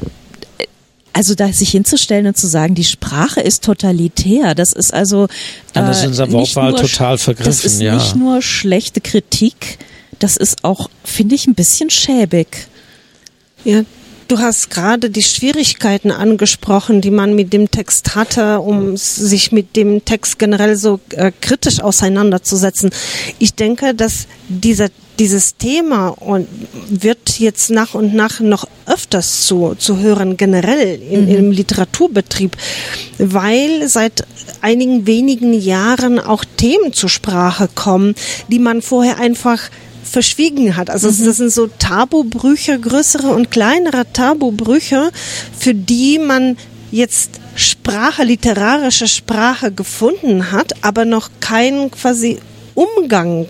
also 1.15 1.33
da 1.33 1.51
sich 1.51 1.69
hinzustellen 1.69 2.27
und 2.27 2.35
zu 2.35 2.45
sagen, 2.45 2.75
die 2.75 2.83
Sprache 2.83 3.39
ist 3.39 3.63
totalitär, 3.63 4.53
das 4.53 4.73
ist 4.73 4.93
also 4.93 5.25
äh, 5.73 5.79
ja, 5.79 5.87
das 5.87 5.99
ist 5.99 6.07
unser 6.07 6.29
Wortwahl 6.31 6.73
total 6.73 7.17
vergriffen. 7.17 7.49
Das 7.49 7.63
ist 7.63 7.81
ja. 7.81 7.95
nicht 7.95 8.17
nur 8.17 8.41
schlechte 8.41 8.99
Kritik, 8.99 9.77
das 10.19 10.35
ist 10.35 10.65
auch, 10.65 10.89
finde 11.05 11.35
ich, 11.35 11.47
ein 11.47 11.55
bisschen 11.55 11.89
schäbig. 11.89 12.67
Ja, 13.63 13.83
Du 14.27 14.39
hast 14.39 14.71
gerade 14.71 15.11
die 15.11 15.21
Schwierigkeiten 15.21 16.09
angesprochen, 16.09 17.01
die 17.01 17.11
man 17.11 17.35
mit 17.35 17.53
dem 17.53 17.69
Text 17.69 18.15
hatte, 18.15 18.59
um 18.59 18.97
sich 18.97 19.51
mit 19.51 19.75
dem 19.75 20.03
Text 20.03 20.39
generell 20.39 20.75
so 20.77 20.99
äh, 21.11 21.31
kritisch 21.41 21.79
auseinanderzusetzen. 21.79 22.89
Ich 23.37 23.53
denke, 23.53 23.93
dass 23.93 24.27
dieser 24.47 24.89
dieses 25.19 25.55
Thema 25.57 26.09
und 26.09 26.47
wird 26.89 27.39
jetzt 27.39 27.69
nach 27.69 27.93
und 27.93 28.13
nach 28.13 28.39
noch 28.39 28.67
öfters 28.85 29.45
zu, 29.45 29.75
zu 29.77 29.99
hören, 29.99 30.37
generell 30.37 31.01
in, 31.01 31.25
mhm. 31.25 31.35
im 31.35 31.51
Literaturbetrieb, 31.51 32.55
weil 33.17 33.87
seit 33.87 34.25
einigen 34.61 35.07
wenigen 35.07 35.53
Jahren 35.53 36.19
auch 36.19 36.43
Themen 36.57 36.93
zur 36.93 37.09
Sprache 37.09 37.69
kommen, 37.73 38.15
die 38.49 38.59
man 38.59 38.81
vorher 38.81 39.17
einfach 39.17 39.69
verschwiegen 40.05 40.75
hat. 40.75 40.89
Also 40.89 41.09
mhm. 41.09 41.25
das 41.25 41.37
sind 41.37 41.51
so 41.51 41.67
Tabubrüche, 41.67 42.79
größere 42.79 43.27
und 43.27 43.51
kleinere 43.51 44.05
Tabubrüche, 44.13 45.11
für 45.57 45.73
die 45.73 46.19
man 46.19 46.57
jetzt 46.91 47.39
Sprache, 47.55 48.23
literarische 48.23 49.07
Sprache 49.07 49.71
gefunden 49.71 50.51
hat, 50.51 50.73
aber 50.83 51.05
noch 51.05 51.29
keinen 51.39 51.91
quasi 51.91 52.39
Umgang 52.75 53.47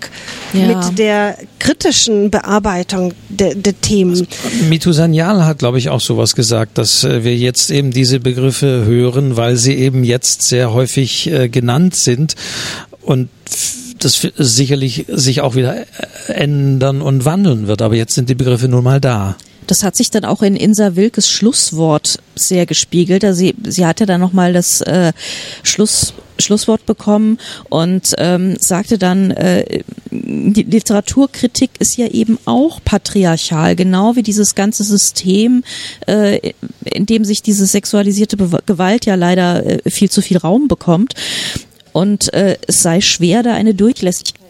ja. 0.53 0.68
mit 0.68 0.99
der 0.99 1.38
kritischen 1.60 2.30
Bearbeitung 2.30 3.14
der, 3.30 3.56
der 3.56 3.80
Themen. 3.82 4.28
Mitu 4.70 4.91
Sanyal 4.91 5.45
hat, 5.45 5.60
glaube 5.60 5.80
ich, 5.80 5.89
auch 5.89 5.99
sowas 5.99 6.36
gesagt, 6.36 6.78
dass 6.78 7.03
äh, 7.03 7.24
wir 7.24 7.36
jetzt 7.36 7.72
eben 7.72 7.91
diese 7.91 8.20
Begriffe 8.20 8.86
hören, 8.86 9.36
weil 9.36 9.58
sie 9.58 9.74
eben 9.74 10.03
jetzt 10.03 10.43
sehr 10.43 10.74
häufig 10.74 11.32
äh, 11.32 11.49
genannt 11.49 11.95
sind 11.95 12.36
und 13.01 13.30
das 13.99 14.27
sicherlich 14.37 15.05
sich 15.09 15.41
auch 15.41 15.55
wieder 15.55 15.77
äh, 15.77 15.85
ändern 16.27 17.01
und 17.01 17.25
wandeln 17.25 17.67
wird. 17.67 17.81
Aber 17.81 17.95
jetzt 17.95 18.13
sind 18.13 18.29
die 18.29 18.35
Begriffe 18.35 18.67
nun 18.67 18.83
mal 18.83 19.01
da. 19.01 19.35
Das 19.67 19.83
hat 19.83 19.95
sich 19.95 20.11
dann 20.11 20.25
auch 20.25 20.41
in 20.41 20.55
Insa 20.55 20.95
Wilkes 20.95 21.29
Schlusswort 21.29 22.19
sehr 22.35 22.65
gespiegelt. 22.65 23.23
Also 23.23 23.39
sie, 23.39 23.55
sie 23.65 23.85
hatte 23.85 24.05
dann 24.05 24.21
nochmal 24.21 24.53
das 24.53 24.81
äh, 24.81 25.11
Schluss 25.63 26.13
Schlusswort 26.37 26.85
bekommen 26.85 27.37
und 27.69 28.13
ähm, 28.17 28.57
sagte 28.59 28.97
dann, 28.97 29.31
äh, 29.31 29.83
die 30.11 30.63
Literaturkritik 30.63 31.71
ist 31.79 31.97
ja 31.97 32.07
eben 32.07 32.37
auch 32.45 32.79
patriarchal, 32.83 33.75
genau 33.75 34.15
wie 34.15 34.23
dieses 34.23 34.55
ganze 34.55 34.83
System, 34.83 35.63
äh, 36.07 36.51
in 36.83 37.05
dem 37.05 37.25
sich 37.25 37.41
diese 37.41 37.65
sexualisierte 37.65 38.37
Be 38.37 38.59
Gewalt 38.65 39.05
ja 39.05 39.15
leider 39.15 39.65
äh, 39.65 39.89
viel 39.89 40.09
zu 40.09 40.21
viel 40.21 40.37
Raum 40.37 40.67
bekommt. 40.67 41.13
Und 41.95 42.33
äh, 42.33 42.57
es 42.67 42.83
sei 42.83 42.99
schwer, 42.99 43.41
da 43.41 43.53
eine 43.53 43.73
Durchlässigkeit 43.73 44.41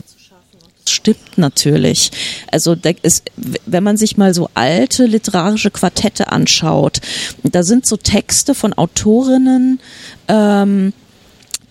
stimmt 0.89 1.37
natürlich. 1.37 2.09
Also 2.51 2.73
da 2.73 2.89
ist, 3.03 3.29
wenn 3.67 3.83
man 3.83 3.97
sich 3.97 4.17
mal 4.17 4.33
so 4.33 4.49
alte 4.55 5.05
literarische 5.05 5.69
Quartette 5.69 6.31
anschaut, 6.31 7.01
da 7.43 7.61
sind 7.61 7.85
so 7.85 7.97
Texte 7.97 8.55
von 8.55 8.73
Autorinnen, 8.73 9.79
ähm, 10.27 10.93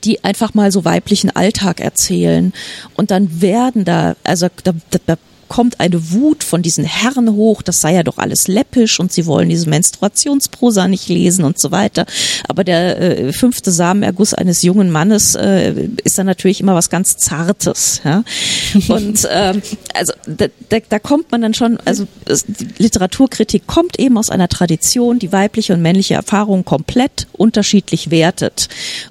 die 0.05 0.23
einfach 0.23 0.55
mal 0.55 0.71
so 0.71 0.85
weiblichen 0.85 1.35
Alltag 1.35 1.81
erzählen. 1.81 2.53
Und 2.95 3.11
dann 3.11 3.41
werden 3.41 3.85
da, 3.85 4.15
also 4.23 4.47
da, 4.63 4.75
da, 5.07 5.17
kommt 5.55 5.79
eine 5.79 6.11
Wut 6.11 6.43
von 6.43 6.63
diesen 6.63 6.83
Herren 6.83 7.31
hoch, 7.31 7.63
das 7.63 7.81
sei 7.81 7.95
ja 7.95 8.03
doch 8.03 8.19
alles 8.19 8.49
läppisch 8.49 8.99
und 8.99 9.13
sie 9.13 9.25
wollen 9.25 9.49
diese 9.49 9.69
Menstruationsprosa 9.69 10.89
nicht 10.89 11.09
lesen 11.09 11.45
und 11.45 11.61
so 11.61 11.71
weiter. 11.71 12.07
Aber 12.49 12.65
der 12.65 13.01
äh, 13.01 13.33
fünfte 13.33 13.71
Samenerguss 13.71 14.35
eines 14.35 14.63
jungen 14.63 14.91
Mannes 14.91 15.37
äh, 15.37 15.91
ist 16.03 16.19
dann 16.19 16.27
natürlich 16.27 16.61
immer 16.61 16.75
was 16.75 16.91
ganz 16.91 17.19
Zartes. 17.19 18.01
Ja? 18.05 18.25
Und 18.89 19.29
ähm, 19.31 19.63
also 19.95 20.13
da, 20.27 20.47
da, 20.71 20.79
da 20.89 20.99
kommt 20.99 21.31
man 21.31 21.43
dann 21.43 21.55
schon, 21.55 21.79
also 21.85 22.09
die 22.27 22.83
Literaturkritik 22.83 23.69
kommt 23.69 24.01
eben 24.01 24.19
aus 24.19 24.31
einer 24.31 24.49
Tradition, 24.49 25.21
die 25.21 25.31
weibliche 25.31 25.73
und 25.75 25.83
männliche 25.83 26.15
Erfahrung 26.15 26.65
komplett 26.65 27.29
unterschiedlich 27.33 28.11
wertet. 28.11 28.69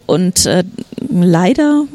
Und 0.08 0.46
äh, 0.46 0.66
leider 1.10 1.86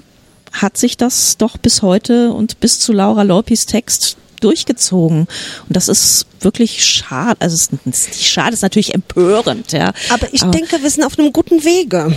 hat 0.53 0.79
sich 0.79 0.97
das 0.97 1.37
doch 1.37 1.59
bis 1.59 1.83
heute 1.83 2.33
und 2.33 2.61
bis 2.61 2.79
zu 2.79 2.95
Laura 2.95 3.25
Lorpis 3.25 3.67
Text 3.67 4.17
durchgezogen. 4.41 5.21
Und 5.21 5.29
das 5.77 5.89
ist 5.89 6.27
wirklich 6.41 6.85
schade. 6.85 7.41
Also 7.41 7.55
es 7.55 7.63
ist 7.63 7.87
nicht 7.87 8.27
schade, 8.27 8.51
es 8.51 8.57
ist 8.57 8.63
natürlich 8.63 8.95
empörend, 8.95 9.73
ja. 9.73 9.93
Aber 10.11 10.29
ich 10.33 10.43
Aber 10.43 10.51
denke, 10.51 10.83
wir 10.83 10.91
sind 10.91 11.05
auf 11.05 11.19
einem 11.19 11.33
guten 11.33 11.65
Wege. 11.65 12.17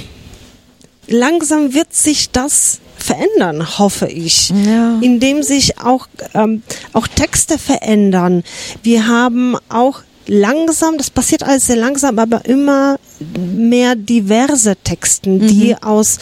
Langsam 1.07 1.73
wird 1.73 1.93
sich 1.93 2.29
das 2.29 2.79
verändern, 2.97 3.79
hoffe 3.79 4.07
ich, 4.07 4.49
ja. 4.49 4.99
indem 5.01 5.43
sich 5.43 5.79
auch 5.79 6.07
ähm, 6.33 6.61
auch 6.93 7.07
Texte 7.07 7.57
verändern. 7.57 8.43
Wir 8.83 9.07
haben 9.07 9.57
auch 9.69 10.01
langsam, 10.31 10.97
das 10.97 11.09
passiert 11.09 11.43
alles 11.43 11.67
sehr 11.67 11.75
langsam, 11.75 12.17
aber 12.17 12.45
immer 12.45 12.97
mehr 13.37 13.95
diverse 13.95 14.77
Texten, 14.77 15.39
mhm. 15.39 15.47
die 15.47 15.75
aus 15.81 16.19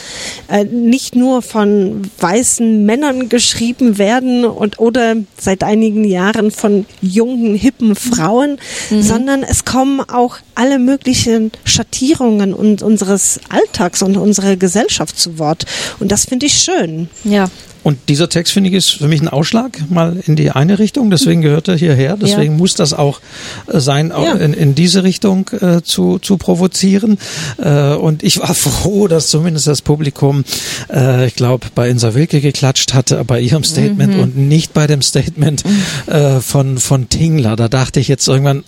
äh, 0.48 0.64
nicht 0.64 1.16
nur 1.16 1.44
von 1.44 2.02
weißen 2.20 2.86
Männern 2.86 3.30
geschrieben 3.30 4.00
werden 4.00 4.46
und 4.46 4.80
oder 4.80 5.16
seit 5.40 5.64
einigen 5.64 6.04
Jahren 6.04 6.50
von 6.50 6.88
jungen 7.02 7.54
hippen 7.54 7.96
Frauen, 7.96 8.58
mhm. 8.90 9.02
sondern 9.04 9.44
es 9.44 9.64
kommen 9.64 10.02
auch 10.02 10.38
alle 10.56 10.80
möglichen 10.80 11.52
Schattierungen 11.64 12.56
und 12.56 12.82
unseres 12.82 13.40
Alltags 13.50 14.02
und 14.02 14.18
unserer 14.18 14.56
Gesellschaft 14.56 15.20
zu 15.20 15.38
Wort 15.38 15.66
und 16.00 16.12
das 16.12 16.26
finde 16.26 16.48
ich 16.48 16.56
schön. 16.56 17.10
Ja. 17.24 17.48
Und 17.84 17.98
dieser 18.10 18.30
Text, 18.30 18.54
finde 18.54 18.70
ich, 18.70 18.76
ist 18.76 18.90
für 18.90 19.08
mich 19.08 19.22
ein 19.22 19.30
Ausschlag 19.30 19.80
mal 19.90 20.18
in 20.26 20.36
die 20.36 20.52
eine 20.52 20.80
Richtung. 20.80 21.10
Deswegen 21.10 21.42
gehört 21.42 21.68
er 21.68 21.78
hierher. 21.78 22.18
Deswegen 22.18 22.54
ja. 22.54 22.58
muss 22.58 22.76
das 22.76 22.94
auch 22.94 23.22
äh, 23.68 23.80
sein, 23.80 24.12
auch 24.12 24.26
ja. 24.26 24.34
in, 24.34 24.54
in 24.54 24.76
diese 24.76 25.04
Richtung 25.04 25.50
äh, 25.62 25.82
zu, 25.82 26.20
zu 26.20 26.38
provozieren. 26.38 27.18
Äh, 27.58 27.94
und 27.94 28.24
ich 28.24 28.40
war 28.40 28.54
froh, 28.54 29.08
dass 29.08 29.30
zumindest 29.30 29.68
das 29.68 29.82
Publikum, 29.82 30.44
äh, 30.92 31.28
ich 31.28 31.36
glaube, 31.36 31.68
bei 31.74 31.90
Insa 31.90 32.14
Wilke 32.14 32.42
geklatscht 32.42 32.94
hatte, 32.94 33.24
bei 33.24 33.40
ihrem 33.40 33.64
Statement 33.64 34.16
mhm. 34.16 34.20
und 34.20 34.38
nicht 34.38 34.74
bei 34.74 34.88
dem 34.88 35.02
Statement 35.02 35.64
mhm. 35.66 36.14
äh, 36.14 36.42
von, 36.42 36.78
von 36.78 37.08
Tingler. 37.10 37.56
Da 37.56 37.70
dachte 37.70 38.00
ich 38.00 38.08
jetzt 38.08 38.28
irgendwann, 38.28 38.64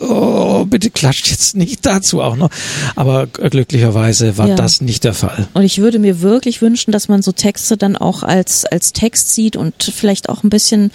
oh, 0.00 0.64
bitte 0.64 0.90
klatscht 0.90 1.28
jetzt 1.28 1.56
nicht 1.56 1.84
dazu 1.86 2.20
auch 2.22 2.36
noch. 2.36 2.50
Aber 2.96 3.26
glücklicherweise 3.26 4.38
war 4.38 4.48
ja. 4.48 4.54
das 4.54 4.80
nicht 4.80 5.04
der 5.04 5.14
Fall. 5.14 5.48
Und 5.54 5.62
ich 5.62 5.78
würde 5.78 5.98
mir 5.98 6.20
wirklich 6.20 6.62
wünschen, 6.62 6.92
dass 6.92 7.08
man 7.08 7.22
so 7.22 7.32
Texte 7.32 7.76
dann 7.76 7.96
auch 7.96 8.22
als, 8.22 8.64
als 8.64 8.92
Text 8.92 9.34
sieht 9.34 9.56
und 9.56 9.74
vielleicht 9.82 10.28
auch 10.28 10.42
ein 10.42 10.50
bisschen 10.50 10.90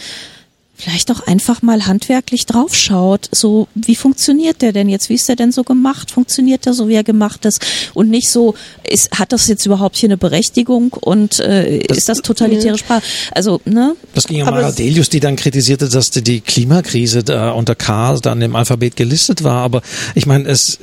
vielleicht 0.77 1.11
auch 1.11 1.25
einfach 1.25 1.63
mal 1.63 1.87
handwerklich 1.87 2.45
draufschaut. 2.45 3.29
So, 3.31 3.67
wie 3.73 3.95
funktioniert 3.95 4.61
der 4.61 4.71
denn 4.71 4.87
jetzt? 4.87 5.09
Wie 5.09 5.15
ist 5.15 5.27
der 5.27 5.35
denn 5.35 5.51
so 5.51 5.63
gemacht? 5.63 6.11
Funktioniert 6.11 6.65
der 6.65 6.73
so, 6.73 6.87
wie 6.87 6.93
er 6.93 7.03
gemacht 7.03 7.45
ist? 7.45 7.65
Und 7.95 8.09
nicht 8.09 8.29
so, 8.29 8.53
ist, 8.87 9.11
hat 9.19 9.31
das 9.33 9.47
jetzt 9.47 9.65
überhaupt 9.65 9.97
hier 9.97 10.07
eine 10.07 10.17
Berechtigung 10.17 10.93
und 10.93 11.39
äh, 11.39 11.79
das, 11.79 11.97
ist 11.97 12.09
das 12.09 12.21
totalitäre 12.21 12.77
Sprache? 12.77 13.01
Also, 13.31 13.59
ne? 13.65 13.95
Das 14.13 14.27
ging 14.27 14.37
ja 14.37 14.45
Mara 14.45 14.71
Delius, 14.71 15.09
die 15.09 15.19
dann 15.19 15.35
kritisierte, 15.35 15.89
dass 15.89 16.11
die 16.11 16.41
Klimakrise 16.41 17.23
da 17.23 17.51
unter 17.51 17.73
K 17.73 18.17
dann 18.21 18.41
im 18.41 18.55
Alphabet 18.55 18.95
gelistet 18.95 19.43
war. 19.43 19.63
Aber 19.63 19.81
ich 20.13 20.27
meine, 20.27 20.47
es 20.47 20.77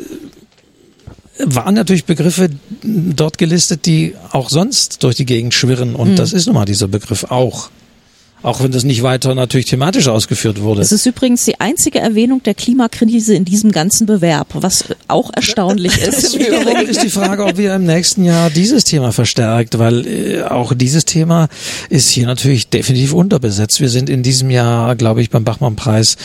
waren 1.38 1.74
natürlich 1.74 2.04
Begriffe 2.04 2.50
dort 2.82 3.38
gelistet, 3.38 3.86
die 3.86 4.14
auch 4.32 4.50
sonst 4.50 5.04
durch 5.04 5.14
die 5.14 5.24
Gegend 5.24 5.54
schwirren. 5.54 5.94
Und 5.94 6.10
hm. 6.10 6.16
das 6.16 6.32
ist 6.32 6.46
nun 6.46 6.56
mal 6.56 6.64
dieser 6.64 6.88
Begriff 6.88 7.24
auch 7.24 7.70
auch 8.44 8.62
wenn 8.62 8.70
das 8.70 8.84
nicht 8.84 9.02
weiter 9.02 9.34
natürlich 9.34 9.66
thematisch 9.66 10.06
ausgeführt 10.06 10.60
wurde. 10.60 10.82
Es 10.82 10.92
ist 10.92 11.06
übrigens 11.06 11.46
die 11.46 11.60
einzige 11.60 11.98
Erwähnung 11.98 12.42
der 12.42 12.54
Klimakrise 12.54 13.34
in 13.34 13.46
diesem 13.46 13.72
ganzen 13.72 14.06
Bewerb, 14.06 14.48
was 14.52 14.84
auch 15.08 15.30
erstaunlich 15.34 15.96
ist. 15.98 16.38
Wiederum 16.38 16.76
ist 16.88 17.02
die 17.02 17.08
Frage, 17.08 17.46
ob 17.46 17.56
wir 17.56 17.74
im 17.74 17.84
nächsten 17.84 18.22
Jahr 18.22 18.50
dieses 18.50 18.84
Thema 18.84 19.12
verstärkt, 19.12 19.78
weil 19.78 20.06
äh, 20.06 20.42
auch 20.42 20.74
dieses 20.74 21.06
Thema 21.06 21.48
ist 21.88 22.10
hier 22.10 22.26
natürlich 22.26 22.68
definitiv 22.68 23.14
unterbesetzt. 23.14 23.80
Wir 23.80 23.88
sind 23.88 24.10
in 24.10 24.22
diesem 24.22 24.50
Jahr, 24.50 24.94
glaube 24.94 25.22
ich, 25.22 25.30
beim 25.30 25.44
Bachmann-Preis 25.44 26.16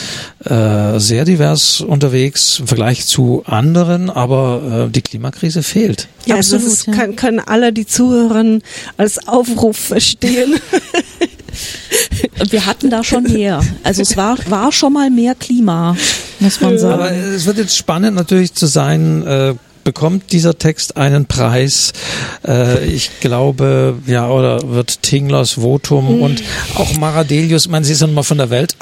äh, 0.43 0.99
sehr 0.99 1.23
divers 1.23 1.79
unterwegs 1.79 2.59
im 2.59 2.67
Vergleich 2.67 3.05
zu 3.05 3.43
anderen, 3.45 4.09
aber 4.09 4.87
äh, 4.87 4.91
die 4.91 5.01
Klimakrise 5.01 5.63
fehlt. 5.63 6.09
Ja, 6.25 6.35
Absolut, 6.35 6.65
das 6.65 6.73
ist, 6.73 6.87
ja. 6.87 6.93
Kann, 6.93 7.15
können 7.15 7.39
alle 7.39 7.71
die 7.71 7.85
Zuhörer 7.85 8.59
als 8.97 9.25
Aufruf 9.25 9.77
verstehen. 9.77 10.55
Wir 12.49 12.65
hatten 12.65 12.89
da 12.89 13.03
schon 13.03 13.23
mehr. 13.23 13.61
Also 13.83 14.01
es 14.01 14.15
war, 14.17 14.37
war 14.47 14.71
schon 14.71 14.93
mal 14.93 15.09
mehr 15.09 15.35
Klima, 15.35 15.95
muss 16.39 16.61
man 16.61 16.77
sagen. 16.77 16.93
Aber 16.93 17.11
es 17.11 17.45
wird 17.45 17.57
jetzt 17.57 17.77
spannend 17.77 18.15
natürlich 18.15 18.53
zu 18.53 18.65
sein, 18.65 19.25
äh, 19.25 19.55
bekommt 19.83 20.31
dieser 20.31 20.57
Text 20.57 20.97
einen 20.97 21.25
Preis? 21.25 21.93
Äh, 22.47 22.85
ich 22.85 23.19
glaube, 23.21 23.97
ja, 24.05 24.29
oder 24.29 24.69
wird 24.69 25.01
Tinglers 25.01 25.53
Votum 25.53 26.17
mhm. 26.17 26.21
und 26.21 26.43
auch 26.75 26.95
Maradelius, 26.97 27.67
man 27.67 27.83
sie 27.83 27.93
ist 27.93 28.01
ja 28.01 28.07
mal 28.07 28.23
von 28.23 28.37
der 28.37 28.49
Welt, 28.49 28.75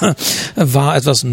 war 0.56 0.96
etwas 0.96 1.26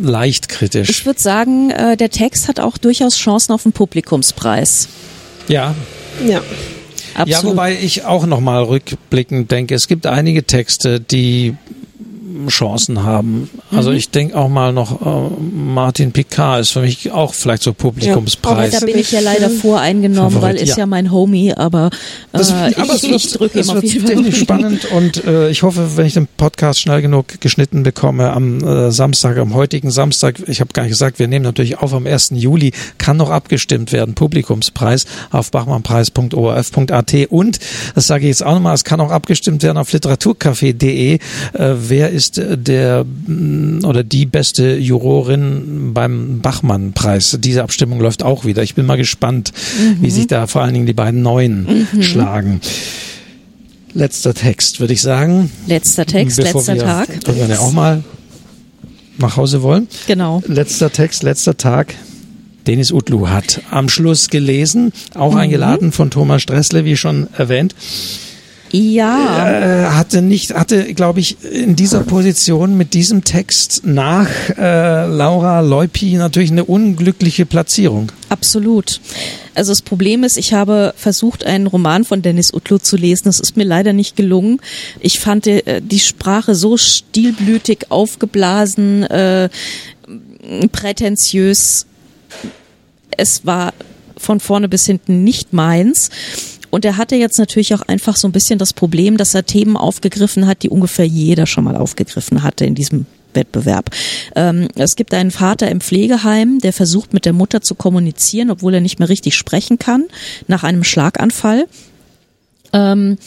leicht 0.00 0.48
kritisch. 0.48 0.88
Ich 0.88 1.06
würde 1.06 1.20
sagen, 1.20 1.70
äh, 1.70 1.96
der 1.96 2.10
Text 2.10 2.48
hat 2.48 2.60
auch 2.60 2.78
durchaus 2.78 3.16
Chancen 3.16 3.52
auf 3.52 3.66
einen 3.66 3.72
Publikumspreis. 3.72 4.88
Ja. 5.48 5.74
Ja. 6.26 6.40
Absolut. 7.14 7.28
Ja, 7.28 7.42
wobei 7.44 7.74
ich 7.74 8.04
auch 8.04 8.26
nochmal 8.26 8.62
rückblickend 8.62 9.50
denke, 9.50 9.74
es 9.74 9.88
gibt 9.88 10.06
einige 10.06 10.44
Texte, 10.44 11.00
die 11.00 11.54
Chancen 12.48 13.02
haben. 13.02 13.50
Also 13.70 13.90
mhm. 13.90 13.96
ich 13.96 14.10
denke 14.10 14.36
auch 14.36 14.48
mal 14.48 14.72
noch, 14.72 15.00
äh, 15.02 15.30
Martin 15.40 16.12
Picard 16.12 16.60
ist 16.60 16.70
für 16.70 16.80
mich 16.80 17.10
auch 17.10 17.34
vielleicht 17.34 17.62
so 17.62 17.72
Publikumspreis. 17.72 18.72
Ja, 18.72 18.80
da 18.80 18.86
bin 18.86 18.98
ich 18.98 19.12
ja 19.12 19.20
leider 19.20 19.50
voreingenommen, 19.50 20.32
Favorit, 20.32 20.56
weil 20.56 20.62
ist 20.62 20.70
ja. 20.70 20.78
ja 20.78 20.86
mein 20.86 21.10
Homie, 21.10 21.54
aber, 21.54 21.86
äh, 22.32 22.38
das, 22.38 22.50
ich, 22.50 22.78
aber 22.78 22.94
ich, 22.94 23.10
ich 23.10 23.32
drücke 23.32 23.60
ihm 23.60 23.70
auf 23.70 23.82
jeden 23.82 24.24
Fall. 24.24 24.32
spannend 24.32 24.84
und 24.92 25.24
äh, 25.24 25.50
ich 25.50 25.62
hoffe, 25.62 25.96
wenn 25.96 26.06
ich 26.06 26.14
den 26.14 26.26
Podcast 26.26 26.80
schnell 26.80 27.02
genug 27.02 27.40
geschnitten 27.40 27.82
bekomme 27.82 28.30
am 28.30 28.62
äh, 28.62 28.90
Samstag, 28.90 29.38
am 29.38 29.54
heutigen 29.54 29.90
Samstag, 29.90 30.36
ich 30.46 30.60
habe 30.60 30.72
gar 30.72 30.82
nicht 30.82 30.92
gesagt, 30.92 31.18
wir 31.18 31.28
nehmen 31.28 31.44
natürlich 31.44 31.78
auf 31.78 31.92
am 31.94 32.06
1. 32.06 32.32
Juli, 32.34 32.72
kann 32.98 33.16
noch 33.16 33.30
abgestimmt 33.30 33.92
werden, 33.92 34.14
Publikumspreis 34.14 35.06
auf 35.30 35.50
bachmannpreis.orf.at 35.50 37.14
und, 37.30 37.58
das 37.94 38.06
sage 38.06 38.24
ich 38.24 38.28
jetzt 38.28 38.44
auch 38.44 38.54
nochmal, 38.54 38.74
es 38.74 38.84
kann 38.84 39.00
auch 39.00 39.10
abgestimmt 39.10 39.62
werden 39.62 39.78
auf 39.78 39.92
literaturcafé.de, 39.92 41.14
äh, 41.14 41.18
wer 41.52 42.10
ist 42.10 42.21
ist 42.22 42.40
der 42.40 43.04
mm, 43.04 43.84
oder 43.84 44.04
die 44.04 44.26
beste 44.26 44.76
Jurorin 44.76 45.92
beim 45.92 46.40
Bachmann-Preis. 46.40 47.38
Diese 47.40 47.64
Abstimmung 47.64 48.00
läuft 48.00 48.22
auch 48.22 48.44
wieder. 48.44 48.62
Ich 48.62 48.76
bin 48.76 48.86
mal 48.86 48.96
gespannt, 48.96 49.52
mhm. 49.78 50.02
wie 50.02 50.10
sich 50.10 50.28
da 50.28 50.46
vor 50.46 50.62
allen 50.62 50.74
Dingen 50.74 50.86
die 50.86 50.92
beiden 50.92 51.22
Neuen 51.22 51.88
mhm. 51.92 52.02
schlagen. 52.02 52.60
Letzter 53.92 54.34
Text, 54.34 54.78
würde 54.78 54.92
ich 54.92 55.02
sagen. 55.02 55.50
Letzter 55.66 56.06
Text, 56.06 56.38
letzter 56.38 56.78
Tag. 56.78 57.08
Irgendwann 57.26 57.50
ja 57.50 57.58
auch 57.58 57.72
mal 57.72 58.04
nach 59.18 59.36
Hause 59.36 59.62
wollen. 59.62 59.88
Genau. 60.06 60.42
Letzter 60.46 60.92
Text, 60.92 61.24
letzter 61.24 61.56
Tag. 61.56 61.94
Denis 62.68 62.92
Utlu 62.92 63.28
hat 63.28 63.60
am 63.72 63.88
Schluss 63.88 64.30
gelesen, 64.30 64.92
auch 65.14 65.32
mhm. 65.32 65.38
eingeladen 65.38 65.92
von 65.92 66.10
Thomas 66.10 66.42
Stressle, 66.42 66.84
wie 66.84 66.96
schon 66.96 67.26
erwähnt. 67.36 67.74
Ja. 68.72 69.48
äh, 69.48 69.84
hatte 69.90 70.22
nicht, 70.22 70.54
hatte, 70.54 70.94
glaube 70.94 71.20
ich, 71.20 71.36
in 71.44 71.76
dieser 71.76 72.00
Position 72.00 72.76
mit 72.76 72.94
diesem 72.94 73.24
Text 73.24 73.82
nach 73.84 74.28
äh, 74.56 75.06
Laura 75.06 75.60
Leupi 75.60 76.14
natürlich 76.14 76.50
eine 76.50 76.64
unglückliche 76.64 77.46
Platzierung. 77.46 78.10
Absolut. 78.28 79.00
Also 79.54 79.72
das 79.72 79.82
Problem 79.82 80.24
ist, 80.24 80.38
ich 80.38 80.54
habe 80.54 80.94
versucht, 80.96 81.44
einen 81.44 81.66
Roman 81.66 82.04
von 82.04 82.22
Dennis 82.22 82.54
Utlu 82.54 82.78
zu 82.78 82.96
lesen. 82.96 83.24
Das 83.24 83.40
ist 83.40 83.56
mir 83.56 83.64
leider 83.64 83.92
nicht 83.92 84.16
gelungen. 84.16 84.60
Ich 85.00 85.20
fand 85.20 85.46
äh, 85.46 85.80
die 85.82 86.00
Sprache 86.00 86.54
so 86.54 86.76
stilblütig 86.76 87.90
aufgeblasen, 87.90 89.04
äh, 89.04 89.50
prätentiös. 90.72 91.86
Es 93.16 93.44
war 93.44 93.74
von 94.16 94.40
vorne 94.40 94.68
bis 94.68 94.86
hinten 94.86 95.24
nicht 95.24 95.52
meins. 95.52 96.10
Und 96.72 96.86
er 96.86 96.96
hatte 96.96 97.16
jetzt 97.16 97.38
natürlich 97.38 97.74
auch 97.74 97.82
einfach 97.82 98.16
so 98.16 98.26
ein 98.26 98.32
bisschen 98.32 98.58
das 98.58 98.72
Problem, 98.72 99.18
dass 99.18 99.34
er 99.34 99.44
Themen 99.44 99.76
aufgegriffen 99.76 100.46
hat, 100.46 100.62
die 100.62 100.70
ungefähr 100.70 101.06
jeder 101.06 101.44
schon 101.44 101.64
mal 101.64 101.76
aufgegriffen 101.76 102.42
hatte 102.42 102.64
in 102.64 102.74
diesem 102.74 103.04
Wettbewerb. 103.34 103.90
Ähm, 104.34 104.68
es 104.74 104.96
gibt 104.96 105.12
einen 105.12 105.30
Vater 105.30 105.70
im 105.70 105.82
Pflegeheim, 105.82 106.60
der 106.60 106.72
versucht 106.72 107.12
mit 107.12 107.26
der 107.26 107.34
Mutter 107.34 107.60
zu 107.60 107.74
kommunizieren, 107.74 108.50
obwohl 108.50 108.72
er 108.72 108.80
nicht 108.80 108.98
mehr 108.98 109.10
richtig 109.10 109.36
sprechen 109.36 109.78
kann, 109.78 110.04
nach 110.48 110.64
einem 110.64 110.82
Schlaganfall. 110.82 111.66
Ähm, 112.72 113.18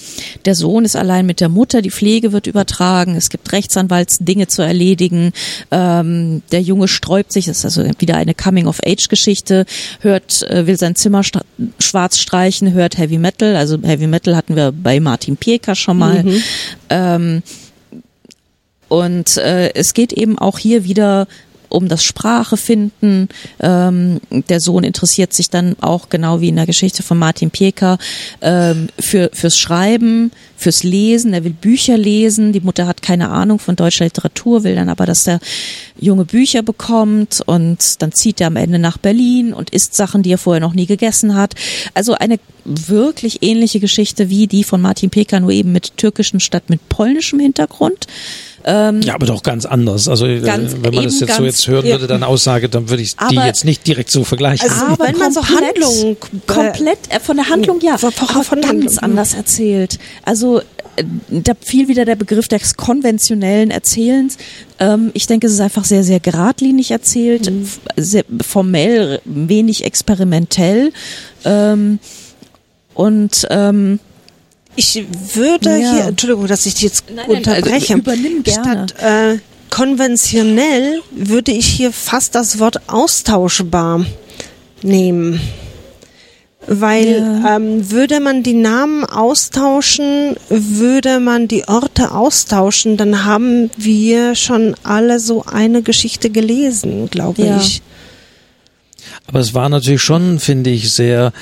der 0.45 0.55
Sohn 0.55 0.85
ist 0.85 0.95
allein 0.95 1.25
mit 1.25 1.39
der 1.39 1.49
Mutter, 1.49 1.81
die 1.81 1.91
Pflege 1.91 2.31
wird 2.31 2.47
übertragen, 2.47 3.15
es 3.15 3.29
gibt 3.29 3.51
Rechtsanwaltsdinge 3.51 4.47
zu 4.47 4.61
erledigen. 4.61 5.33
Ähm, 5.71 6.41
der 6.51 6.61
Junge 6.61 6.87
sträubt 6.87 7.31
sich, 7.31 7.45
das 7.45 7.59
ist 7.59 7.65
also 7.65 7.83
wieder 7.99 8.17
eine 8.17 8.33
Coming-of-Age-Geschichte, 8.33 9.65
hört, 10.01 10.41
äh, 10.43 10.67
will 10.67 10.77
sein 10.77 10.95
Zimmer 10.95 11.21
schwarz 11.79 12.17
streichen, 12.17 12.73
hört 12.73 12.97
Heavy 12.97 13.17
Metal, 13.17 13.55
also 13.55 13.77
Heavy 13.81 14.07
Metal 14.07 14.35
hatten 14.35 14.55
wir 14.55 14.71
bei 14.71 14.99
Martin 14.99 15.37
Pieker 15.37 15.75
schon 15.75 15.97
mal. 15.97 16.23
Mhm. 16.23 16.43
Ähm, 16.89 17.43
und 18.87 19.37
äh, 19.37 19.73
es 19.73 19.93
geht 19.93 20.13
eben 20.13 20.37
auch 20.37 20.59
hier 20.59 20.83
wieder 20.83 21.27
um 21.75 21.87
das 21.87 22.03
Sprache 22.03 22.57
finden. 22.57 23.29
Ähm, 23.59 24.19
der 24.31 24.59
Sohn 24.59 24.83
interessiert 24.83 25.33
sich 25.33 25.49
dann 25.49 25.75
auch 25.81 26.09
genau 26.09 26.41
wie 26.41 26.49
in 26.49 26.55
der 26.55 26.65
Geschichte 26.65 27.03
von 27.03 27.17
Martin 27.17 27.51
Pieker 27.51 27.97
ähm, 28.41 28.87
für 28.99 29.29
fürs 29.33 29.59
Schreiben, 29.59 30.31
fürs 30.57 30.83
Lesen. 30.83 31.33
Er 31.33 31.43
will 31.43 31.53
Bücher 31.53 31.97
lesen. 31.97 32.53
Die 32.53 32.61
Mutter 32.61 32.87
hat 32.87 33.01
keine 33.01 33.29
Ahnung 33.29 33.59
von 33.59 33.75
deutscher 33.75 34.05
Literatur, 34.05 34.63
will 34.63 34.75
dann 34.75 34.89
aber, 34.89 35.05
dass 35.05 35.25
der 35.25 35.39
Junge 35.99 36.25
Bücher 36.25 36.61
bekommt 36.61 37.41
und 37.45 38.01
dann 38.01 38.11
zieht 38.11 38.41
er 38.41 38.47
am 38.47 38.55
Ende 38.55 38.79
nach 38.79 38.97
Berlin 38.97 39.53
und 39.53 39.69
isst 39.69 39.95
Sachen, 39.95 40.23
die 40.23 40.31
er 40.31 40.37
vorher 40.37 40.61
noch 40.61 40.73
nie 40.73 40.85
gegessen 40.85 41.35
hat. 41.35 41.55
Also 41.93 42.13
eine 42.13 42.39
wirklich 42.65 43.43
ähnliche 43.43 43.79
Geschichte 43.79 44.29
wie 44.29 44.47
die 44.47 44.63
von 44.63 44.81
Martin 44.81 45.09
Pieker, 45.09 45.39
nur 45.39 45.51
eben 45.51 45.71
mit 45.71 45.97
türkischem 45.97 46.39
statt 46.39 46.63
mit 46.69 46.89
polnischem 46.89 47.39
Hintergrund. 47.39 48.07
Ähm, 48.67 49.01
ja, 49.01 49.13
aber 49.13 49.27
doch 49.27 49.43
ganz 49.43 49.65
anders. 49.65 50.07
Also 50.07 50.25
äh, 50.25 50.39
ganz, 50.39 50.75
wenn 50.81 50.95
man 50.95 51.03
das 51.03 51.19
jetzt 51.19 51.35
so 51.35 51.43
jetzt 51.43 51.67
hören 51.67 51.85
würde, 51.85 52.07
dann 52.07 52.23
Aussage, 52.23 52.67
dann 52.67 52.89
würde 52.89 53.03
ich 53.03 53.15
die 53.29 53.35
jetzt 53.35 53.63
nicht 53.63 53.85
direkt 53.85 54.09
so 54.09 54.23
vergleichen. 54.23 54.67
Also, 54.67 54.85
aber 54.85 55.05
wenn 55.05 55.17
man 55.19 55.31
so 55.31 55.41
Handlung 55.47 56.17
komplett 56.47 56.97
äh, 57.09 57.19
von 57.19 57.37
der 57.37 57.47
Handlung 57.47 57.79
ja, 57.81 57.99
von, 57.99 58.11
von, 58.11 58.27
von 58.43 58.61
ganz 58.61 58.67
Handlung. 58.67 58.97
anders 59.03 59.35
erzählt. 59.35 59.99
Also 60.23 60.61
äh, 60.95 61.03
da 61.29 61.53
fiel 61.59 61.87
wieder 61.87 62.05
der 62.05 62.15
Begriff 62.15 62.47
des 62.47 62.75
konventionellen 62.75 63.69
Erzählens. 63.69 64.37
Ähm, 64.79 65.11
ich 65.13 65.27
denke, 65.27 65.45
es 65.45 65.53
ist 65.53 65.61
einfach 65.61 65.85
sehr, 65.85 66.03
sehr 66.03 66.19
geradlinig 66.19 66.89
erzählt, 66.89 67.51
mhm. 67.51 67.67
sehr 67.97 68.25
formell, 68.41 69.21
wenig 69.25 69.85
experimentell. 69.85 70.91
Ähm, 71.43 71.99
und 72.95 73.45
ähm, 73.51 73.99
ich 74.75 75.05
würde 75.33 75.77
ja. 75.77 75.91
hier, 75.91 76.03
Entschuldigung, 76.05 76.47
dass 76.47 76.65
ich 76.65 76.75
dich 76.75 76.83
jetzt 76.83 77.05
nein, 77.07 77.25
nein, 77.27 77.37
unterbreche. 77.37 77.93
Also 77.93 77.93
übernimm 77.93 78.43
gerne. 78.43 78.87
Statt 78.89 79.01
äh, 79.01 79.37
konventionell 79.69 81.01
würde 81.11 81.51
ich 81.51 81.67
hier 81.67 81.91
fast 81.91 82.35
das 82.35 82.59
Wort 82.59 82.89
austauschbar 82.89 84.05
nehmen. 84.81 85.41
Weil 86.67 87.19
ja. 87.19 87.57
ähm, 87.57 87.91
würde 87.91 88.19
man 88.19 88.41
die 88.41 88.53
Namen 88.53 89.05
austauschen, 89.05 90.35
würde 90.49 91.19
man 91.19 91.47
die 91.47 91.67
Orte 91.67 92.11
austauschen, 92.11 92.97
dann 92.97 93.23
haben 93.23 93.69
wir 93.77 94.33
schon 94.33 94.75
alle 94.81 95.19
so 95.19 95.43
eine 95.45 95.83
Geschichte 95.83 96.31
gelesen, 96.31 97.09
glaube 97.11 97.43
ja. 97.43 97.57
ich. 97.57 97.83
Aber 99.27 99.39
es 99.39 99.53
war 99.53 99.69
natürlich 99.69 100.01
schon, 100.01 100.39
finde 100.39 100.71
ich, 100.71 100.91
sehr 100.91 101.33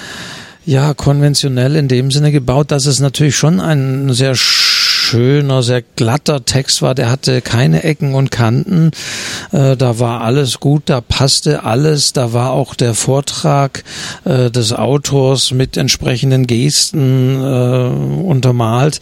ja, 0.66 0.94
konventionell 0.94 1.76
in 1.76 1.88
dem 1.88 2.12
Sinne 2.12 2.32
gebaut, 2.32 2.72
dass 2.72 2.86
es 2.86 3.00
natürlich 3.00 3.36
schon 3.36 3.60
ein 3.60 4.14
sehr 4.14 4.36
schöner, 4.36 5.62
sehr 5.62 5.84
glatter 5.96 6.46
Text 6.46 6.82
war. 6.82 6.96
Der 6.96 7.12
hatte 7.12 7.42
keine 7.42 7.84
Ecken 7.84 8.16
und 8.16 8.32
Kanten. 8.32 8.92
Äh, 9.52 9.76
da 9.76 10.00
war 10.00 10.22
alles 10.22 10.60
gut, 10.60 10.84
da 10.86 11.02
passte 11.02 11.64
alles. 11.64 12.14
Da 12.14 12.34
war 12.34 12.52
auch 12.52 12.74
der 12.74 12.94
Vortrag 12.94 13.84
äh, 14.26 14.50
des 14.50 14.74
Autors 14.74 15.52
mit 15.52 15.78
entsprechenden 15.78 16.48
Gesten 16.48 17.42
äh, 17.42 18.24
untermalt. 18.24 19.02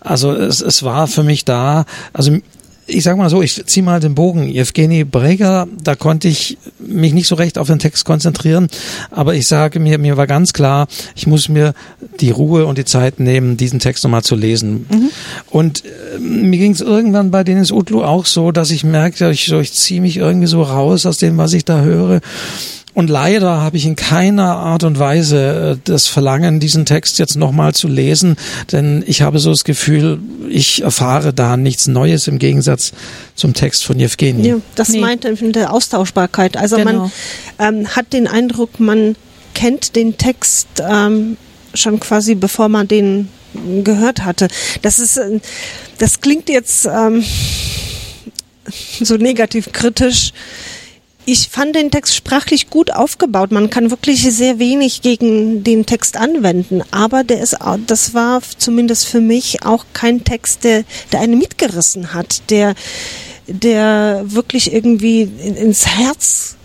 Also 0.00 0.32
es, 0.32 0.60
es 0.60 0.82
war 0.82 1.06
für 1.06 1.22
mich 1.22 1.44
da, 1.44 1.84
also 2.12 2.38
ich 2.86 3.04
sag 3.04 3.16
mal 3.16 3.30
so, 3.30 3.42
ich 3.42 3.64
zieh 3.66 3.82
mal 3.82 4.00
den 4.00 4.14
Bogen. 4.14 4.48
Evgeny 4.48 5.04
Breger, 5.04 5.68
da 5.82 5.94
konnte 5.94 6.28
ich 6.28 6.58
mich 6.78 7.12
nicht 7.12 7.28
so 7.28 7.36
recht 7.36 7.58
auf 7.58 7.68
den 7.68 7.78
Text 7.78 8.04
konzentrieren, 8.04 8.68
aber 9.10 9.34
ich 9.34 9.46
sage 9.46 9.78
mir, 9.78 9.98
mir 9.98 10.16
war 10.16 10.26
ganz 10.26 10.52
klar, 10.52 10.88
ich 11.14 11.26
muss 11.26 11.48
mir 11.48 11.74
die 12.20 12.30
Ruhe 12.30 12.66
und 12.66 12.78
die 12.78 12.84
Zeit 12.84 13.20
nehmen, 13.20 13.56
diesen 13.56 13.78
Text 13.78 14.04
nochmal 14.04 14.22
zu 14.22 14.34
lesen. 14.34 14.86
Mhm. 14.90 15.10
Und 15.50 15.84
äh, 15.84 16.18
mir 16.18 16.58
ging 16.58 16.72
es 16.72 16.80
irgendwann 16.80 17.30
bei 17.30 17.44
Denis 17.44 17.70
Utlu 17.70 18.02
auch 18.02 18.26
so, 18.26 18.52
dass 18.52 18.70
ich 18.70 18.84
merkte, 18.84 19.30
ich, 19.30 19.46
so, 19.46 19.60
ich 19.60 19.72
ziehe 19.72 20.00
mich 20.00 20.16
irgendwie 20.16 20.48
so 20.48 20.62
raus 20.62 21.06
aus 21.06 21.18
dem, 21.18 21.38
was 21.38 21.52
ich 21.52 21.64
da 21.64 21.82
höre 21.82 22.20
und 22.94 23.08
leider 23.08 23.60
habe 23.60 23.76
ich 23.76 23.86
in 23.86 23.96
keiner 23.96 24.56
Art 24.56 24.84
und 24.84 24.98
Weise 24.98 25.76
äh, 25.76 25.80
das 25.84 26.08
Verlangen, 26.08 26.60
diesen 26.60 26.84
Text 26.84 27.18
jetzt 27.18 27.36
nochmal 27.36 27.74
zu 27.74 27.88
lesen, 27.88 28.36
denn 28.70 29.02
ich 29.06 29.22
habe 29.22 29.38
so 29.38 29.50
das 29.50 29.64
Gefühl, 29.64 30.18
ich 30.48 30.82
erfahre 30.82 31.32
da 31.32 31.56
nichts 31.56 31.86
Neues 31.86 32.28
im 32.28 32.38
Gegensatz 32.38 32.92
zum 33.34 33.54
Text 33.54 33.84
von 33.84 33.98
Jewgeni. 33.98 34.46
Ja, 34.46 34.56
das 34.74 34.90
nee. 34.90 35.00
meint 35.00 35.24
in 35.24 35.52
der 35.52 35.72
Austauschbarkeit. 35.72 36.56
Also 36.56 36.76
genau. 36.76 37.10
man 37.58 37.78
ähm, 37.80 37.88
hat 37.88 38.12
den 38.12 38.26
Eindruck, 38.26 38.78
man 38.78 39.16
kennt 39.54 39.96
den 39.96 40.18
Text 40.18 40.68
ähm, 40.86 41.36
schon 41.74 41.98
quasi 42.00 42.34
bevor 42.34 42.68
man 42.68 42.88
den 42.88 43.28
gehört 43.84 44.24
hatte. 44.24 44.48
Das 44.82 44.98
ist, 44.98 45.16
äh, 45.16 45.40
das 45.98 46.20
klingt 46.20 46.48
jetzt 46.48 46.86
ähm, 46.86 47.24
so 49.00 49.16
negativ 49.16 49.72
kritisch 49.72 50.32
ich 51.24 51.48
fand 51.48 51.76
den 51.76 51.90
Text 51.90 52.14
sprachlich 52.14 52.68
gut 52.70 52.92
aufgebaut. 52.92 53.52
Man 53.52 53.70
kann 53.70 53.90
wirklich 53.90 54.22
sehr 54.22 54.58
wenig 54.58 55.02
gegen 55.02 55.62
den 55.62 55.86
Text 55.86 56.16
anwenden, 56.16 56.82
aber 56.90 57.24
der 57.24 57.40
ist, 57.40 57.56
das 57.86 58.14
war 58.14 58.42
zumindest 58.58 59.06
für 59.06 59.20
mich 59.20 59.64
auch 59.64 59.84
kein 59.92 60.24
Text, 60.24 60.64
der, 60.64 60.84
der 61.12 61.20
einen 61.20 61.38
mitgerissen 61.38 62.12
hat, 62.12 62.50
der, 62.50 62.74
der 63.46 64.22
wirklich 64.24 64.72
irgendwie 64.72 65.22
ins 65.22 65.86
Herz 65.86 66.56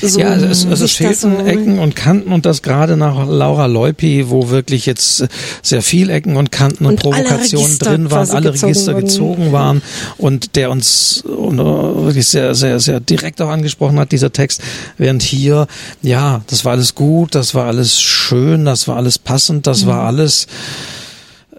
so 0.00 0.20
ja, 0.20 0.28
also 0.28 0.46
es, 0.46 0.64
es, 0.64 0.80
es 0.80 0.92
fehlten 0.92 1.38
so 1.38 1.44
Ecken 1.44 1.78
und 1.78 1.96
Kanten 1.96 2.32
und 2.32 2.46
das 2.46 2.62
gerade 2.62 2.96
nach 2.96 3.26
Laura 3.26 3.66
Leupi, 3.66 4.28
wo 4.28 4.50
wirklich 4.50 4.86
jetzt 4.86 5.26
sehr 5.62 5.82
viel 5.82 6.10
Ecken 6.10 6.36
und 6.36 6.52
Kanten 6.52 6.84
und, 6.84 6.92
und 6.92 7.00
Provokationen 7.00 7.78
drin 7.78 8.10
waren, 8.10 8.30
alle 8.30 8.52
Register 8.52 8.94
wurden. 8.94 9.06
gezogen 9.06 9.52
waren 9.52 9.82
und 10.18 10.56
der 10.56 10.70
uns 10.70 11.24
wirklich 11.26 12.28
sehr, 12.28 12.54
sehr, 12.54 12.80
sehr 12.80 13.00
direkt 13.00 13.40
auch 13.40 13.48
angesprochen 13.48 13.98
hat, 13.98 14.12
dieser 14.12 14.32
Text. 14.32 14.60
Während 14.98 15.22
hier, 15.22 15.66
ja, 16.02 16.42
das 16.48 16.64
war 16.64 16.72
alles 16.72 16.94
gut, 16.94 17.34
das 17.34 17.54
war 17.54 17.66
alles 17.66 18.00
schön, 18.00 18.64
das 18.64 18.88
war 18.88 18.96
alles 18.96 19.18
passend, 19.18 19.66
das 19.66 19.84
mhm. 19.84 19.88
war 19.88 20.04
alles 20.04 20.46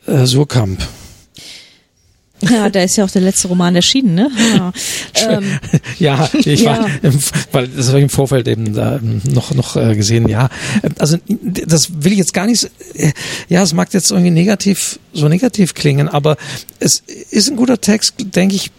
äh, 0.05 0.25
Surkamp. 0.25 0.79
Ja, 2.41 2.69
da 2.69 2.83
ist 2.83 2.95
ja 2.97 3.03
auch 3.03 3.09
der 3.09 3.21
letzte 3.21 3.47
Roman 3.47 3.75
erschienen, 3.75 4.15
ne? 4.15 4.29
Ja, 4.55 4.73
ähm, 5.29 5.59
ja 5.99 6.29
ich 6.33 6.61
ja. 6.61 6.79
war, 6.79 6.89
im, 7.01 7.19
weil 7.51 7.67
das 7.67 7.87
habe 7.87 7.97
ich 7.97 8.03
im 8.03 8.09
Vorfeld 8.09 8.47
eben 8.47 8.73
da 8.73 8.97
ähm, 8.97 9.21
noch 9.31 9.53
noch 9.53 9.75
äh, 9.75 9.95
gesehen. 9.95 10.27
Ja, 10.29 10.49
also 10.99 11.17
das 11.27 12.03
will 12.03 12.11
ich 12.11 12.19
jetzt 12.19 12.33
gar 12.33 12.45
nicht. 12.45 12.69
Äh, 12.93 13.11
ja, 13.49 13.63
es 13.63 13.73
mag 13.73 13.91
jetzt 13.93 14.11
irgendwie 14.11 14.31
negativ 14.31 14.99
so 15.13 15.27
negativ 15.27 15.73
klingen, 15.73 16.07
aber 16.07 16.37
es 16.79 17.01
ist 17.31 17.49
ein 17.49 17.55
guter 17.55 17.81
Text, 17.81 18.13
denke 18.19 18.55
ich, 18.55 18.71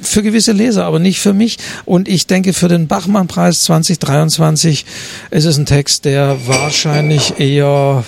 für 0.00 0.22
gewisse 0.22 0.52
Leser, 0.52 0.84
aber 0.84 0.98
nicht 0.98 1.20
für 1.20 1.32
mich. 1.32 1.58
Und 1.84 2.08
ich 2.08 2.26
denke, 2.26 2.52
für 2.52 2.68
den 2.68 2.86
Bachmann-Preis 2.86 3.62
2023 3.64 4.84
ist 5.30 5.44
es 5.44 5.58
ein 5.58 5.66
Text, 5.66 6.04
der 6.04 6.38
wahrscheinlich 6.46 7.38
eher 7.38 8.04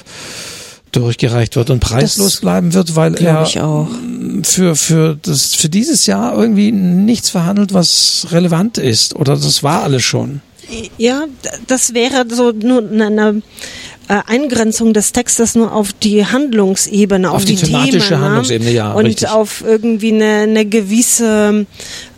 durchgereicht 0.97 1.57
wird 1.57 1.71
und 1.71 1.81
preislos 1.81 2.33
das 2.33 2.41
bleiben 2.41 2.75
wird, 2.75 2.97
weil 2.97 3.15
er 3.17 3.47
für 4.43 4.77
für 4.77 5.19
das 5.21 5.55
für 5.55 5.69
dieses 5.69 6.07
Jahr 6.07 6.37
irgendwie 6.37 6.73
nichts 6.73 7.31
verhandelt, 7.31 7.75
was 7.75 8.29
relevant 8.31 8.79
ist 8.79 9.15
oder 9.15 9.35
das 9.35 9.63
war 9.63 9.83
alles 9.83 10.03
schon. 10.03 10.41
Ja, 10.99 11.25
das 11.69 11.95
wäre 11.95 12.25
so 12.29 12.51
nur 12.51 12.79
eine 12.79 13.43
äh, 14.09 14.21
Eingrenzung 14.27 14.93
des 14.93 15.13
Textes 15.13 15.55
nur 15.55 15.73
auf 15.73 15.93
die 15.93 16.27
Handlungsebene, 16.27 17.31
auf, 17.31 17.37
auf 17.37 17.45
die, 17.45 17.55
die, 17.55 17.67
thematische 17.67 18.09
Themen, 18.09 18.21
ne? 18.21 18.27
Handlungsebene, 18.27 18.71
ja, 18.73 18.93
und 18.93 19.07
richtig. 19.07 19.29
auf 19.29 19.63
irgendwie 19.65 20.13
eine, 20.13 20.43
eine 20.43 20.65
gewisse 20.65 21.67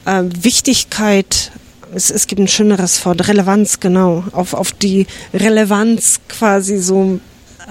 äh, 0.06 0.22
Wichtigkeit 0.40 1.50
es, 1.94 2.10
es 2.10 2.26
gibt 2.26 2.40
ein 2.40 2.48
schöneres 2.48 3.04
Wort, 3.04 3.28
Relevanz, 3.28 3.80
genau, 3.80 4.24
auf, 4.32 4.54
auf 4.54 4.72
die 4.72 5.06
Relevanz 5.32 6.20
quasi 6.28 6.78
so 6.78 7.20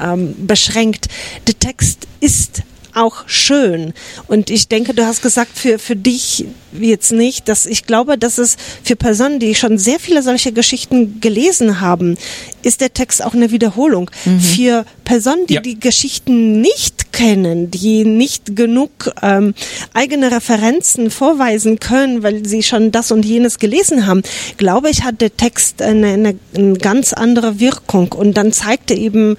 ähm, 0.02 0.48
beschränkt. 0.48 1.08
Der 1.48 1.58
Text 1.58 2.08
ist 2.20 2.64
auch 2.98 3.28
schön. 3.28 3.94
Und 4.28 4.50
ich 4.50 4.68
denke, 4.68 4.94
du 4.94 5.06
hast 5.06 5.22
gesagt, 5.22 5.58
für, 5.58 5.80
für 5.80 5.96
dich 5.96 6.46
jetzt 6.74 7.12
nicht, 7.12 7.48
dass 7.48 7.66
ich 7.66 7.86
glaube, 7.86 8.18
dass 8.18 8.38
es 8.38 8.58
für 8.84 8.96
Personen, 8.96 9.40
die 9.40 9.56
schon 9.56 9.78
sehr 9.78 10.00
viele 10.00 10.22
solche 10.24 10.52
Geschichten 10.52 11.20
gelesen 11.22 11.80
haben, 11.80 12.18
ist 12.64 12.82
der 12.82 12.94
Text 12.94 13.24
auch 13.24 13.34
eine 13.34 13.52
Wiederholung. 13.52 14.12
Mhm. 14.26 14.40
Für 14.40 14.86
Personen, 15.06 15.48
die 15.48 15.56
ja. 15.56 15.62
die 15.62 15.80
Geschichten 15.80 16.60
nicht 16.62 17.14
kennen, 17.14 17.72
die 17.72 18.04
nicht 18.04 18.56
genug 18.56 19.12
ähm, 19.22 19.54
eigene 19.94 20.32
Referenzen 20.32 21.10
vorweisen 21.10 21.80
können, 21.80 22.24
weil 22.24 22.46
sie 22.46 22.64
schon 22.64 22.92
das 22.92 23.12
und 23.12 23.26
jenes 23.26 23.60
gelesen 23.60 24.06
haben, 24.06 24.22
glaube 24.58 24.90
ich, 24.90 25.04
hat 25.04 25.22
der 25.22 25.36
Text 25.36 25.82
eine, 25.82 26.08
eine, 26.08 26.40
eine 26.56 26.74
ganz 26.74 27.14
andere 27.14 27.60
Wirkung. 27.60 28.12
Und 28.12 28.36
dann 28.36 28.52
zeigt 28.52 28.92
er 28.92 28.98
eben 28.98 29.38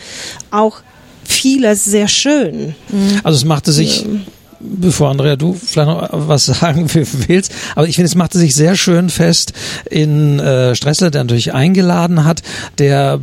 auch 0.50 0.80
vieles 1.28 1.84
sehr 1.84 2.08
schön. 2.08 2.74
Also 3.22 3.36
es 3.36 3.44
machte 3.44 3.70
sich 3.72 4.04
bevor 4.60 5.10
Andrea 5.10 5.36
du 5.36 5.54
vielleicht 5.54 5.88
noch 5.88 6.08
was 6.10 6.46
sagen 6.46 6.88
willst, 6.92 7.52
aber 7.76 7.86
ich 7.86 7.94
finde, 7.94 8.06
es 8.06 8.14
machte 8.14 8.38
sich 8.38 8.54
sehr 8.54 8.74
schön 8.74 9.08
fest 9.08 9.52
in 9.88 10.40
äh, 10.40 10.74
Stressler, 10.74 11.10
der 11.10 11.24
natürlich 11.24 11.54
eingeladen 11.54 12.24
hat, 12.24 12.42
der 12.78 13.20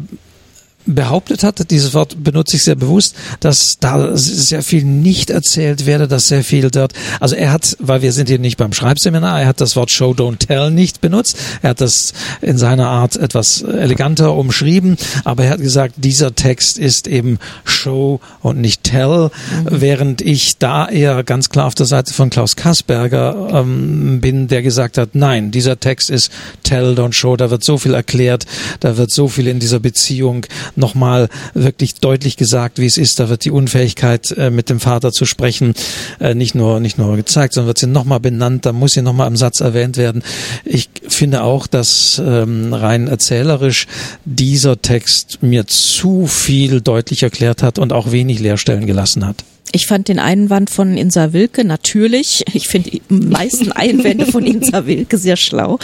behauptet 0.85 1.43
hat, 1.43 1.71
dieses 1.71 1.93
Wort 1.93 2.23
benutze 2.23 2.57
ich 2.57 2.63
sehr 2.63 2.75
bewusst, 2.75 3.15
dass 3.39 3.79
da 3.79 4.15
sehr 4.15 4.61
viel 4.61 4.83
nicht 4.83 5.29
erzählt 5.29 5.85
werde, 5.85 6.07
dass 6.07 6.27
sehr 6.27 6.43
viel 6.43 6.69
dort, 6.69 6.93
also 7.19 7.35
er 7.35 7.51
hat, 7.51 7.75
weil 7.79 8.01
wir 8.01 8.11
sind 8.11 8.29
hier 8.29 8.39
nicht 8.39 8.57
beim 8.57 8.73
Schreibseminar, 8.73 9.41
er 9.41 9.47
hat 9.47 9.61
das 9.61 9.75
Wort 9.75 9.91
Show 9.91 10.11
Don't 10.11 10.37
Tell 10.37 10.71
nicht 10.71 11.01
benutzt, 11.01 11.37
er 11.61 11.71
hat 11.71 11.81
das 11.81 12.13
in 12.41 12.57
seiner 12.57 12.87
Art 12.87 13.15
etwas 13.15 13.61
eleganter 13.61 14.33
umschrieben, 14.33 14.97
aber 15.23 15.45
er 15.45 15.51
hat 15.51 15.61
gesagt, 15.61 15.95
dieser 15.97 16.35
Text 16.35 16.77
ist 16.77 17.07
eben 17.07 17.39
Show 17.63 18.19
und 18.41 18.59
nicht 18.59 18.83
Tell, 18.83 19.29
mhm. 19.29 19.67
während 19.69 20.21
ich 20.21 20.57
da 20.57 20.87
eher 20.87 21.23
ganz 21.23 21.49
klar 21.49 21.67
auf 21.67 21.75
der 21.75 21.85
Seite 21.85 22.13
von 22.13 22.29
Klaus 22.29 22.55
Kassberger 22.55 23.49
ähm, 23.53 24.21
bin, 24.21 24.47
der 24.47 24.61
gesagt 24.61 24.97
hat, 24.97 25.09
nein, 25.13 25.51
dieser 25.51 25.79
Text 25.79 26.09
ist 26.09 26.31
Tell, 26.63 26.93
Don't 26.93 27.13
Show, 27.13 27.35
da 27.35 27.49
wird 27.49 27.63
so 27.63 27.77
viel 27.77 27.93
erklärt, 27.93 28.45
da 28.79 28.97
wird 28.97 29.11
so 29.11 29.27
viel 29.27 29.47
in 29.47 29.59
dieser 29.59 29.79
Beziehung 29.79 30.45
nochmal 30.77 31.29
wirklich 31.53 31.95
deutlich 31.95 32.37
gesagt, 32.37 32.79
wie 32.79 32.85
es 32.85 32.97
ist. 32.97 33.19
Da 33.19 33.29
wird 33.29 33.45
die 33.45 33.51
Unfähigkeit, 33.51 34.31
äh, 34.31 34.49
mit 34.49 34.69
dem 34.69 34.79
Vater 34.79 35.11
zu 35.11 35.25
sprechen, 35.25 35.73
äh, 36.19 36.35
nicht 36.35 36.55
nur, 36.55 36.79
nicht 36.79 36.97
nur 36.97 37.15
gezeigt, 37.15 37.53
sondern 37.53 37.67
wird 37.67 37.77
sie 37.77 37.87
nochmal 37.87 38.19
benannt. 38.19 38.65
Da 38.65 38.73
muss 38.73 38.93
sie 38.93 39.01
nochmal 39.01 39.27
im 39.27 39.37
Satz 39.37 39.59
erwähnt 39.59 39.97
werden. 39.97 40.23
Ich 40.63 40.89
finde 41.07 41.43
auch, 41.43 41.67
dass 41.67 42.21
ähm, 42.23 42.73
rein 42.73 43.07
erzählerisch 43.07 43.87
dieser 44.25 44.81
Text 44.81 45.39
mir 45.41 45.67
zu 45.67 46.27
viel 46.27 46.81
deutlich 46.81 47.23
erklärt 47.23 47.63
hat 47.63 47.79
und 47.79 47.93
auch 47.93 48.11
wenig 48.11 48.39
Leerstellen 48.39 48.85
gelassen 48.85 49.25
hat. 49.25 49.37
Ich 49.71 49.87
fand 49.87 50.07
den 50.07 50.19
Einwand 50.19 50.69
von 50.69 50.95
Insa 50.95 51.33
Wilke 51.33 51.65
natürlich. 51.65 52.45
Ich 52.53 52.67
finde 52.67 52.91
die 52.91 53.01
meisten 53.09 53.71
Einwände 53.71 54.25
von 54.25 54.45
Insa 54.45 54.85
Wilke 54.85 55.17
sehr 55.17 55.35
schlau 55.35 55.79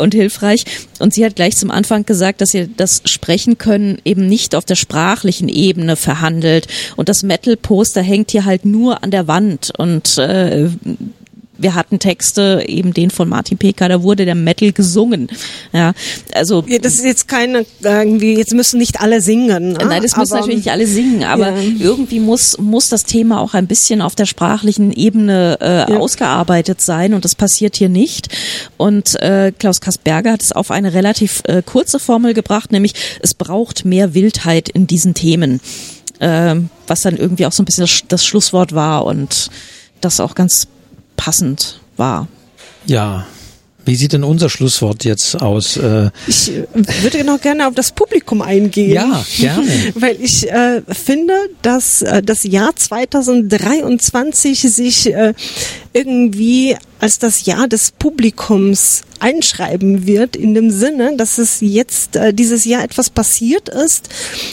und 0.00 0.14
hilfreich. 0.14 0.64
Und 1.00 1.12
sie 1.12 1.24
hat 1.24 1.36
gleich 1.36 1.56
zum 1.56 1.70
Anfang 1.70 2.06
gesagt, 2.06 2.40
dass 2.40 2.54
ihr 2.54 2.68
das 2.68 3.02
Sprechen 3.04 3.58
können 3.58 3.98
eben 4.04 4.26
nicht 4.26 4.54
auf 4.54 4.64
der 4.64 4.76
sprachlichen 4.76 5.48
Ebene 5.48 5.96
verhandelt. 5.96 6.68
Und 6.96 7.08
das 7.08 7.22
Metal-Poster 7.22 8.02
hängt 8.02 8.30
hier 8.30 8.44
halt 8.44 8.64
nur 8.64 9.02
an 9.02 9.10
der 9.10 9.26
Wand. 9.26 9.72
Und 9.76 10.18
äh, 10.18 10.68
wir 11.62 11.74
hatten 11.74 11.98
Texte, 11.98 12.64
eben 12.66 12.92
den 12.92 13.10
von 13.10 13.28
Martin 13.28 13.58
Peker, 13.58 13.88
da 13.88 14.02
wurde 14.02 14.24
der 14.24 14.34
Metal 14.34 14.72
gesungen. 14.72 15.28
Ja, 15.72 15.92
also 16.34 16.64
ja, 16.66 16.78
das 16.78 16.94
ist 16.94 17.04
jetzt 17.04 17.28
keine 17.28 17.64
irgendwie 17.82 18.36
jetzt 18.36 18.52
müssen 18.52 18.78
nicht 18.78 19.00
alle 19.00 19.20
singen. 19.20 19.72
Ne? 19.72 19.78
Nein, 19.86 20.02
das 20.02 20.16
müssen 20.16 20.34
natürlich 20.34 20.58
nicht 20.58 20.70
alle 20.70 20.86
singen, 20.86 21.24
aber 21.24 21.50
ja. 21.50 21.72
irgendwie 21.78 22.20
muss 22.20 22.58
muss 22.58 22.88
das 22.88 23.04
Thema 23.04 23.40
auch 23.40 23.54
ein 23.54 23.66
bisschen 23.66 24.02
auf 24.02 24.14
der 24.14 24.26
sprachlichen 24.26 24.92
Ebene 24.92 25.58
äh, 25.60 25.92
ja. 25.92 25.98
ausgearbeitet 25.98 26.80
sein 26.80 27.14
und 27.14 27.24
das 27.24 27.34
passiert 27.34 27.76
hier 27.76 27.88
nicht. 27.88 28.28
Und 28.76 29.20
äh, 29.22 29.52
Klaus 29.58 29.80
Kasperger 29.80 30.32
hat 30.32 30.42
es 30.42 30.52
auf 30.52 30.70
eine 30.70 30.94
relativ 30.94 31.42
äh, 31.44 31.62
kurze 31.64 31.98
Formel 31.98 32.34
gebracht, 32.34 32.72
nämlich 32.72 32.94
es 33.20 33.34
braucht 33.34 33.84
mehr 33.84 34.14
Wildheit 34.14 34.68
in 34.68 34.86
diesen 34.86 35.14
Themen, 35.14 35.60
äh, 36.18 36.56
was 36.86 37.02
dann 37.02 37.16
irgendwie 37.16 37.46
auch 37.46 37.52
so 37.52 37.62
ein 37.62 37.66
bisschen 37.66 37.84
das, 37.84 38.02
das 38.08 38.26
Schlusswort 38.26 38.74
war 38.74 39.04
und 39.04 39.50
das 40.00 40.20
auch 40.20 40.34
ganz 40.34 40.66
passend 41.22 41.78
war. 41.96 42.26
Ja. 42.86 43.26
Wie 43.84 43.96
sieht 43.96 44.12
denn 44.12 44.22
unser 44.22 44.48
Schlusswort 44.48 45.04
jetzt 45.04 45.40
aus? 45.40 45.76
Äh, 45.76 46.10
ich 46.26 46.52
äh, 46.52 46.66
würde 47.02 47.24
noch 47.24 47.40
gerne 47.40 47.66
auf 47.66 47.74
das 47.74 47.92
Publikum 47.92 48.40
eingehen. 48.40 48.92
Ja, 48.92 49.24
gerne. 49.38 49.68
Weil 49.94 50.20
ich 50.20 50.50
äh, 50.50 50.82
finde, 50.88 51.34
dass 51.62 52.02
äh, 52.02 52.22
das 52.22 52.44
Jahr 52.44 52.74
2023 52.74 54.60
sich 54.60 55.12
äh, 55.12 55.34
irgendwie 55.92 56.76
als 57.00 57.18
das 57.18 57.44
Jahr 57.46 57.66
des 57.66 57.90
Publikums 57.90 59.02
einschreiben 59.18 60.06
wird, 60.06 60.36
in 60.36 60.54
dem 60.54 60.70
Sinne, 60.70 61.16
dass 61.16 61.38
es 61.38 61.60
jetzt 61.60 62.14
äh, 62.14 62.32
dieses 62.32 62.64
Jahr 62.64 62.84
etwas 62.84 63.10
passiert 63.10 63.68
ist, 63.68 64.08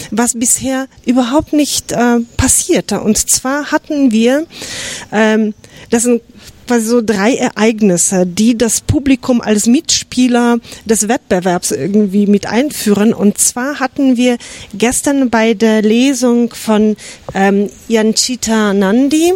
was 0.09 0.33
bisher 0.33 0.87
überhaupt 1.05 1.53
nicht 1.53 1.91
äh, 1.91 2.19
passierte. 2.37 3.01
Und 3.01 3.17
zwar 3.29 3.71
hatten 3.71 4.11
wir, 4.11 4.47
ähm, 5.11 5.53
das 5.91 6.03
sind 6.03 6.21
quasi 6.69 6.85
so 6.85 7.01
drei 7.01 7.33
Ereignisse, 7.33 8.27
die 8.27 8.55
das 8.55 8.81
Publikum 8.81 9.41
als 9.41 9.65
Mitspieler 9.65 10.59
des 10.85 11.07
Wettbewerbs 11.07 11.71
irgendwie 11.71 12.27
mit 12.27 12.45
einführen. 12.45 13.11
Und 13.11 13.39
zwar 13.39 13.79
hatten 13.79 14.17
wir 14.17 14.37
gestern 14.75 15.31
bei 15.31 15.55
der 15.55 15.81
Lesung 15.81 16.53
von 16.53 16.95
ähm, 17.33 17.71
Yanchita 17.87 18.75
Nandi, 18.75 19.33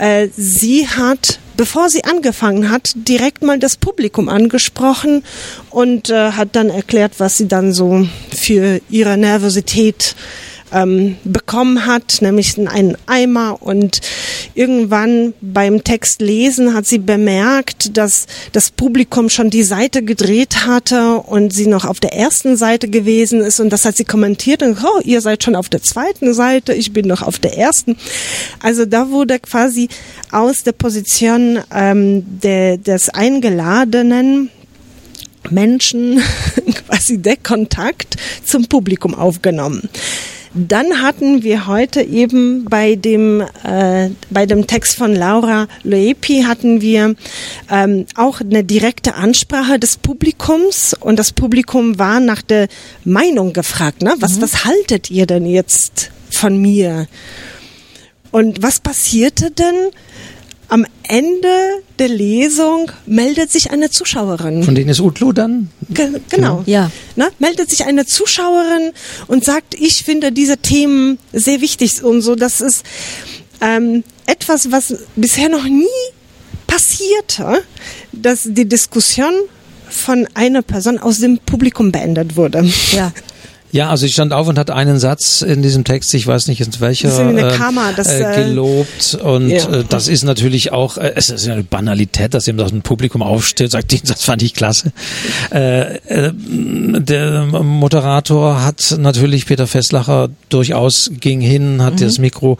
äh, 0.00 0.26
sie 0.36 0.88
hat 0.88 1.38
bevor 1.56 1.88
sie 1.88 2.04
angefangen 2.04 2.68
hat, 2.68 2.92
direkt 2.94 3.42
mal 3.42 3.58
das 3.58 3.78
Publikum 3.78 4.28
angesprochen 4.28 5.22
und 5.70 6.10
äh, 6.10 6.32
hat 6.32 6.50
dann 6.52 6.68
erklärt, 6.68 7.12
was 7.16 7.38
sie 7.38 7.48
dann 7.48 7.72
so 7.72 8.06
für 8.30 8.82
ihre 8.90 9.16
Nervosität 9.16 10.16
ähm, 10.72 11.16
bekommen 11.24 11.86
hat, 11.86 12.18
nämlich 12.20 12.58
einen 12.58 12.96
Eimer. 13.06 13.62
Und 13.62 14.00
irgendwann 14.54 15.34
beim 15.40 15.84
Text 15.84 16.20
lesen 16.20 16.74
hat 16.74 16.86
sie 16.86 16.98
bemerkt, 16.98 17.96
dass 17.96 18.26
das 18.52 18.70
Publikum 18.70 19.28
schon 19.28 19.50
die 19.50 19.62
Seite 19.62 20.02
gedreht 20.02 20.66
hatte 20.66 21.18
und 21.18 21.52
sie 21.52 21.66
noch 21.66 21.84
auf 21.84 22.00
der 22.00 22.14
ersten 22.14 22.56
Seite 22.56 22.88
gewesen 22.88 23.40
ist. 23.40 23.60
Und 23.60 23.70
das 23.70 23.84
hat 23.84 23.96
sie 23.96 24.04
kommentiert 24.04 24.62
und 24.62 24.78
oh, 24.82 25.00
ihr 25.04 25.20
seid 25.20 25.44
schon 25.44 25.56
auf 25.56 25.68
der 25.68 25.82
zweiten 25.82 26.34
Seite, 26.34 26.72
ich 26.72 26.92
bin 26.92 27.06
noch 27.06 27.22
auf 27.22 27.38
der 27.38 27.56
ersten. 27.56 27.96
Also 28.62 28.84
da 28.84 29.10
wurde 29.10 29.38
quasi 29.38 29.88
aus 30.30 30.62
der 30.62 30.72
Position 30.72 31.58
ähm, 31.74 32.24
der, 32.42 32.78
des 32.78 33.08
Eingeladenen 33.10 34.50
Menschen 35.50 36.22
quasi 36.86 37.18
der 37.18 37.36
Kontakt 37.36 38.16
zum 38.44 38.66
Publikum 38.66 39.14
aufgenommen. 39.14 39.88
Dann 40.58 41.02
hatten 41.02 41.42
wir 41.42 41.66
heute 41.66 42.00
eben 42.00 42.64
bei 42.64 42.94
dem, 42.94 43.42
äh, 43.62 44.08
bei 44.30 44.46
dem 44.46 44.66
Text 44.66 44.96
von 44.96 45.14
Laura 45.14 45.68
Loepi 45.82 46.44
hatten 46.44 46.80
wir 46.80 47.14
ähm, 47.70 48.06
auch 48.14 48.40
eine 48.40 48.64
direkte 48.64 49.16
Ansprache 49.16 49.78
des 49.78 49.98
Publikums 49.98 50.96
und 50.98 51.18
das 51.18 51.32
Publikum 51.32 51.98
war 51.98 52.20
nach 52.20 52.40
der 52.40 52.68
Meinung 53.04 53.52
gefragt. 53.52 54.00
Ne? 54.00 54.14
Was, 54.20 54.36
mhm. 54.36 54.42
was 54.42 54.64
haltet 54.64 55.10
ihr 55.10 55.26
denn 55.26 55.44
jetzt 55.44 56.10
von 56.30 56.56
mir? 56.58 57.06
Und 58.30 58.62
was 58.62 58.80
passierte 58.80 59.50
denn? 59.50 59.90
Am 60.68 60.86
Ende 61.04 61.48
der 61.98 62.08
Lesung 62.08 62.90
meldet 63.06 63.50
sich 63.50 63.70
eine 63.70 63.90
Zuschauerin. 63.90 64.62
Von 64.62 64.74
denen 64.74 64.90
ist 64.90 65.00
Utlu 65.00 65.32
dann? 65.32 65.70
Ge 65.90 66.20
genau. 66.28 66.62
Ja. 66.66 66.90
Na, 67.14 67.28
meldet 67.38 67.70
sich 67.70 67.84
eine 67.84 68.06
Zuschauerin 68.06 68.92
und 69.28 69.44
sagt, 69.44 69.74
ich 69.74 70.02
finde 70.04 70.32
diese 70.32 70.58
Themen 70.58 71.18
sehr 71.32 71.60
wichtig 71.60 72.02
und 72.02 72.22
so. 72.22 72.34
Das 72.34 72.60
ist 72.60 72.84
ähm, 73.60 74.02
etwas, 74.26 74.72
was 74.72 74.94
bisher 75.14 75.48
noch 75.48 75.64
nie 75.64 75.86
passierte, 76.66 77.62
dass 78.12 78.42
die 78.44 78.68
Diskussion 78.68 79.32
von 79.88 80.26
einer 80.34 80.62
Person 80.62 80.98
aus 80.98 81.20
dem 81.20 81.38
Publikum 81.38 81.92
beendet 81.92 82.36
wurde. 82.36 82.68
Ja. 82.92 83.12
Ja, 83.76 83.90
also 83.90 84.06
ich 84.06 84.14
stand 84.14 84.32
auf 84.32 84.48
und 84.48 84.58
hat 84.58 84.70
einen 84.70 84.98
Satz 84.98 85.42
in 85.42 85.60
diesem 85.60 85.84
Text, 85.84 86.14
ich 86.14 86.26
weiß 86.26 86.48
nicht 86.48 86.62
in 86.62 86.68
welcher, 86.80 87.08
das 87.08 87.18
ist 87.18 87.20
eine 87.20 87.52
äh, 87.52 87.56
Kammer, 87.56 87.92
das, 87.94 88.08
äh, 88.08 88.44
gelobt 88.44 89.18
und 89.22 89.50
ja. 89.50 89.68
äh, 89.68 89.84
das 89.86 90.08
ist 90.08 90.24
natürlich 90.24 90.72
auch, 90.72 90.96
äh, 90.96 91.12
es 91.14 91.28
ist 91.28 91.46
eine 91.46 91.62
Banalität, 91.62 92.32
dass 92.32 92.48
eben 92.48 92.56
das 92.56 92.72
ein 92.72 92.80
Publikum 92.80 93.22
aufsteht 93.22 93.66
und 93.66 93.70
sagt, 93.72 93.92
den 93.96 94.00
Satz 94.02 94.24
fand 94.24 94.42
ich 94.42 94.54
klasse. 94.54 94.92
Äh, 95.52 95.96
äh, 96.06 96.32
der 96.32 97.44
Moderator 97.44 98.64
hat 98.64 98.96
natürlich 98.98 99.44
Peter 99.44 99.66
Festlacher 99.66 100.30
durchaus 100.48 101.10
ging 101.20 101.42
hin, 101.42 101.82
hat 101.82 101.94
mhm. 101.96 102.00
das 102.00 102.18
Mikro 102.18 102.56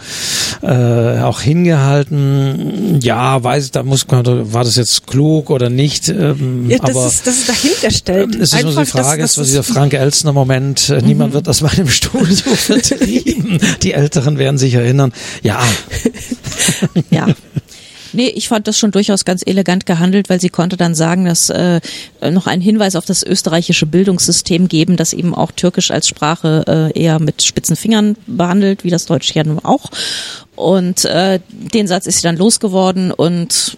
äh, 0.63 1.21
auch 1.21 1.41
hingehalten. 1.41 3.01
Ja, 3.01 3.43
weiß, 3.43 3.71
da 3.71 3.83
muss 3.85 4.07
man, 4.09 4.53
war 4.53 4.65
das 4.65 4.77
jetzt 4.77 5.07
klug 5.07 5.49
oder 5.49 5.71
nicht? 5.71 6.11
Ähm, 6.11 6.69
ja, 6.69 6.79
das 6.79 6.91
aber, 6.95 7.07
ist, 7.07 7.27
das 7.27 7.37
ist 7.39 7.49
dahinter 7.49 7.91
stellt. 7.91 8.35
Es 8.35 8.53
ist 8.53 8.55
Einfach, 8.55 8.75
nur 8.75 8.85
die 8.85 8.91
Frage, 8.91 9.23
das, 9.23 9.35
das 9.35 9.47
ist 9.47 9.53
dieser 9.53 9.63
Frank 9.63 9.95
Elstner 9.95 10.35
Moment. 10.35 10.91
Mhm. 11.07 11.13
Niemand 11.13 11.33
wird 11.33 11.49
aus 11.49 11.61
meinem 11.61 11.89
Studio 11.89 12.27
vertrieben. 12.55 13.61
die 13.83 13.93
Älteren 13.93 14.39
werden 14.39 14.59
sich 14.59 14.75
erinnern. 14.75 15.13
Ja. 15.43 15.63
ja. 17.11 17.29
Nee, 18.13 18.29
ich 18.29 18.49
fand 18.49 18.67
das 18.67 18.79
schon 18.79 18.93
durchaus 18.93 19.27
ganz 19.27 19.43
elegant 19.45 19.85
gehandelt, 19.85 20.31
weil 20.31 20.41
sie 20.41 20.49
konnte 20.49 20.79
dann 20.79 20.95
sagen, 20.95 21.27
dass 21.27 21.51
äh, 21.51 21.81
noch 22.31 22.47
einen 22.47 22.63
Hinweis 22.63 22.97
auf 22.97 23.05
das 23.05 23.23
österreichische 23.23 23.85
Bildungssystem 23.85 24.69
geben, 24.69 24.97
das 24.97 25.13
eben 25.13 25.35
auch 25.35 25.53
Türkisch 25.53 25.91
als 25.91 26.09
Sprache 26.09 26.93
äh, 26.95 26.99
eher 26.99 27.19
mit 27.19 27.43
spitzen 27.43 27.77
Fingern 27.77 28.17
behandelt, 28.27 28.85
wie 28.85 28.91
das 28.91 29.05
Deutsche 29.05 29.35
ja 29.35 29.45
nun 29.45 29.59
auch. 29.59 29.91
Und 30.55 31.05
äh, 31.05 31.41
den 31.51 31.87
Satz 31.87 32.07
ist 32.07 32.17
sie 32.17 32.23
dann 32.23 32.39
losgeworden 32.39 33.13
und 33.13 33.77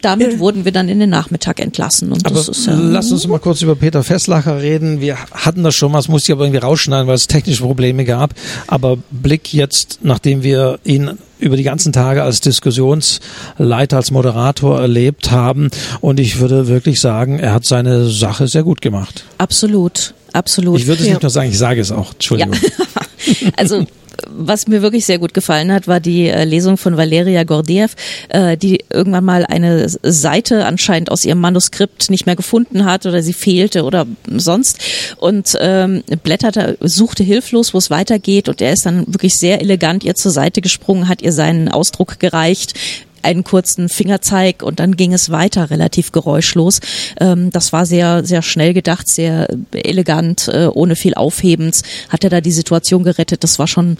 damit 0.00 0.34
äh. 0.34 0.38
wurden 0.38 0.64
wir 0.64 0.72
dann 0.72 0.88
in 0.88 1.00
den 1.00 1.10
Nachmittag 1.10 1.60
entlassen. 1.60 2.12
Und 2.12 2.24
aber 2.26 2.36
das 2.36 2.48
ist, 2.48 2.66
ja, 2.66 2.74
lass 2.74 3.10
uns 3.10 3.26
mal 3.26 3.38
kurz 3.38 3.62
über 3.62 3.74
Peter 3.74 4.02
Fesslacher 4.02 4.60
reden. 4.60 5.00
Wir 5.00 5.16
hatten 5.32 5.62
das 5.62 5.74
schon 5.74 5.92
mal, 5.92 5.98
das 5.98 6.08
musste 6.08 6.32
ich 6.32 6.36
aber 6.36 6.44
irgendwie 6.44 6.60
rausschneiden, 6.60 7.06
weil 7.06 7.14
es 7.14 7.26
technische 7.26 7.62
Probleme 7.62 8.04
gab. 8.04 8.34
Aber 8.66 8.98
Blick 9.10 9.52
jetzt, 9.52 10.00
nachdem 10.02 10.42
wir 10.42 10.78
ihn 10.84 11.18
über 11.38 11.56
die 11.56 11.62
ganzen 11.62 11.92
Tage 11.92 12.22
als 12.22 12.40
Diskussionsleiter, 12.40 13.96
als 13.96 14.10
Moderator 14.10 14.80
erlebt 14.80 15.30
haben. 15.30 15.70
Und 16.00 16.20
ich 16.20 16.38
würde 16.38 16.68
wirklich 16.68 17.00
sagen, 17.00 17.38
er 17.38 17.52
hat 17.52 17.64
seine 17.64 18.08
Sache 18.08 18.48
sehr 18.48 18.62
gut 18.62 18.80
gemacht. 18.80 19.24
Absolut, 19.38 20.14
absolut. 20.32 20.78
Ich 20.80 20.86
würde 20.86 21.02
es 21.02 21.08
ja. 21.08 21.14
nicht 21.14 21.22
nur 21.22 21.30
sagen, 21.30 21.50
ich 21.50 21.58
sage 21.58 21.80
es 21.80 21.92
auch. 21.92 22.14
Entschuldigung. 22.14 22.54
Ja. 22.54 23.50
also 23.56 23.86
was 24.28 24.66
mir 24.68 24.82
wirklich 24.82 25.06
sehr 25.06 25.18
gut 25.18 25.34
gefallen 25.34 25.72
hat, 25.72 25.88
war 25.88 26.00
die 26.00 26.28
äh, 26.28 26.44
Lesung 26.44 26.76
von 26.76 26.96
Valeria 26.96 27.44
Gordiev, 27.44 27.94
äh, 28.28 28.56
die 28.56 28.84
irgendwann 28.90 29.24
mal 29.24 29.46
eine 29.46 29.88
Seite 29.88 30.66
anscheinend 30.66 31.10
aus 31.10 31.24
ihrem 31.24 31.40
Manuskript 31.40 32.10
nicht 32.10 32.26
mehr 32.26 32.36
gefunden 32.36 32.84
hat 32.84 33.06
oder 33.06 33.22
sie 33.22 33.32
fehlte 33.32 33.84
oder 33.84 34.06
sonst 34.36 34.80
und 35.16 35.56
ähm, 35.60 36.02
blätterte, 36.22 36.76
suchte 36.80 37.22
hilflos, 37.22 37.74
wo 37.74 37.78
es 37.78 37.90
weitergeht 37.90 38.48
und 38.48 38.60
er 38.60 38.72
ist 38.72 38.86
dann 38.86 39.06
wirklich 39.06 39.36
sehr 39.36 39.60
elegant 39.60 40.04
ihr 40.04 40.14
zur 40.14 40.32
Seite 40.32 40.60
gesprungen, 40.60 41.08
hat 41.08 41.22
ihr 41.22 41.32
seinen 41.32 41.68
Ausdruck 41.68 42.18
gereicht, 42.18 42.74
einen 43.22 43.44
kurzen 43.44 43.88
Fingerzeig 43.88 44.62
und 44.62 44.80
dann 44.80 44.96
ging 44.96 45.12
es 45.12 45.30
weiter 45.30 45.70
relativ 45.70 46.12
geräuschlos. 46.12 46.80
Ähm, 47.20 47.50
das 47.50 47.72
war 47.72 47.86
sehr, 47.86 48.24
sehr 48.24 48.42
schnell 48.42 48.74
gedacht, 48.74 49.08
sehr 49.08 49.48
elegant, 49.72 50.48
äh, 50.48 50.66
ohne 50.72 50.96
viel 50.96 51.14
Aufhebens. 51.14 51.82
Hat 52.08 52.24
er 52.24 52.30
da 52.30 52.40
die 52.40 52.52
Situation 52.52 53.02
gerettet. 53.02 53.42
Das 53.44 53.58
war 53.58 53.66
schon, 53.66 53.96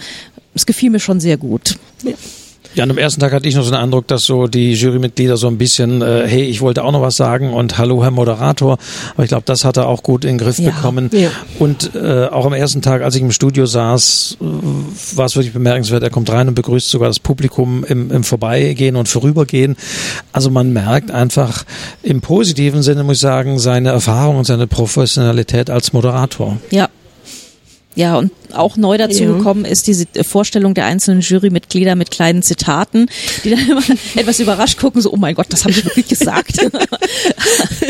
es 0.55 0.67
gefiel 0.67 0.91
mir 0.91 1.01
schon 1.01 1.21
sehr 1.21 1.37
gut. 1.37 1.77
Ja. 2.03 2.13
Ja, 2.77 2.83
an 2.83 2.91
dem 2.91 2.99
ersten 2.99 3.23
Tag 3.23 3.33
hatte 3.33 3.49
ich 3.49 3.55
noch 3.55 3.63
so 3.63 3.71
den 3.71 3.81
Eindruck, 3.81 4.07
dass 4.07 4.25
so 4.25 4.49
die 4.49 4.75
Jurymitglieder 4.75 5.39
so 5.39 5.47
ein 5.47 5.57
bisschen, 5.57 6.03
äh, 6.03 6.25
hey, 6.27 6.43
ich 6.43 6.61
wollte 6.61 6.85
auch 6.85 6.93
noch 6.93 7.01
was 7.01 7.17
sagen 7.17 7.55
und 7.55 7.79
hallo, 7.79 8.03
Herr 8.03 8.11
Moderator. 8.11 8.77
Aber 9.15 9.23
ich 9.23 9.29
glaube, 9.29 9.45
das 9.47 9.65
hat 9.65 9.79
er 9.79 9.89
auch 9.89 10.03
gut 10.03 10.27
in 10.27 10.33
den 10.33 10.39
Griff 10.39 10.59
ja, 10.59 10.73
bekommen. 10.73 11.09
Ja. 11.15 11.31
Und 11.59 11.95
äh, 11.95 12.27
auch 12.27 12.45
am 12.45 12.53
ersten 12.53 12.83
Tag, 12.83 13.01
als 13.01 13.15
ich 13.15 13.23
im 13.23 13.33
Studio 13.33 13.65
saß, 13.65 14.37
war 14.41 15.25
es 15.25 15.37
wirklich 15.37 15.55
bemerkenswert. 15.55 16.03
Er 16.03 16.11
kommt 16.11 16.31
rein 16.31 16.49
und 16.49 16.55
begrüßt 16.55 16.91
sogar 16.91 17.09
das 17.09 17.19
Publikum 17.19 17.83
im, 17.83 18.11
im 18.11 18.25
Vorbeigehen 18.25 18.97
und 18.97 19.09
Vorübergehen. 19.09 19.77
Also 20.33 20.51
man 20.51 20.75
merkt 20.75 21.11
einfach 21.11 21.65
im 22.03 22.21
positiven 22.21 22.83
Sinne, 22.83 23.05
muss 23.05 23.17
ich 23.17 23.21
sagen, 23.21 23.59
seine 23.59 23.89
Erfahrung 23.89 24.37
und 24.37 24.45
seine 24.45 24.67
Professionalität 24.67 25.71
als 25.71 25.95
Moderator. 25.95 26.59
Ja, 26.71 26.91
ja, 27.97 28.19
und 28.19 28.31
auch 28.53 28.77
neu 28.77 28.99
dazu 28.99 29.25
ja. 29.25 29.33
gekommen 29.33 29.65
ist 29.65 29.87
diese 29.87 30.07
Vorstellung 30.23 30.75
der 30.75 30.85
einzelnen 30.85 31.23
Jurymitglieder 31.23 31.95
mit 31.95 32.11
kleinen 32.11 32.43
Zitaten, 32.43 33.09
die 33.43 33.51
dann 33.51 33.69
immer 33.69 33.83
etwas 34.15 34.39
überrascht 34.39 34.79
gucken, 34.79 35.01
so, 35.01 35.13
oh 35.13 35.17
mein 35.17 35.35
Gott, 35.35 35.47
das 35.49 35.65
habe 35.65 35.73
ich 35.73 35.85
wirklich 35.85 36.07
gesagt. 36.07 36.59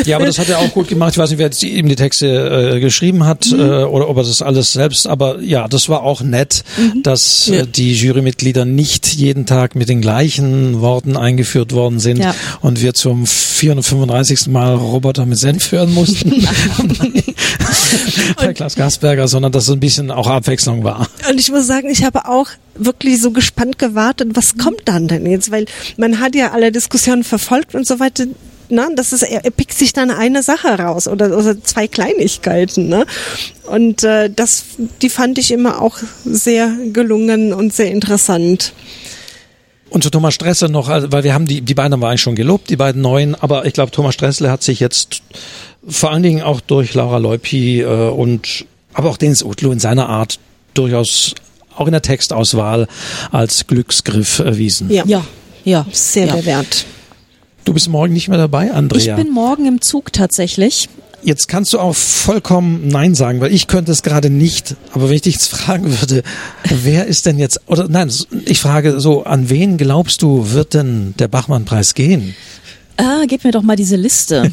ja, 0.04 0.16
aber 0.16 0.26
das 0.26 0.38
hat 0.38 0.48
er 0.48 0.60
auch 0.60 0.72
gut 0.72 0.88
gemacht. 0.88 1.12
Ich 1.12 1.18
weiß 1.18 1.30
nicht, 1.30 1.38
wer 1.38 1.46
jetzt 1.46 1.62
ihm 1.62 1.88
die 1.88 1.96
Texte 1.96 2.76
äh, 2.76 2.80
geschrieben 2.80 3.26
hat 3.26 3.50
mhm. 3.50 3.60
äh, 3.60 3.82
oder 3.82 4.08
ob 4.08 4.16
er 4.18 4.22
das 4.22 4.42
alles 4.42 4.72
selbst, 4.72 5.08
aber 5.08 5.40
ja, 5.40 5.66
das 5.66 5.88
war 5.88 6.04
auch 6.04 6.22
nett, 6.22 6.62
mhm. 6.76 7.02
dass 7.02 7.48
äh, 7.48 7.56
ja. 7.56 7.62
äh, 7.62 7.66
die 7.66 7.92
Jurymitglieder 7.94 8.64
nicht 8.64 9.08
jeden 9.08 9.44
Tag 9.44 9.74
mit 9.74 9.88
den 9.88 10.00
gleichen 10.00 10.80
Worten 10.80 11.16
eingeführt 11.16 11.72
worden 11.72 11.98
sind 11.98 12.18
ja. 12.18 12.34
und 12.60 12.80
wir 12.80 12.94
zum 12.94 13.26
435. 13.26 14.46
Mal 14.46 14.74
Roboter 14.74 15.26
mit 15.26 15.38
Senf 15.38 15.72
hören 15.72 15.92
mussten. 15.92 16.32
bei 18.36 18.52
Klaus 18.52 18.74
Gasberger, 18.74 19.28
sondern 19.28 19.52
dass 19.52 19.64
es 19.64 19.70
ein 19.70 19.80
bisschen 19.80 20.10
auch 20.10 20.26
Abwechslung 20.26 20.84
war. 20.84 21.08
Und 21.28 21.38
ich 21.38 21.50
muss 21.50 21.66
sagen, 21.66 21.88
ich 21.90 22.04
habe 22.04 22.28
auch 22.28 22.48
wirklich 22.74 23.20
so 23.20 23.30
gespannt 23.30 23.78
gewartet, 23.78 24.30
was 24.34 24.56
kommt 24.58 24.82
dann 24.86 25.08
denn 25.08 25.26
jetzt? 25.26 25.50
Weil 25.50 25.66
man 25.96 26.20
hat 26.20 26.34
ja 26.34 26.52
alle 26.52 26.72
Diskussionen 26.72 27.24
verfolgt 27.24 27.74
und 27.74 27.86
so 27.86 28.00
weiter. 28.00 28.26
Na, 28.68 28.88
das 28.94 29.12
ist, 29.12 29.22
er 29.22 29.48
pickt 29.50 29.74
sich 29.74 29.92
dann 29.92 30.10
eine 30.10 30.42
Sache 30.42 30.68
raus 30.68 31.06
oder, 31.06 31.36
oder 31.38 31.62
zwei 31.62 31.86
Kleinigkeiten. 31.86 32.88
Ne? 32.88 33.06
Und 33.66 34.02
äh, 34.02 34.28
das, 34.28 34.64
die 35.02 35.08
fand 35.08 35.38
ich 35.38 35.52
immer 35.52 35.80
auch 35.80 35.98
sehr 36.24 36.74
gelungen 36.92 37.52
und 37.52 37.72
sehr 37.72 37.92
interessant. 37.92 38.72
Und 39.88 40.02
zu 40.02 40.10
Thomas 40.10 40.34
Stressler 40.34 40.68
noch, 40.68 40.88
also, 40.88 41.12
weil 41.12 41.24
wir 41.24 41.32
haben 41.32 41.46
die, 41.46 41.60
die 41.60 41.74
beiden 41.74 41.92
haben 41.92 42.00
wir 42.00 42.08
eigentlich 42.08 42.22
schon 42.22 42.34
gelobt, 42.34 42.70
die 42.70 42.76
beiden 42.76 43.02
neuen, 43.02 43.34
aber 43.34 43.66
ich 43.66 43.72
glaube, 43.72 43.92
Thomas 43.92 44.14
Stressler 44.14 44.50
hat 44.50 44.62
sich 44.62 44.80
jetzt 44.80 45.22
vor 45.88 46.10
allen 46.10 46.22
Dingen 46.22 46.42
auch 46.42 46.60
durch 46.60 46.94
Laura 46.94 47.18
Leupi 47.18 47.82
äh, 47.82 48.08
und 48.08 48.66
aber 48.92 49.10
auch 49.10 49.16
Dennis 49.16 49.42
Utlu 49.42 49.70
in 49.70 49.78
seiner 49.78 50.08
Art 50.08 50.38
durchaus 50.74 51.34
auch 51.76 51.86
in 51.86 51.92
der 51.92 52.02
Textauswahl 52.02 52.88
als 53.30 53.66
Glücksgriff 53.66 54.38
erwiesen. 54.38 54.90
Ja, 54.90 55.04
ja, 55.06 55.24
ja 55.64 55.86
sehr 55.92 56.26
ja. 56.26 56.36
bewährt. 56.36 56.86
Du 57.64 57.74
bist 57.74 57.88
morgen 57.88 58.12
nicht 58.12 58.28
mehr 58.28 58.38
dabei, 58.38 58.72
Andrea. 58.72 59.16
Ich 59.18 59.24
bin 59.24 59.32
morgen 59.32 59.66
im 59.66 59.80
Zug 59.80 60.12
tatsächlich. 60.12 60.88
Jetzt 61.26 61.48
kannst 61.48 61.72
du 61.72 61.80
auch 61.80 61.96
vollkommen 61.96 62.86
Nein 62.86 63.16
sagen, 63.16 63.40
weil 63.40 63.52
ich 63.52 63.66
könnte 63.66 63.90
es 63.90 64.04
gerade 64.04 64.30
nicht. 64.30 64.76
Aber 64.92 65.08
wenn 65.08 65.16
ich 65.16 65.22
dich 65.22 65.34
jetzt 65.34 65.48
fragen 65.48 65.86
würde, 66.00 66.22
wer 66.84 67.06
ist 67.06 67.26
denn 67.26 67.36
jetzt, 67.36 67.62
oder 67.66 67.88
nein, 67.88 68.12
ich 68.44 68.60
frage 68.60 69.00
so, 69.00 69.24
an 69.24 69.50
wen 69.50 69.76
glaubst 69.76 70.22
du, 70.22 70.52
wird 70.52 70.74
denn 70.74 71.14
der 71.18 71.26
Bachmann-Preis 71.26 71.94
gehen? 71.94 72.36
Ah, 72.96 73.24
gib 73.26 73.44
mir 73.44 73.50
doch 73.50 73.62
mal 73.62 73.76
diese 73.76 73.96
Liste. 73.96 74.42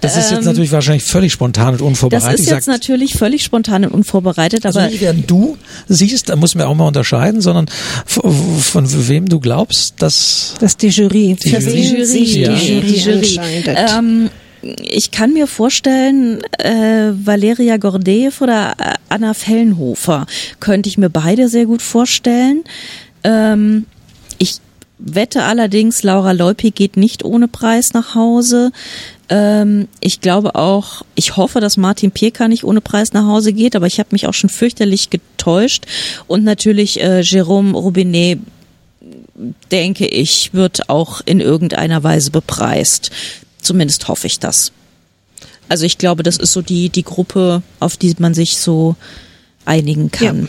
das 0.00 0.16
ist 0.16 0.30
jetzt 0.30 0.44
natürlich 0.44 0.72
wahrscheinlich 0.72 1.04
völlig 1.04 1.32
spontan 1.32 1.74
und 1.74 1.82
unvorbereitet. 1.82 2.32
Das 2.32 2.40
ist 2.40 2.50
jetzt 2.50 2.68
natürlich 2.68 3.14
völlig 3.14 3.44
spontan 3.44 3.84
und 3.84 3.92
unvorbereitet, 3.92 4.64
also 4.64 4.80
aber 4.80 4.88
nicht 4.88 5.00
während 5.00 5.30
du 5.30 5.56
siehst, 5.88 6.28
da 6.28 6.36
muss 6.36 6.54
man 6.54 6.66
auch 6.66 6.74
mal 6.74 6.86
unterscheiden, 6.86 7.40
sondern 7.40 7.66
von 8.06 9.08
wem 9.08 9.28
du 9.28 9.40
glaubst, 9.40 10.00
dass 10.00 10.54
dass 10.60 10.76
die 10.76 10.88
Jury, 10.88 11.36
die 11.42 11.50
Jury, 11.50 11.62
die 11.62 12.24
Jury, 12.24 12.40
ja. 12.40 12.54
die 12.54 12.66
Jury, 12.66 13.20
die 13.20 13.34
Jury. 13.34 13.40
Ähm, 13.66 14.30
ich 14.62 15.10
kann 15.10 15.32
mir 15.32 15.46
vorstellen, 15.46 16.42
äh, 16.58 17.12
Valeria 17.12 17.76
Gordeev 17.76 18.42
oder 18.42 18.74
äh, 18.78 18.94
Anna 19.08 19.34
Fellenhofer 19.34 20.26
könnte 20.60 20.88
ich 20.88 20.98
mir 20.98 21.10
beide 21.10 21.48
sehr 21.48 21.66
gut 21.66 21.82
vorstellen. 21.82 22.64
Ähm, 23.24 23.86
ich 24.38 24.56
wette 24.98 25.44
allerdings, 25.44 26.02
Laura 26.02 26.32
Leupi 26.32 26.70
geht 26.70 26.96
nicht 26.96 27.24
ohne 27.24 27.48
Preis 27.48 27.92
nach 27.92 28.14
Hause. 28.14 28.72
Ähm, 29.28 29.88
ich 30.00 30.20
glaube 30.20 30.54
auch, 30.54 31.02
ich 31.14 31.36
hoffe, 31.36 31.60
dass 31.60 31.76
Martin 31.76 32.10
Pierka 32.10 32.48
nicht 32.48 32.64
ohne 32.64 32.80
Preis 32.80 33.12
nach 33.12 33.26
Hause 33.26 33.52
geht, 33.52 33.76
aber 33.76 33.86
ich 33.86 33.98
habe 33.98 34.10
mich 34.12 34.26
auch 34.26 34.34
schon 34.34 34.50
fürchterlich 34.50 35.10
getäuscht. 35.10 35.86
Und 36.26 36.44
natürlich 36.44 37.00
äh, 37.00 37.20
Jérôme 37.20 37.72
Robinet, 37.72 38.40
denke 39.70 40.06
ich, 40.06 40.52
wird 40.52 40.88
auch 40.88 41.20
in 41.24 41.40
irgendeiner 41.40 42.02
Weise 42.02 42.30
bepreist. 42.30 43.10
Zumindest 43.60 44.08
hoffe 44.08 44.26
ich 44.26 44.40
das. 44.40 44.72
Also 45.68 45.84
ich 45.84 45.98
glaube, 45.98 46.22
das 46.22 46.38
ist 46.38 46.52
so 46.52 46.62
die, 46.62 46.88
die 46.88 47.04
Gruppe, 47.04 47.62
auf 47.78 47.96
die 47.96 48.14
man 48.18 48.34
sich 48.34 48.56
so 48.56 48.96
einigen 49.64 50.10
kann. 50.10 50.48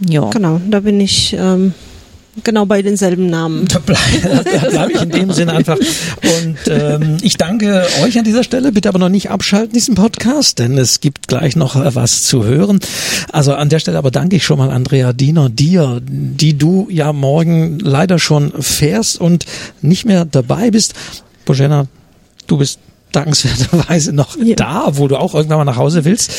Ja. 0.00 0.22
ja. 0.22 0.30
Genau, 0.30 0.60
da 0.68 0.80
bin 0.80 1.00
ich 1.00 1.34
ähm, 1.38 1.74
genau 2.44 2.66
bei 2.66 2.82
denselben 2.82 3.28
Namen. 3.28 3.66
Da 3.68 3.78
bleibe 3.78 4.44
bleib 4.70 4.90
ich 4.90 5.02
in 5.02 5.10
dem 5.10 5.32
Sinne 5.32 5.52
einfach. 5.52 5.76
Und 5.76 6.58
ähm, 6.68 7.16
ich 7.22 7.36
danke 7.36 7.86
euch 8.02 8.18
an 8.18 8.24
dieser 8.24 8.44
Stelle. 8.44 8.72
Bitte 8.72 8.88
aber 8.88 8.98
noch 8.98 9.08
nicht 9.08 9.30
abschalten, 9.30 9.72
diesen 9.72 9.94
Podcast, 9.94 10.58
denn 10.58 10.78
es 10.78 11.00
gibt 11.00 11.28
gleich 11.28 11.56
noch 11.56 11.76
was 11.94 12.22
zu 12.22 12.44
hören. 12.44 12.80
Also 13.32 13.54
an 13.54 13.68
der 13.68 13.78
Stelle 13.78 13.98
aber 13.98 14.10
danke 14.10 14.36
ich 14.36 14.44
schon 14.44 14.58
mal 14.58 14.70
Andrea 14.70 15.12
Diener, 15.12 15.48
dir, 15.48 16.00
die 16.02 16.56
du 16.56 16.88
ja 16.90 17.12
morgen 17.12 17.78
leider 17.78 18.18
schon 18.18 18.52
fährst 18.60 19.20
und 19.20 19.46
nicht 19.82 20.04
mehr 20.04 20.24
dabei 20.24 20.70
bist. 20.70 20.94
Bojena, 21.44 21.86
du 22.46 22.58
bist 22.58 22.78
dankenswerterweise 23.16 24.12
noch 24.12 24.36
ja. 24.36 24.54
da, 24.56 24.86
wo 24.92 25.08
du 25.08 25.16
auch 25.16 25.34
irgendwann 25.34 25.58
mal 25.58 25.64
nach 25.64 25.76
Hause 25.76 26.04
willst. 26.04 26.30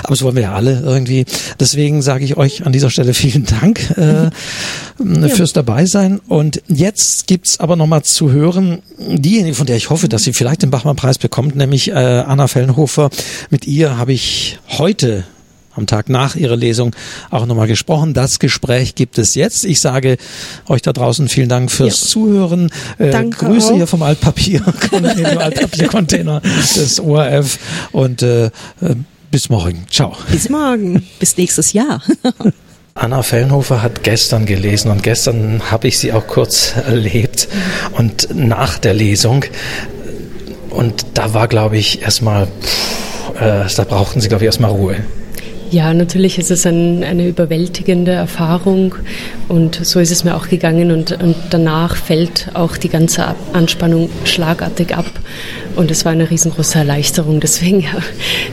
Aber 0.00 0.10
das 0.10 0.22
wollen 0.22 0.34
wir 0.34 0.42
ja 0.42 0.54
alle 0.54 0.80
irgendwie. 0.80 1.24
Deswegen 1.60 2.02
sage 2.02 2.24
ich 2.24 2.36
euch 2.36 2.66
an 2.66 2.72
dieser 2.72 2.90
Stelle 2.90 3.14
vielen 3.14 3.46
Dank 3.46 3.94
äh, 3.96 4.24
ja. 4.24 5.28
fürs 5.28 5.52
Dabeisein. 5.52 6.20
Und 6.28 6.62
jetzt 6.68 7.26
gibt's 7.26 7.60
aber 7.60 7.76
nochmal 7.76 8.02
zu 8.02 8.30
hören, 8.30 8.82
diejenige, 8.98 9.54
von 9.54 9.66
der 9.66 9.76
ich 9.76 9.90
hoffe, 9.90 10.08
dass 10.08 10.24
sie 10.24 10.32
vielleicht 10.32 10.62
den 10.62 10.70
Bachmann-Preis 10.70 11.18
bekommt, 11.18 11.56
nämlich 11.56 11.90
äh, 11.90 11.94
Anna 11.94 12.48
Fellenhofer. 12.48 13.10
Mit 13.50 13.66
ihr 13.66 13.96
habe 13.96 14.12
ich 14.12 14.58
heute 14.68 15.24
am 15.74 15.86
Tag 15.86 16.08
nach 16.08 16.36
ihrer 16.36 16.56
Lesung 16.56 16.94
auch 17.30 17.46
nochmal 17.46 17.66
gesprochen. 17.66 18.14
Das 18.14 18.38
Gespräch 18.38 18.94
gibt 18.94 19.18
es 19.18 19.34
jetzt. 19.34 19.64
Ich 19.64 19.80
sage 19.80 20.16
euch 20.68 20.82
da 20.82 20.92
draußen 20.92 21.28
vielen 21.28 21.48
Dank 21.48 21.70
fürs 21.70 22.00
ja. 22.00 22.06
Zuhören. 22.08 22.70
Äh, 22.98 23.10
Danke 23.10 23.46
Grüße 23.46 23.72
auch. 23.72 23.76
hier 23.76 23.86
vom 23.86 24.02
Altpapier, 24.02 24.62
Altpapiercontainer 25.38 26.40
des 26.40 27.00
ORF 27.00 27.58
und 27.92 28.22
äh, 28.22 28.46
äh, 28.46 28.50
bis 29.30 29.48
morgen. 29.48 29.86
Ciao. 29.90 30.16
Bis 30.30 30.48
morgen. 30.48 31.04
bis 31.18 31.36
nächstes 31.36 31.72
Jahr. 31.72 32.02
Anna 32.96 33.24
Fellenhofer 33.24 33.82
hat 33.82 34.04
gestern 34.04 34.46
gelesen 34.46 34.92
und 34.92 35.02
gestern 35.02 35.68
habe 35.68 35.88
ich 35.88 35.98
sie 35.98 36.12
auch 36.12 36.28
kurz 36.28 36.74
erlebt 36.76 37.48
und 37.92 38.28
nach 38.32 38.78
der 38.78 38.94
Lesung. 38.94 39.44
Und 40.70 41.04
da 41.14 41.34
war, 41.34 41.48
glaube 41.48 41.76
ich, 41.76 42.02
erstmal, 42.02 42.44
äh, 43.40 43.64
da 43.74 43.84
brauchten 43.84 44.20
sie, 44.20 44.28
glaube 44.28 44.44
ich, 44.44 44.46
erstmal 44.46 44.70
Ruhe. 44.70 44.96
Ja, 45.74 45.92
natürlich 45.92 46.38
ist 46.38 46.52
es 46.52 46.66
ein, 46.66 47.02
eine 47.02 47.26
überwältigende 47.26 48.12
Erfahrung 48.12 48.94
und 49.48 49.84
so 49.84 49.98
ist 49.98 50.12
es 50.12 50.22
mir 50.22 50.36
auch 50.36 50.48
gegangen 50.48 50.92
und, 50.92 51.20
und 51.20 51.34
danach 51.50 51.96
fällt 51.96 52.46
auch 52.54 52.76
die 52.76 52.88
ganze 52.88 53.34
Anspannung 53.52 54.08
schlagartig 54.24 54.94
ab 54.94 55.06
und 55.74 55.90
es 55.90 56.04
war 56.04 56.12
eine 56.12 56.30
riesengroße 56.30 56.78
Erleichterung. 56.78 57.40
Deswegen 57.40 57.80
ja, 57.80 57.90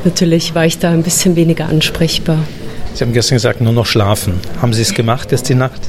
natürlich 0.03 0.55
war 0.55 0.65
ich 0.65 0.79
da 0.79 0.89
ein 0.89 1.03
bisschen 1.03 1.35
weniger 1.35 1.69
ansprechbar. 1.69 2.39
Sie 2.95 3.03
haben 3.03 3.13
gestern 3.13 3.35
gesagt, 3.35 3.61
nur 3.61 3.71
noch 3.71 3.85
schlafen. 3.85 4.39
Haben 4.59 4.73
Sie 4.73 4.81
es 4.81 4.95
gemacht 4.95 5.31
jetzt 5.31 5.47
die 5.47 5.53
Nacht? 5.53 5.79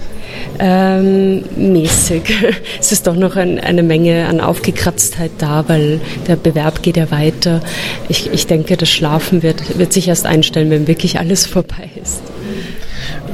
Ähm, 0.58 1.44
mäßig. 1.56 2.22
Es 2.80 2.92
ist 2.92 3.06
doch 3.06 3.14
noch 3.14 3.36
ein, 3.36 3.58
eine 3.60 3.82
Menge 3.82 4.26
an 4.26 4.40
Aufgekratztheit 4.40 5.30
da, 5.38 5.64
weil 5.68 6.00
der 6.26 6.36
Bewerb 6.36 6.82
geht 6.82 6.96
ja 6.96 7.10
weiter. 7.10 7.60
Ich, 8.08 8.32
ich 8.32 8.46
denke, 8.46 8.76
das 8.76 8.90
Schlafen 8.90 9.42
wird, 9.42 9.78
wird 9.78 9.92
sich 9.92 10.08
erst 10.08 10.26
einstellen, 10.26 10.70
wenn 10.70 10.86
wirklich 10.88 11.18
alles 11.18 11.46
vorbei 11.52 11.90
ist. 12.00 12.22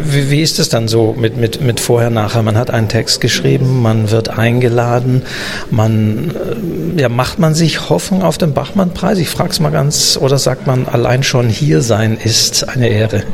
Wie, 0.01 0.31
wie 0.31 0.43
ist 0.43 0.59
es 0.59 0.69
dann 0.69 0.89
so 0.89 1.15
mit, 1.19 1.37
mit, 1.37 1.61
mit 1.61 1.81
vorher, 1.81 2.11
nachher? 2.11 2.43
Man 2.43 2.57
hat 2.57 2.71
einen 2.71 2.89
Text 2.89 3.21
geschrieben, 3.21 3.83
man 3.83 4.11
wird 4.11 4.29
eingeladen, 4.31 5.23
man, 5.71 6.31
äh, 6.97 7.01
ja, 7.01 7.09
macht 7.09 7.39
man 7.39 7.55
sich 7.55 7.89
Hoffnung 7.91 8.23
auf 8.23 8.39
den 8.39 8.55
Bachmann-Preis? 8.55 9.19
Ich 9.19 9.29
frage 9.29 9.51
es 9.51 9.61
mal 9.61 9.71
ganz, 9.71 10.19
oder 10.21 10.39
sagt 10.39 10.67
man, 10.67 10.87
allein 10.87 11.23
schon 11.23 11.49
hier 11.49 11.81
sein 11.83 12.17
ist 12.23 12.69
eine 12.69 12.89
Ehre? 12.89 13.25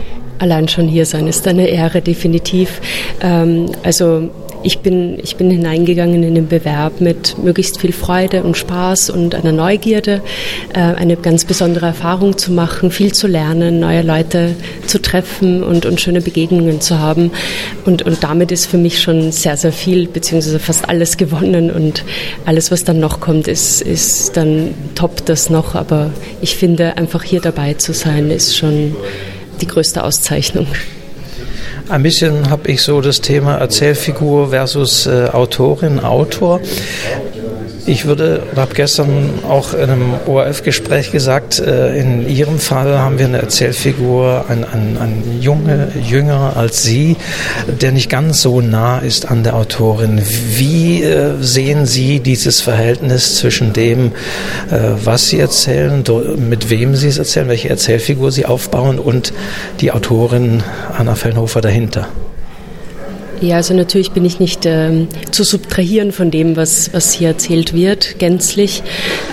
Allein 0.45 0.69
schon 0.69 0.89
hier 0.89 1.07
sein 1.07 1.27
ist 1.27 1.49
eine 1.49 1.69
Ehre, 1.69 2.03
definitiv. 2.03 2.83
Ähm, 3.23 3.71
also 3.83 4.29
ich 4.63 4.81
bin, 4.81 5.19
ich 5.23 5.37
bin 5.37 5.51
hineingegangen 5.51 6.23
in 6.23 6.35
den 6.35 6.49
Bewerb 6.49 7.01
mit 7.01 7.43
möglichst 7.43 7.81
viel 7.81 7.95
Freude 7.95 8.43
und 8.43 8.55
Spaß 8.55 9.09
und 9.09 9.35
einer 9.35 9.53
Neugierde, 9.53 10.21
äh, 10.75 10.81
eine 10.81 11.17
ganz 11.17 11.47
besondere 11.47 11.87
Erfahrung 11.87 12.37
zu 12.37 12.53
machen, 12.53 12.91
viel 12.91 13.13
zu 13.13 13.27
lernen, 13.27 13.81
neue 13.81 14.03
Leute 14.03 14.55
zu 14.87 15.01
treffen 15.01 15.63
und, 15.63 15.87
und 15.87 15.99
schöne 15.99 16.21
Begegnungen 16.21 16.83
zu 16.83 16.99
haben. 16.99 17.31
Und, 17.87 18.03
und 18.03 18.23
damit 18.23 18.53
ist 18.53 18.67
für 18.67 18.77
mich 18.77 19.01
schon 19.01 19.33
sehr, 19.33 19.57
sehr 19.57 19.73
viel, 19.73 20.09
beziehungsweise 20.09 20.59
fast 20.59 20.91
alles 20.91 21.17
gewonnen. 21.17 21.71
Und 21.71 22.05
alles, 22.45 22.71
was 22.71 22.85
dann 22.85 23.01
noch 23.01 23.21
kommt, 23.21 23.49
ist, 23.49 23.81
ist 23.81 24.37
dann 24.37 24.75
top 24.95 25.25
das 25.25 25.49
noch. 25.49 25.75
Aber 25.75 26.11
ich 26.43 26.55
finde, 26.55 26.99
einfach 26.99 27.23
hier 27.23 27.41
dabei 27.41 27.73
zu 27.73 27.95
sein, 27.95 28.31
ist 28.31 28.59
schon 28.59 28.95
die 29.61 29.67
größte 29.67 30.03
Auszeichnung. 30.03 30.67
Ein 31.89 32.03
bisschen 32.03 32.49
habe 32.49 32.71
ich 32.71 32.83
so 32.83 33.01
das 33.03 33.21
Thema 33.21 33.57
Erzählfigur 33.57 34.51
versus 34.51 35.07
äh, 35.07 35.29
Autorin, 35.33 36.01
Autor. 36.01 36.61
Ich 37.87 38.07
würde, 38.07 38.43
habe 38.57 38.72
gestern 38.72 39.41
auch 39.47 39.74
in 39.74 39.91
einem 39.91 40.14
ORF-Gespräch 40.26 41.12
gesagt, 41.12 41.59
äh, 41.59 41.99
in 41.99 42.26
Ihrem 42.26 42.59
Fall 42.59 42.99
haben 42.99 43.18
wir 43.18 43.26
eine 43.26 43.43
Erzählfigur, 43.43 44.47
ein, 44.49 44.64
ein, 44.64 44.97
ein 44.99 45.39
Junge, 45.43 45.93
jünger 46.03 46.57
als 46.57 46.82
Sie, 46.82 47.18
der 47.66 47.93
nicht 47.93 48.09
ganz 48.09 48.41
so 48.41 48.62
nah 48.62 49.01
ist 49.01 49.30
an 49.30 49.45
der 49.45 49.55
Autorin. 49.55 50.22
Wie 50.57 51.03
äh, 51.03 51.35
sehen 51.41 51.85
Sie 51.85 52.20
dieses 52.20 52.62
Verhältnis 52.62 53.37
zwischen 53.37 53.74
dem, 53.74 54.12
äh, 54.70 54.78
was 55.05 55.28
Sie 55.28 55.39
erzählen, 55.39 56.03
mit 56.39 56.70
wem 56.70 56.97
Sie 56.97 57.09
es 57.09 57.18
erzählen, 57.18 57.49
welche 57.49 57.68
Erzählfigur 57.68 58.32
Sie 58.32 58.47
aufbauen 58.47 58.99
und 58.99 59.35
die 59.80 59.93
Autorin 59.93 60.62
Anna 60.97 61.16
Fellnhofer 61.16 61.61
dahinter? 61.61 62.09
Ja, 63.45 63.57
also 63.57 63.75
natürlich 63.75 64.13
bin 64.13 64.25
ich 64.25 64.41
nicht 64.41 64.65
ähm, 64.65 65.07
zu 65.31 65.45
subtrahieren 65.45 66.13
von 66.13 66.31
dem, 66.31 66.57
was, 66.57 66.95
was 66.95 67.13
hier 67.13 67.29
erzählt 67.29 67.75
wird, 67.75 68.19
gänzlich. 68.19 68.83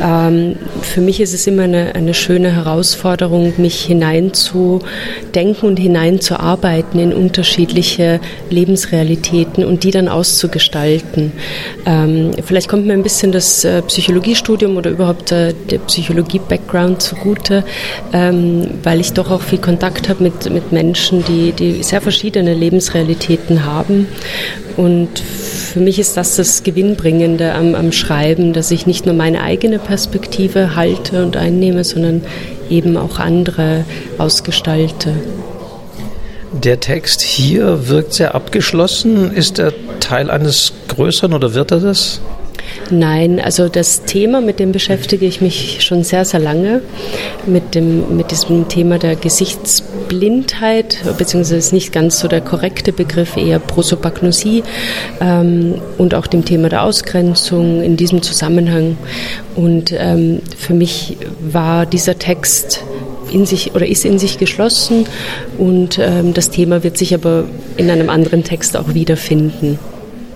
Ähm, 0.03 0.57
für 0.81 0.99
mich 0.99 1.21
ist 1.21 1.33
es 1.33 1.47
immer 1.47 1.63
eine, 1.63 1.95
eine 1.95 2.13
schöne 2.13 2.53
Herausforderung, 2.53 3.53
mich 3.55 3.85
hineinzudenken 3.85 5.69
und 5.69 5.79
hineinzuarbeiten 5.79 6.99
in 6.99 7.13
unterschiedliche 7.13 8.19
Lebensrealitäten 8.49 9.63
und 9.63 9.85
die 9.85 9.91
dann 9.91 10.09
auszugestalten. 10.09 11.31
Ähm, 11.85 12.31
vielleicht 12.43 12.67
kommt 12.67 12.85
mir 12.87 12.93
ein 12.93 13.03
bisschen 13.03 13.31
das 13.31 13.63
äh, 13.63 13.81
Psychologiestudium 13.81 14.75
oder 14.75 14.91
überhaupt 14.91 15.31
äh, 15.31 15.53
der 15.69 15.79
Psychologie-Background 15.79 17.01
zugute, 17.01 17.63
ähm, 18.11 18.71
weil 18.83 18.99
ich 18.99 19.13
doch 19.13 19.31
auch 19.31 19.41
viel 19.41 19.59
Kontakt 19.59 20.09
habe 20.09 20.21
mit, 20.23 20.51
mit 20.51 20.73
Menschen, 20.73 21.23
die, 21.23 21.53
die 21.53 21.81
sehr 21.81 22.01
verschiedene 22.01 22.53
Lebensrealitäten 22.53 23.63
haben 23.63 24.00
haben. 24.01 24.07
Und 24.77 25.19
für 25.19 25.79
mich 25.79 25.99
ist 25.99 26.17
das 26.17 26.35
das 26.35 26.63
Gewinnbringende 26.63 27.53
am, 27.53 27.75
am 27.75 27.91
Schreiben, 27.91 28.53
dass 28.53 28.71
ich 28.71 28.85
nicht 28.87 29.05
nur 29.05 29.15
meine 29.15 29.41
eigene 29.41 29.79
Perspektive 29.79 30.75
halte 30.75 31.23
und 31.23 31.37
einnehme, 31.37 31.83
sondern 31.83 32.21
eben 32.69 32.97
auch 32.97 33.19
andere 33.19 33.85
ausgestalte. 34.17 35.13
Der 36.51 36.79
Text 36.79 37.21
hier 37.21 37.87
wirkt 37.87 38.13
sehr 38.13 38.35
abgeschlossen. 38.35 39.31
Ist 39.33 39.59
er 39.59 39.73
Teil 39.99 40.29
eines 40.29 40.73
größeren 40.89 41.33
oder 41.33 41.53
wird 41.53 41.71
er 41.71 41.79
das? 41.79 42.19
Nein, 42.89 43.39
also 43.39 43.69
das 43.69 44.03
Thema, 44.03 44.41
mit 44.41 44.59
dem 44.59 44.71
beschäftige 44.71 45.25
ich 45.25 45.39
mich 45.39 45.81
schon 45.81 46.03
sehr, 46.03 46.25
sehr 46.25 46.39
lange, 46.39 46.81
mit, 47.45 47.73
dem, 47.73 48.17
mit 48.17 48.31
diesem 48.31 48.67
Thema 48.67 48.99
der 48.99 49.15
Gesichtsblindheit, 50.11 50.97
beziehungsweise 51.17 51.55
ist 51.55 51.73
nicht 51.73 51.93
ganz 51.93 52.19
so 52.19 52.27
der 52.27 52.41
korrekte 52.41 52.91
Begriff, 52.91 53.37
eher 53.37 53.59
Prosopagnosie 53.59 54.63
ähm, 55.21 55.75
und 55.97 56.13
auch 56.15 56.27
dem 56.27 56.43
Thema 56.43 56.69
der 56.69 56.83
Ausgrenzung 56.83 57.81
in 57.81 57.95
diesem 57.97 58.21
Zusammenhang. 58.21 58.97
Und 59.55 59.93
ähm, 59.97 60.41
für 60.57 60.73
mich 60.73 61.17
war 61.39 61.85
dieser 61.85 62.19
Text 62.19 62.83
in 63.31 63.45
sich 63.45 63.73
oder 63.73 63.87
ist 63.87 64.03
in 64.03 64.19
sich 64.19 64.37
geschlossen 64.37 65.05
und 65.57 65.97
ähm, 65.97 66.33
das 66.33 66.49
Thema 66.49 66.83
wird 66.83 66.97
sich 66.97 67.13
aber 67.13 67.45
in 67.77 67.89
einem 67.89 68.09
anderen 68.09 68.43
Text 68.43 68.75
auch 68.75 68.93
wiederfinden. 68.93 69.79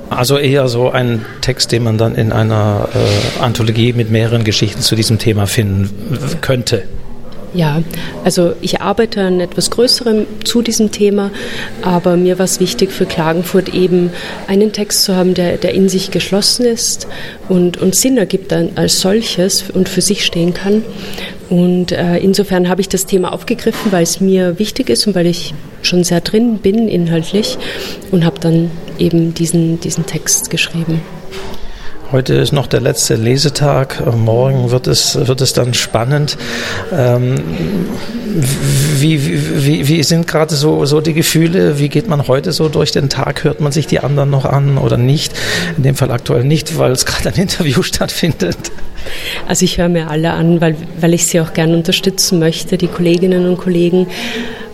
Also 0.09 0.37
eher 0.37 0.69
so 0.69 0.91
ein 0.91 1.25
Text, 1.41 1.71
den 1.73 1.83
man 1.83 1.97
dann 1.97 2.15
in 2.15 2.31
einer 2.31 2.87
äh, 2.93 3.43
Anthologie 3.43 3.91
mit 3.91 4.11
mehreren 4.11 4.45
Geschichten 4.45 4.81
zu 4.81 4.95
diesem 4.95 5.17
Thema 5.17 5.47
finden 5.47 5.89
könnte. 6.41 6.83
Ja, 7.55 7.81
also 8.25 8.51
ich 8.59 8.81
arbeite 8.81 9.21
an 9.21 9.39
etwas 9.39 9.71
Größerem 9.71 10.25
zu 10.43 10.61
diesem 10.61 10.91
Thema, 10.91 11.31
aber 11.81 12.17
mir 12.17 12.37
war 12.37 12.43
es 12.43 12.59
wichtig 12.59 12.91
für 12.91 13.05
Klagenfurt 13.05 13.73
eben 13.73 14.09
einen 14.47 14.73
Text 14.73 15.05
zu 15.05 15.15
haben, 15.15 15.33
der, 15.33 15.55
der 15.55 15.73
in 15.73 15.87
sich 15.87 16.11
geschlossen 16.11 16.65
ist 16.65 17.07
und, 17.47 17.77
und 17.77 17.95
Sinn 17.95 18.17
ergibt 18.17 18.51
als 18.51 18.99
solches 18.99 19.63
und 19.73 19.87
für 19.87 20.01
sich 20.01 20.25
stehen 20.25 20.53
kann. 20.53 20.83
Und 21.49 21.93
äh, 21.93 22.17
insofern 22.17 22.67
habe 22.67 22.81
ich 22.81 22.89
das 22.89 23.05
Thema 23.05 23.31
aufgegriffen, 23.31 23.93
weil 23.93 24.03
es 24.03 24.19
mir 24.19 24.59
wichtig 24.59 24.89
ist 24.89 25.07
und 25.07 25.15
weil 25.15 25.27
ich 25.27 25.53
schon 25.81 26.03
sehr 26.03 26.19
drin 26.19 26.57
bin 26.57 26.89
inhaltlich 26.89 27.57
und 28.11 28.25
habe 28.25 28.39
dann 28.41 28.69
eben 28.99 29.33
diesen, 29.33 29.79
diesen 29.79 30.05
Text 30.05 30.49
geschrieben. 30.49 31.01
Heute 32.11 32.35
ist 32.35 32.53
noch 32.53 32.67
der 32.67 32.81
letzte 32.81 33.15
Lesetag. 33.15 34.03
Morgen 34.15 34.69
wird 34.69 34.85
es, 34.85 35.27
wird 35.27 35.41
es 35.41 35.53
dann 35.53 35.73
spannend. 35.73 36.37
Ähm, 36.93 37.41
wie, 38.97 39.65
wie, 39.65 39.87
wie 39.87 40.03
sind 40.03 40.27
gerade 40.27 40.53
so, 40.55 40.85
so 40.85 41.01
die 41.01 41.13
Gefühle? 41.13 41.79
Wie 41.79 41.89
geht 41.89 42.07
man 42.07 42.27
heute 42.27 42.51
so 42.51 42.69
durch 42.69 42.91
den 42.91 43.09
Tag? 43.09 43.43
Hört 43.43 43.59
man 43.59 43.71
sich 43.71 43.87
die 43.87 44.01
anderen 44.01 44.29
noch 44.29 44.45
an 44.45 44.77
oder 44.77 44.97
nicht? 44.97 45.33
In 45.77 45.83
dem 45.83 45.95
Fall 45.95 46.11
aktuell 46.11 46.43
nicht, 46.43 46.77
weil 46.77 46.91
es 46.91 47.07
gerade 47.07 47.29
ein 47.29 47.41
Interview 47.41 47.81
stattfindet. 47.81 48.71
Also 49.47 49.65
ich 49.65 49.79
höre 49.79 49.89
mir 49.89 50.09
alle 50.09 50.31
an, 50.31 50.61
weil, 50.61 50.75
weil 50.99 51.13
ich 51.15 51.25
sie 51.25 51.41
auch 51.41 51.53
gerne 51.53 51.75
unterstützen 51.75 52.37
möchte, 52.37 52.77
die 52.77 52.87
Kolleginnen 52.87 53.47
und 53.47 53.57
Kollegen. 53.57 54.07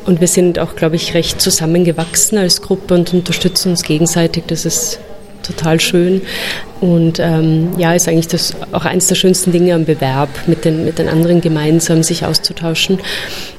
Und 0.06 0.20
wir 0.20 0.28
sind 0.28 0.60
auch, 0.60 0.76
glaube 0.76 0.98
ich, 0.98 1.14
recht 1.14 1.40
zusammengewachsen 1.40 2.38
als 2.38 2.62
Gruppe 2.62 2.94
und 2.94 3.14
unterstützen 3.14 3.70
uns 3.70 3.84
gegenseitig. 3.84 4.44
Das 4.48 4.66
ist 4.66 5.00
total 5.44 5.80
schön. 5.80 6.22
Und 6.82 7.20
ähm, 7.20 7.74
ja, 7.78 7.94
ist 7.94 8.08
eigentlich 8.08 8.28
das 8.28 8.56
auch 8.72 8.86
eines 8.86 9.06
der 9.08 9.14
schönsten 9.14 9.52
Dinge 9.52 9.76
am 9.76 9.86
Bewerb, 9.86 10.30
mit 10.48 10.66
den, 10.66 10.84
mit 10.84 10.98
den 10.98 11.10
anderen 11.10 11.40
gemeinsam 11.40 12.02
sich 12.02 12.26
auszutauschen. 12.26 13.00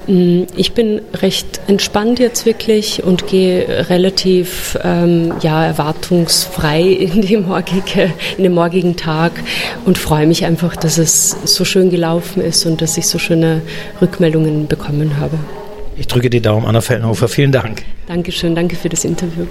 Mm, 0.08 0.42
ich 0.56 0.72
bin 0.72 1.00
recht 1.14 1.60
entspannt 1.68 2.18
jetzt 2.18 2.46
wirklich 2.46 3.04
und 3.04 3.28
gehe 3.28 3.88
relativ 3.88 4.76
ähm, 4.82 5.34
ja, 5.40 5.64
erwartungsfrei 5.64 6.82
in, 6.82 7.22
die 7.22 7.36
morgige, 7.36 8.12
in 8.36 8.42
den 8.42 8.54
morgigen 8.54 8.96
Tag 8.96 9.32
und 9.84 9.98
freue 9.98 10.26
mich 10.26 10.44
einfach, 10.44 10.74
dass 10.74 10.98
es 10.98 11.36
so 11.44 11.64
schön 11.64 11.90
gelaufen 11.90 12.42
ist 12.42 12.66
und 12.66 12.82
dass 12.82 12.98
ich 12.98 13.06
so 13.06 13.18
schöne 13.18 13.62
Rückmeldungen 14.00 14.66
bekommen 14.66 15.18
habe. 15.18 15.38
Ich 15.96 16.08
drücke 16.08 16.30
die 16.30 16.40
Daumen, 16.40 16.66
Anna 16.66 16.80
Fellenhofer. 16.80 17.28
Vielen 17.28 17.52
Dank. 17.52 17.82
Dankeschön, 18.08 18.54
danke 18.54 18.74
für 18.76 18.88
das 18.88 19.04
Interview. 19.04 19.46